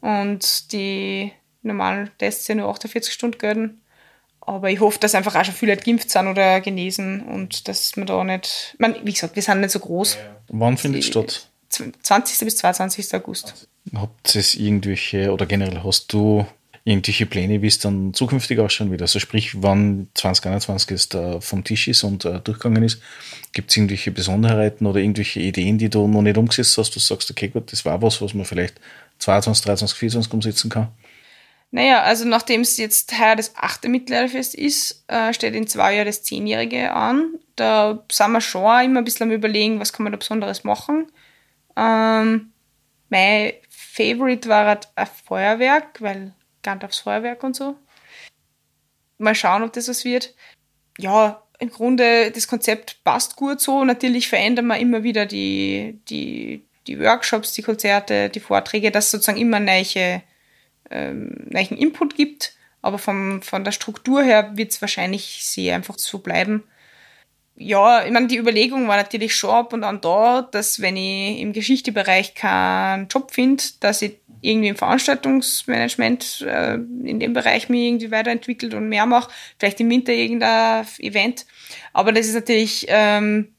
[0.01, 1.32] und die
[1.62, 3.81] normalen Tests ja nur 48 Stunden gelten.
[4.40, 8.07] Aber ich hoffe, dass einfach auch schon viele geimpft sind oder genesen und dass man
[8.07, 10.19] da nicht, man, wie gesagt, wir sind nicht so groß.
[10.49, 11.49] Wann findet es statt?
[11.69, 12.44] 20.
[12.44, 13.15] bis 22.
[13.15, 13.69] August.
[13.94, 16.44] Habt ihr irgendwelche, oder generell hast du
[16.85, 19.03] irgendwelche Pläne, wie es dann zukünftig ausschauen wird?
[19.03, 23.01] Also sprich, wann 2021 jetzt äh, vom Tisch ist und äh, durchgegangen ist,
[23.53, 27.31] gibt es irgendwelche Besonderheiten oder irgendwelche Ideen, die du noch nicht umgesetzt hast, du sagst,
[27.31, 28.81] okay, gut, das war was, was man vielleicht
[29.19, 30.89] 22, 23, 24 umsetzen kann?
[31.71, 36.07] Naja, also nachdem es jetzt heuer das achte Mittelalterfest ist, äh, steht in zwei Jahren
[36.07, 37.39] das zehnjährige an.
[37.57, 41.07] Da sind wir schon immer ein bisschen am überlegen, was kann man da Besonderes machen.
[41.75, 42.53] Ähm,
[43.09, 47.76] mein Favorite war halt ein Feuerwerk, weil Gandalfs Feuerwerk und so.
[49.18, 50.34] Mal schauen, ob das was wird.
[50.98, 53.84] Ja, im Grunde, das Konzept passt gut so.
[53.84, 59.39] Natürlich verändern wir immer wieder die, die, die Workshops, die Konzerte, die Vorträge, dass sozusagen
[59.39, 60.22] immer neue
[60.90, 62.55] ähm, welchen Input gibt.
[62.82, 66.64] Aber vom, von der Struktur her wird es wahrscheinlich sehr einfach so bleiben.
[67.55, 71.39] Ja, ich meine, die Überlegung war natürlich schon ab und an da, dass wenn ich
[71.39, 77.82] im Geschichtebereich keinen Job finde, dass ich irgendwie im Veranstaltungsmanagement äh, in dem Bereich mich
[77.82, 79.31] irgendwie weiterentwickelt und mehr mache.
[79.59, 81.47] Vielleicht im Winter irgendein Event.
[81.94, 83.55] Aber das ist natürlich ähm,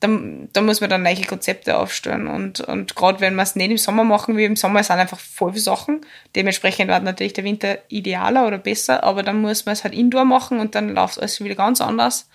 [0.00, 0.08] da,
[0.52, 2.26] da muss man dann neue Konzepte aufstellen.
[2.26, 5.20] Und, und gerade wenn wir es nicht im Sommer machen wie im Sommer sind einfach
[5.20, 6.00] voll viele Sachen.
[6.34, 10.24] Dementsprechend wird natürlich der Winter idealer oder besser, aber dann muss man es halt indoor
[10.24, 12.30] machen und dann läuft alles wieder ganz anders.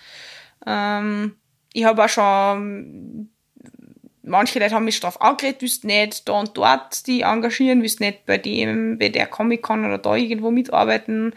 [0.64, 1.34] Ähm,
[1.72, 3.30] ich habe auch schon,
[4.26, 8.26] manche Leute haben mich drauf angeredet, willst nicht da und dort die engagieren, willst nicht
[8.26, 11.34] bei dem, bei der Comic-Con oder da irgendwo mitarbeiten,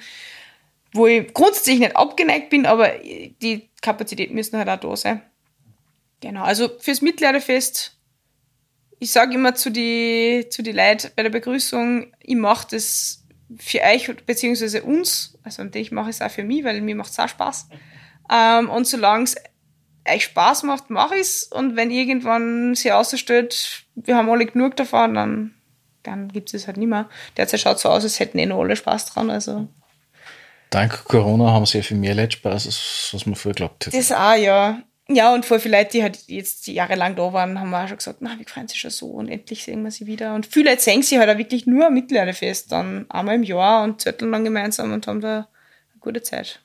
[0.93, 5.21] wo ich grundsätzlich nicht abgeneigt bin, aber die Kapazitäten müssen halt auch da sein.
[6.21, 7.95] Genau, also fürs Mittelalterfest,
[8.99, 13.23] ich sage immer zu die, zu die Leuten bei der Begrüßung, ich mache das
[13.57, 17.11] für euch beziehungsweise uns, also und ich mache es auch für mich, weil mir macht
[17.11, 17.69] es auch Spaß.
[18.31, 19.35] Ähm, und solange es
[20.13, 21.43] euch Spaß macht, mache ich es.
[21.43, 25.53] Und wenn irgendwann sich ausstellt, wir haben alle genug davon, dann,
[26.03, 27.09] dann gibt es halt nicht mehr.
[27.37, 29.29] Derzeit schaut es so aus, als hätten eh noch alle Spaß dran.
[29.29, 29.67] Also.
[30.69, 33.97] Dank Corona haben sehr viel mehr Leute Spaß, als was man vorher glaubt hätte.
[33.97, 34.81] Das auch, ja.
[35.11, 38.19] Ja, und voll viele Leute, die halt jetzt jahrelang da waren, haben auch schon gesagt,
[38.19, 40.35] na, wir freuen sich schon so und endlich sehen wir sie wieder.
[40.35, 43.83] Und viele Leute sehen sie halt auch wirklich nur am Mittelalterfest dann einmal im Jahr
[43.83, 46.61] und zetteln dann gemeinsam und haben da eine gute Zeit.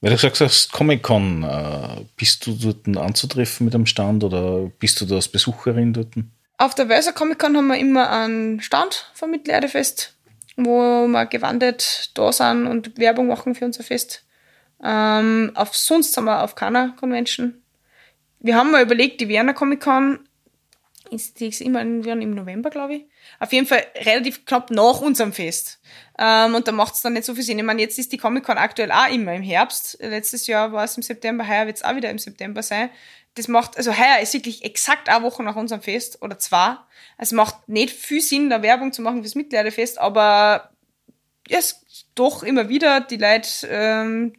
[0.00, 5.00] Weil du gesagt hast, Comic-Con, äh, bist du dort anzutreffen mit einem Stand oder bist
[5.00, 6.14] du da als Besucherin dort?
[6.58, 10.14] Auf der Wölser Comic-Con haben wir immer einen Stand vom Mittelalterfest,
[10.56, 14.24] wo wir gewandert da sind und Werbung machen für unser Fest.
[14.82, 17.62] Ähm, auf sonst sind wir auf keiner Convention
[18.46, 20.20] wir haben mal überlegt, die Wiener Comic Con
[21.10, 23.04] ist, die ist immer im November, glaube ich.
[23.38, 25.80] Auf jeden Fall relativ knapp nach unserem Fest.
[26.18, 27.58] Ähm, und da macht es dann nicht so viel Sinn.
[27.58, 29.98] Ich meine, jetzt ist die Comic Con aktuell auch immer im Herbst.
[30.00, 32.90] Letztes Jahr war es im September, heuer wird es auch wieder im September sein.
[33.34, 36.76] Das macht, also heuer ist wirklich exakt eine Woche nach unserem Fest oder zwei.
[37.18, 40.70] Also macht nicht viel Sinn, da Werbung zu machen fürs Mittelalterfest, aber
[41.48, 41.84] ja, es
[42.14, 44.34] doch immer wieder die Leute, ähm,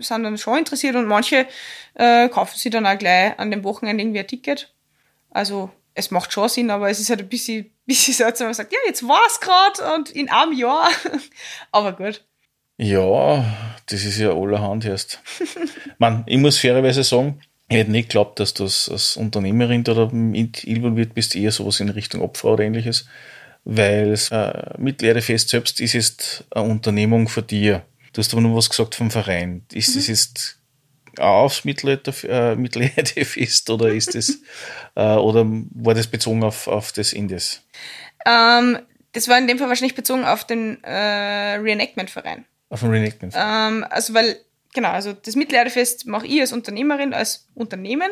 [0.00, 1.46] sind dann schon interessiert und manche
[1.94, 4.74] äh, kaufen sich dann auch gleich an dem Wochenende irgendwie ein Ticket.
[5.30, 8.54] Also es macht schon Sinn, aber es ist halt ein bisschen, bisschen seltsam, wenn man
[8.54, 10.90] sagt, ja, jetzt war es gerade und in einem Jahr.
[11.72, 12.24] aber gut.
[12.78, 13.44] Ja,
[13.86, 15.20] das ist ja allerhand erst.
[15.98, 21.14] Man, ich muss fairerweise sagen, ich hätte nicht geglaubt, dass du als Unternehmerin oder involviert
[21.14, 23.06] bist, eher sowas in Richtung Opfer oder ähnliches,
[23.64, 27.82] weil das äh, Mittelerdefest selbst ist jetzt eine Unternehmung für dir.
[28.12, 29.64] Du hast aber noch was gesagt vom Verein.
[29.72, 30.02] Ist mhm.
[30.02, 30.58] jetzt
[31.18, 34.40] aufs Mittelalterfest äh, Mittelalterfest oder ist das
[34.94, 37.62] äh, oder war das bezogen auf, auf das Indes?
[38.26, 38.78] Ähm,
[39.12, 42.46] das war in dem Fall wahrscheinlich bezogen auf den äh, Reenactment-Verein.
[42.70, 43.74] Auf den Reenactment-Verein.
[43.74, 44.38] Ähm, also weil,
[44.72, 48.10] genau, also das Mittelalterfest mache ich als Unternehmerin, als Unternehmen.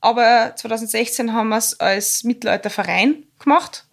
[0.00, 3.86] Aber 2016 haben wir es als Mittelalterverein gemacht.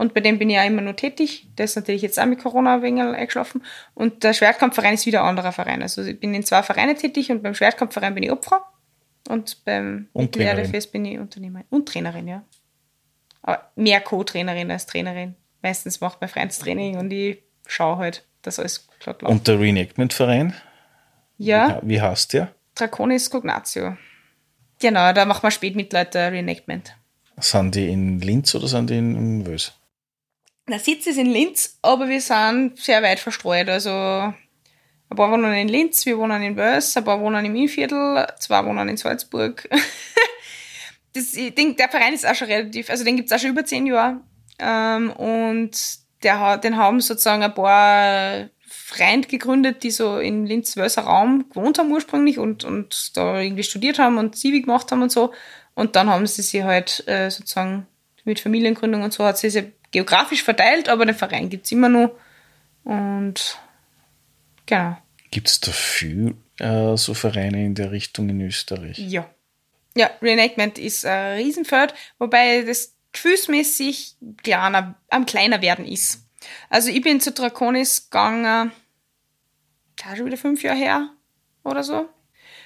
[0.00, 1.46] Und bei dem bin ich ja immer nur tätig.
[1.58, 3.62] Der ist natürlich jetzt auch mit Corona ein wenig eingeschlafen.
[3.92, 5.82] Und der Schwertkampfverein ist wieder ein anderer Verein.
[5.82, 8.64] Also ich bin in zwei Vereinen tätig und beim Schwertkampfverein bin ich Opfer.
[9.28, 11.66] Und beim und Mittelerdefest bin ich Unternehmerin.
[11.68, 12.42] Und Trainerin, ja.
[13.42, 15.34] Aber mehr Co-Trainerin als Trainerin.
[15.60, 19.30] Meistens macht mein Freund das Training und ich schaue halt, dass alles glatt läuft.
[19.30, 20.54] Und der Reenactment-Verein?
[21.36, 21.78] Ja.
[21.82, 22.54] Wie, wie heißt der?
[22.74, 23.98] Draconis Cognatio.
[24.78, 26.96] Genau, da macht man Spätmittelalter Reenactment.
[27.36, 29.74] Sind die in Linz oder sind die in Wös?
[30.70, 33.68] Der Sitz ist in Linz, aber wir sind sehr weit verstreut.
[33.68, 38.26] Also ein paar wohnen in Linz, wir wohnen in Wels, ein paar wohnen im Innviertel,
[38.38, 39.68] zwei wohnen in Salzburg.
[41.14, 43.50] das, ich denke, der Verein ist auch schon relativ, also den gibt es auch schon
[43.50, 44.20] über zehn Jahre.
[44.60, 45.76] Ähm, und
[46.22, 51.90] der, den haben sozusagen ein paar Freunde gegründet, die so in Linz-Wölser Raum gewohnt haben
[51.90, 55.32] ursprünglich und, und da irgendwie studiert haben und Zivi gemacht haben und so.
[55.74, 57.88] Und dann haben sie sich halt äh, sozusagen
[58.24, 62.12] mit Familiengründung und so hat sie sich geografisch verteilt, aber den Verein gibt's immer noch.
[62.84, 63.58] Und
[64.66, 64.96] genau.
[65.30, 68.98] Gibt es da viel äh, so Vereine in der Richtung in Österreich?
[68.98, 69.28] Ja.
[69.96, 76.26] Ja, Reenactment ist ein Riesenfeld, wobei das gefühlsmäßig kleiner, am kleiner werden ist.
[76.68, 78.72] Also ich bin zu Draconis gegangen,
[79.96, 81.10] da schon wieder fünf Jahre her
[81.64, 82.08] oder so.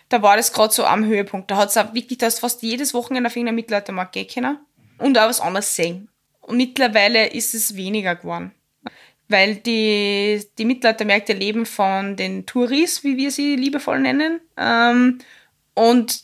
[0.08, 1.50] Da war das gerade so am Höhepunkt.
[1.50, 4.58] Da hat es auch wirklich, da hast fast jedes Wochenende auf irgendeiner Mittelaltermarkt gehen können
[4.98, 6.08] und auch was anderes sehen.
[6.46, 8.52] Und mittlerweile ist es weniger geworden.
[9.28, 14.40] Weil die, die Mittelaltermärkte leben von den Touris, wie wir sie liebevoll nennen.
[14.56, 15.18] Ähm,
[15.74, 16.22] und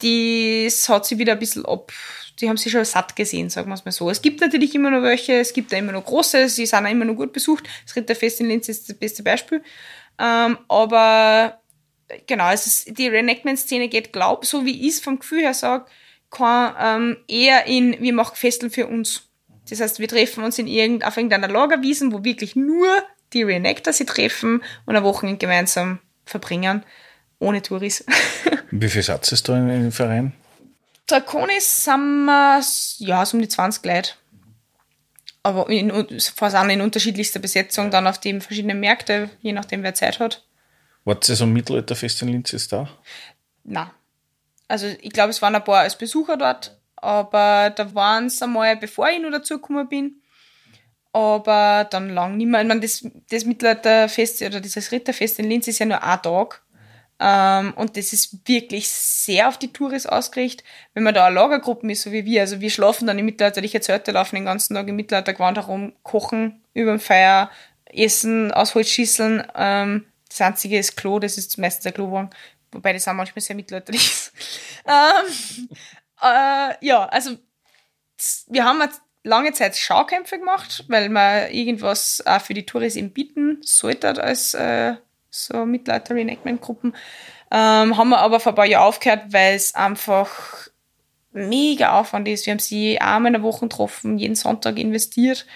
[0.00, 1.92] das hat sie wieder ein bisschen ab,
[2.40, 4.10] die haben sich schon satt gesehen, sagen wir es mal so.
[4.10, 6.90] Es gibt natürlich immer noch welche, es gibt da immer noch große, sie sind auch
[6.90, 7.68] immer noch gut besucht.
[7.84, 9.62] Das Ritterfest in Linz ist das beste Beispiel.
[10.18, 11.60] Ähm, aber
[12.26, 15.86] genau, es ist, die Reenactment-Szene geht, glaub, so wie ich es vom Gefühl her sage,
[16.30, 19.22] kann, ähm, eher in, wir machen Festeln für uns.
[19.68, 22.88] Das heißt, wir treffen uns in irgend, auf irgendeiner Lagerwiesen, wo wirklich nur
[23.32, 26.84] die Reenactor sie treffen und ein Wochenende gemeinsam verbringen,
[27.38, 28.04] ohne Touris.
[28.70, 30.32] Wie viel Satz ist da in dem Verein?
[31.06, 32.62] Draconis sind wir,
[32.98, 34.12] ja, so um die 20 Leute.
[35.42, 35.90] Aber in,
[36.20, 40.44] fast alle in unterschiedlichster Besetzung, dann auf den verschiedenen Märkte, je nachdem, wer Zeit hat.
[41.04, 42.88] Wart ihr so ein Mittelalterfest in Linz jetzt da?
[43.64, 43.94] Na.
[44.68, 48.76] Also ich glaube, es waren ein paar als Besucher dort, aber da waren es einmal,
[48.76, 50.22] bevor ich noch dazugekommen bin.
[51.12, 52.60] Aber dann lang nicht mehr.
[52.60, 56.62] Ich meine, das, das Mittelalterfest oder dieses Ritterfest in Linz ist ja nur ein Tag.
[57.20, 60.64] Ähm, und das ist wirklich sehr auf die Touris ausgerichtet.
[60.94, 63.82] Wenn man da eine Lagergruppe ist, so wie wir, also wir schlafen dann im mittelalterlichen
[63.82, 67.50] Zelte, laufen den ganzen Tag im Mittelaltergewand herum, kochen über dem Feuer,
[67.86, 69.42] essen aus Holzschüsseln.
[69.56, 72.30] Ähm, das einzige ist Klo, das ist meistens der Klowagen,
[72.72, 74.32] wobei das auch manchmal sehr mittelalterlich ist.
[74.86, 75.68] ähm,
[76.22, 77.36] äh, ja, also
[78.48, 83.12] wir haben jetzt lange Zeit Schaukämpfe gemacht, weil man irgendwas auch für die Touris eben
[83.12, 84.94] bieten sollte als äh,
[85.30, 86.94] so Mittelalter-Reenactment-Gruppen.
[87.50, 90.68] Ähm, haben wir aber vor ein paar Jahren aufgehört, weil es einfach
[91.32, 92.46] mega Aufwand ist.
[92.46, 95.46] Wir haben sie einmal in der Woche getroffen, jeden Sonntag investiert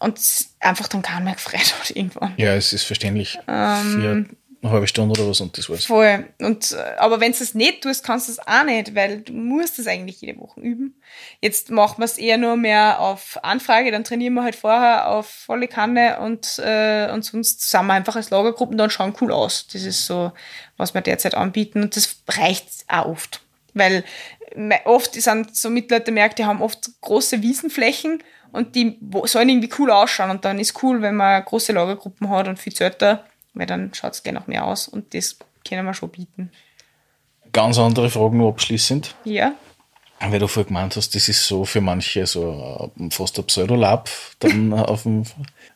[0.00, 0.18] und
[0.60, 2.34] einfach dann keinen mehr gefreut hat irgendwann.
[2.36, 3.38] Ja, es ist verständlich.
[3.46, 5.86] Ähm, eine halbe Stunde oder was und das war's.
[5.86, 6.24] Voll.
[6.40, 9.32] Und, äh, aber wenn du es nicht tust, kannst du es auch nicht, weil du
[9.32, 11.02] musst es eigentlich jede Woche üben.
[11.40, 15.26] Jetzt machen wir es eher nur mehr auf Anfrage, dann trainieren wir halt vorher auf
[15.26, 19.66] volle Kanne und, äh, und sonst sind wir einfach als Lagergruppen dann schauen cool aus.
[19.66, 20.32] Das ist so,
[20.76, 23.40] was wir derzeit anbieten und das reicht auch oft.
[23.74, 24.04] Weil
[24.84, 28.22] oft sind so Mittelaltermärkte, haben oft große Wiesenflächen
[28.52, 32.46] und die sollen irgendwie cool ausschauen und dann ist cool, wenn man große Lagergruppen hat
[32.46, 35.94] und viel Zelter weil dann schaut es gerne noch mehr aus und das können wir
[35.94, 36.50] schon bieten.
[37.52, 39.14] Ganz andere Fragen noch abschließend.
[39.24, 39.54] Ja.
[40.20, 44.08] Weil du vorher gemeint hast, das ist so für manche so äh, fast ein Pseudolab
[44.38, 45.24] dann auf dem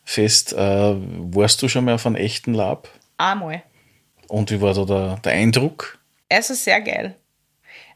[0.05, 0.53] Fest.
[0.53, 2.89] Äh, warst du schon mal auf einem echten Lab?
[3.17, 3.63] Einmal.
[4.29, 5.99] Und wie war da der, der Eindruck?
[6.29, 7.17] Also sehr geil.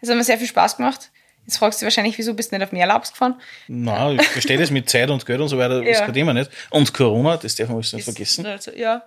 [0.00, 1.10] Es hat mir sehr viel Spaß gemacht.
[1.46, 3.40] Jetzt fragst du wahrscheinlich, wieso bist du nicht auf mehr Labs gefahren?
[3.66, 6.04] Nein, ich verstehe das mit Zeit und Geld und so weiter, das ja.
[6.04, 6.50] kann Thema nicht.
[6.70, 8.46] Und Corona, das darf man nicht vergessen.
[8.46, 9.02] Also, ja.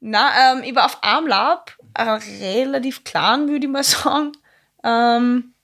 [0.00, 4.32] Na, ähm, ich war auf einem Lab, äh, relativ klein, würde ich mal sagen,
[4.84, 5.54] ähm,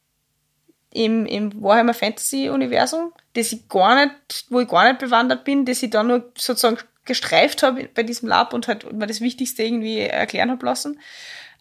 [0.92, 5.64] im, im Warhammer Fantasy Universum, das ich gar nicht, wo ich gar nicht bewandert bin,
[5.64, 9.62] das ich dann nur sozusagen gestreift habe bei diesem Lab und halt mir das Wichtigste
[9.62, 11.00] irgendwie erklären habe lassen.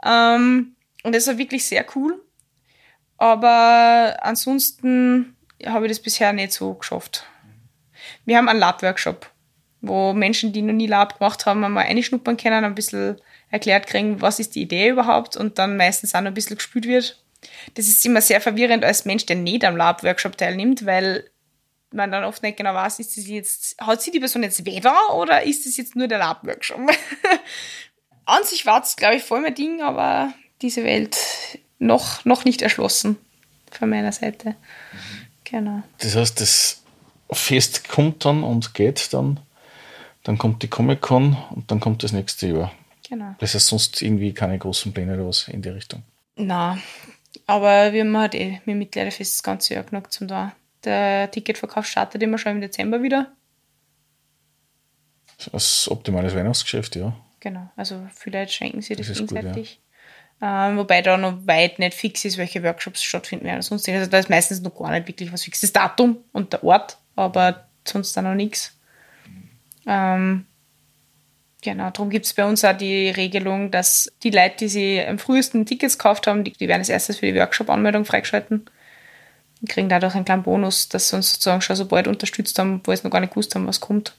[0.06, 2.22] Ähm, und das war wirklich sehr cool.
[3.18, 5.36] Aber ansonsten
[5.66, 7.26] habe ich das bisher nicht so geschafft.
[8.26, 9.30] Wir haben einen Lab-Workshop
[9.84, 13.20] wo Menschen, die noch nie Lab gemacht haben, einmal einschnuppern können, ein bisschen
[13.52, 16.88] erklärt kriegen, was ist die Idee überhaupt und dann meistens auch noch ein bisschen gespült
[16.88, 17.22] wird.
[17.76, 21.30] Das ist immer sehr verwirrend als Mensch, der nicht am Lab-Workshop teilnimmt, weil
[21.92, 25.14] man dann oft nicht genau weiß, ist das jetzt, hat sie die Person jetzt weder
[25.16, 26.80] oder ist das jetzt nur der Lab-Workshop?
[28.26, 31.18] An sich war es, glaube ich, voll mein Ding, aber diese Welt
[31.78, 33.18] noch, noch nicht erschlossen
[33.70, 34.56] von meiner Seite.
[35.44, 35.84] Genau.
[35.98, 36.84] Das heißt, das
[37.34, 39.42] Fest kommt dann und geht dann
[40.24, 42.72] dann kommt die Comic-Con und dann kommt das nächste Jahr.
[43.10, 43.36] Genau.
[43.40, 46.04] Das heißt sonst irgendwie keine großen Pläne oder was in die Richtung.
[46.36, 46.78] Na,
[47.46, 50.54] aber wir haben halt eh mit Mitgliederfest das ganze Jahr genug zum da.
[50.84, 53.32] Der Ticketverkauf startet immer schon im Dezember wieder.
[55.52, 57.14] Als optimales Weihnachtsgeschäft, ja.
[57.40, 59.82] Genau, also vielleicht schenken sie das, das gegenseitig.
[60.42, 60.70] ja.
[60.70, 63.62] ähm, wobei da noch weit nicht fix ist, welche Workshops stattfinden werden.
[63.62, 65.60] Sonst, also da ist meistens noch gar nicht wirklich was fix.
[65.60, 68.78] Das Datum und der Ort, aber sonst dann noch nichts.
[69.86, 70.46] Ähm,
[71.62, 75.20] genau, darum gibt es bei uns auch die Regelung, dass die Leute, die sie am
[75.20, 78.66] frühesten Tickets gekauft haben, die, die werden als erstes für die Workshop-Anmeldung freigeschalten
[79.62, 82.82] und kriegen dadurch einen kleinen Bonus, dass sie uns sozusagen schon so bald unterstützt haben,
[82.84, 84.14] wo sie noch gar nicht gewusst haben, was kommt.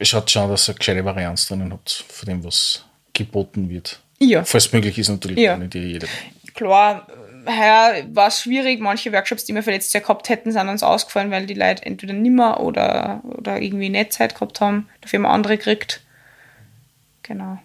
[0.00, 4.00] schaut schon, dass ihr eine gescheite Varianz drinnen habt, von dem, was geboten wird.
[4.18, 4.44] Ja.
[4.44, 5.56] Falls möglich ist natürlich Ja.
[5.56, 6.08] nicht jeder.
[6.54, 7.06] Klar,
[7.46, 8.80] heuer war es schwierig.
[8.80, 11.84] Manche Workshops, die wir für letztes Jahr gehabt hätten, sind uns ausgefallen, weil die Leute
[11.84, 14.88] entweder nimmer oder, oder irgendwie nicht Zeit gehabt haben.
[15.00, 16.02] Dafür haben wir andere gekriegt.
[17.22, 17.58] Genau.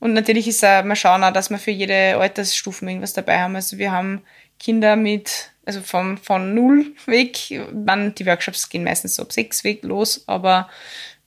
[0.00, 3.54] Und natürlich ist auch, wir schauen auch, dass wir für jede Altersstufe irgendwas dabei haben.
[3.54, 4.22] Also wir haben
[4.58, 7.36] Kinder mit, also von, von null weg.
[7.72, 10.68] Man, die Workshops gehen meistens so ab sechs weg los, aber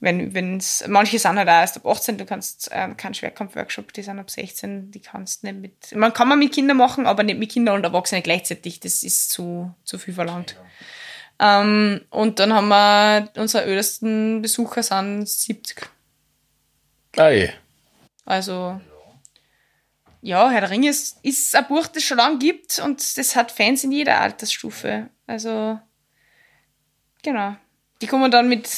[0.04, 4.02] wenn, wenn's, manche sind halt auch erst ab 18, du kannst ähm, keinen Schwerkampf-Workshop, die
[4.02, 7.38] sind ab 16, die kannst nicht mit, man kann man mit Kindern machen, aber nicht
[7.38, 10.56] mit Kindern und Erwachsenen gleichzeitig, das ist zu, zu viel verlangt.
[11.38, 15.88] Ähm, und dann haben wir, unsere ältesten Besucher sind 70.
[17.16, 17.52] Ah, eh.
[18.26, 18.80] Also,
[20.20, 23.36] ja, Herr der Ringe ist, ist ein Buch, das es schon lange gibt und das
[23.36, 25.08] hat Fans in jeder Altersstufe.
[25.26, 25.78] Also,
[27.22, 27.56] genau.
[28.04, 28.68] Die kommen dann mit,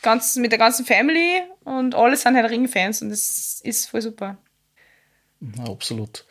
[0.00, 4.00] ganz, mit der ganzen Family und alle sind Herr der Ringe-Fans und das ist voll
[4.00, 4.36] super.
[5.40, 6.24] Na, absolut.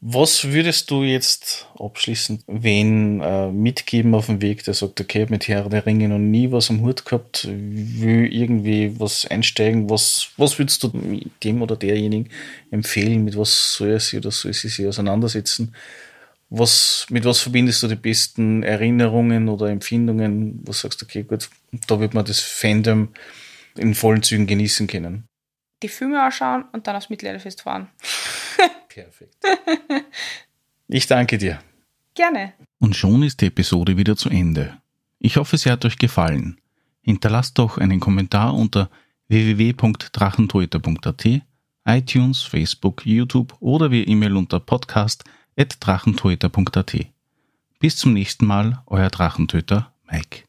[0.00, 5.48] Was würdest du jetzt abschließend wen äh, mitgeben auf dem Weg, der sagt, okay, mit
[5.48, 10.60] Herr der Ringe noch nie was am Hut gehabt, will irgendwie was einsteigen, was, was
[10.60, 12.30] würdest du dem oder derjenigen
[12.70, 15.74] empfehlen, mit was soll er sich oder soll sie sich auseinandersetzen?
[16.54, 21.48] Was, mit was verbindest du die besten Erinnerungen oder Empfindungen, wo du sagst, okay, gut,
[21.86, 23.08] da wird man das Fandom
[23.74, 25.24] in vollen Zügen genießen können?
[25.82, 27.88] Die Filme anschauen und dann aufs Mittelalterfest fahren.
[28.88, 29.34] Perfekt.
[30.88, 31.58] Ich danke dir.
[32.14, 32.52] Gerne.
[32.78, 34.76] Und schon ist die Episode wieder zu Ende.
[35.20, 36.60] Ich hoffe, sie hat euch gefallen.
[37.00, 38.90] Hinterlasst doch einen Kommentar unter
[39.28, 41.24] www.drachentoeter.at,
[41.86, 44.60] iTunes, Facebook, YouTube oder via E-Mail unter
[45.56, 47.06] podcast.drachentoeter.at.
[47.78, 50.44] Bis zum nächsten Mal, euer Drachentöter Mike.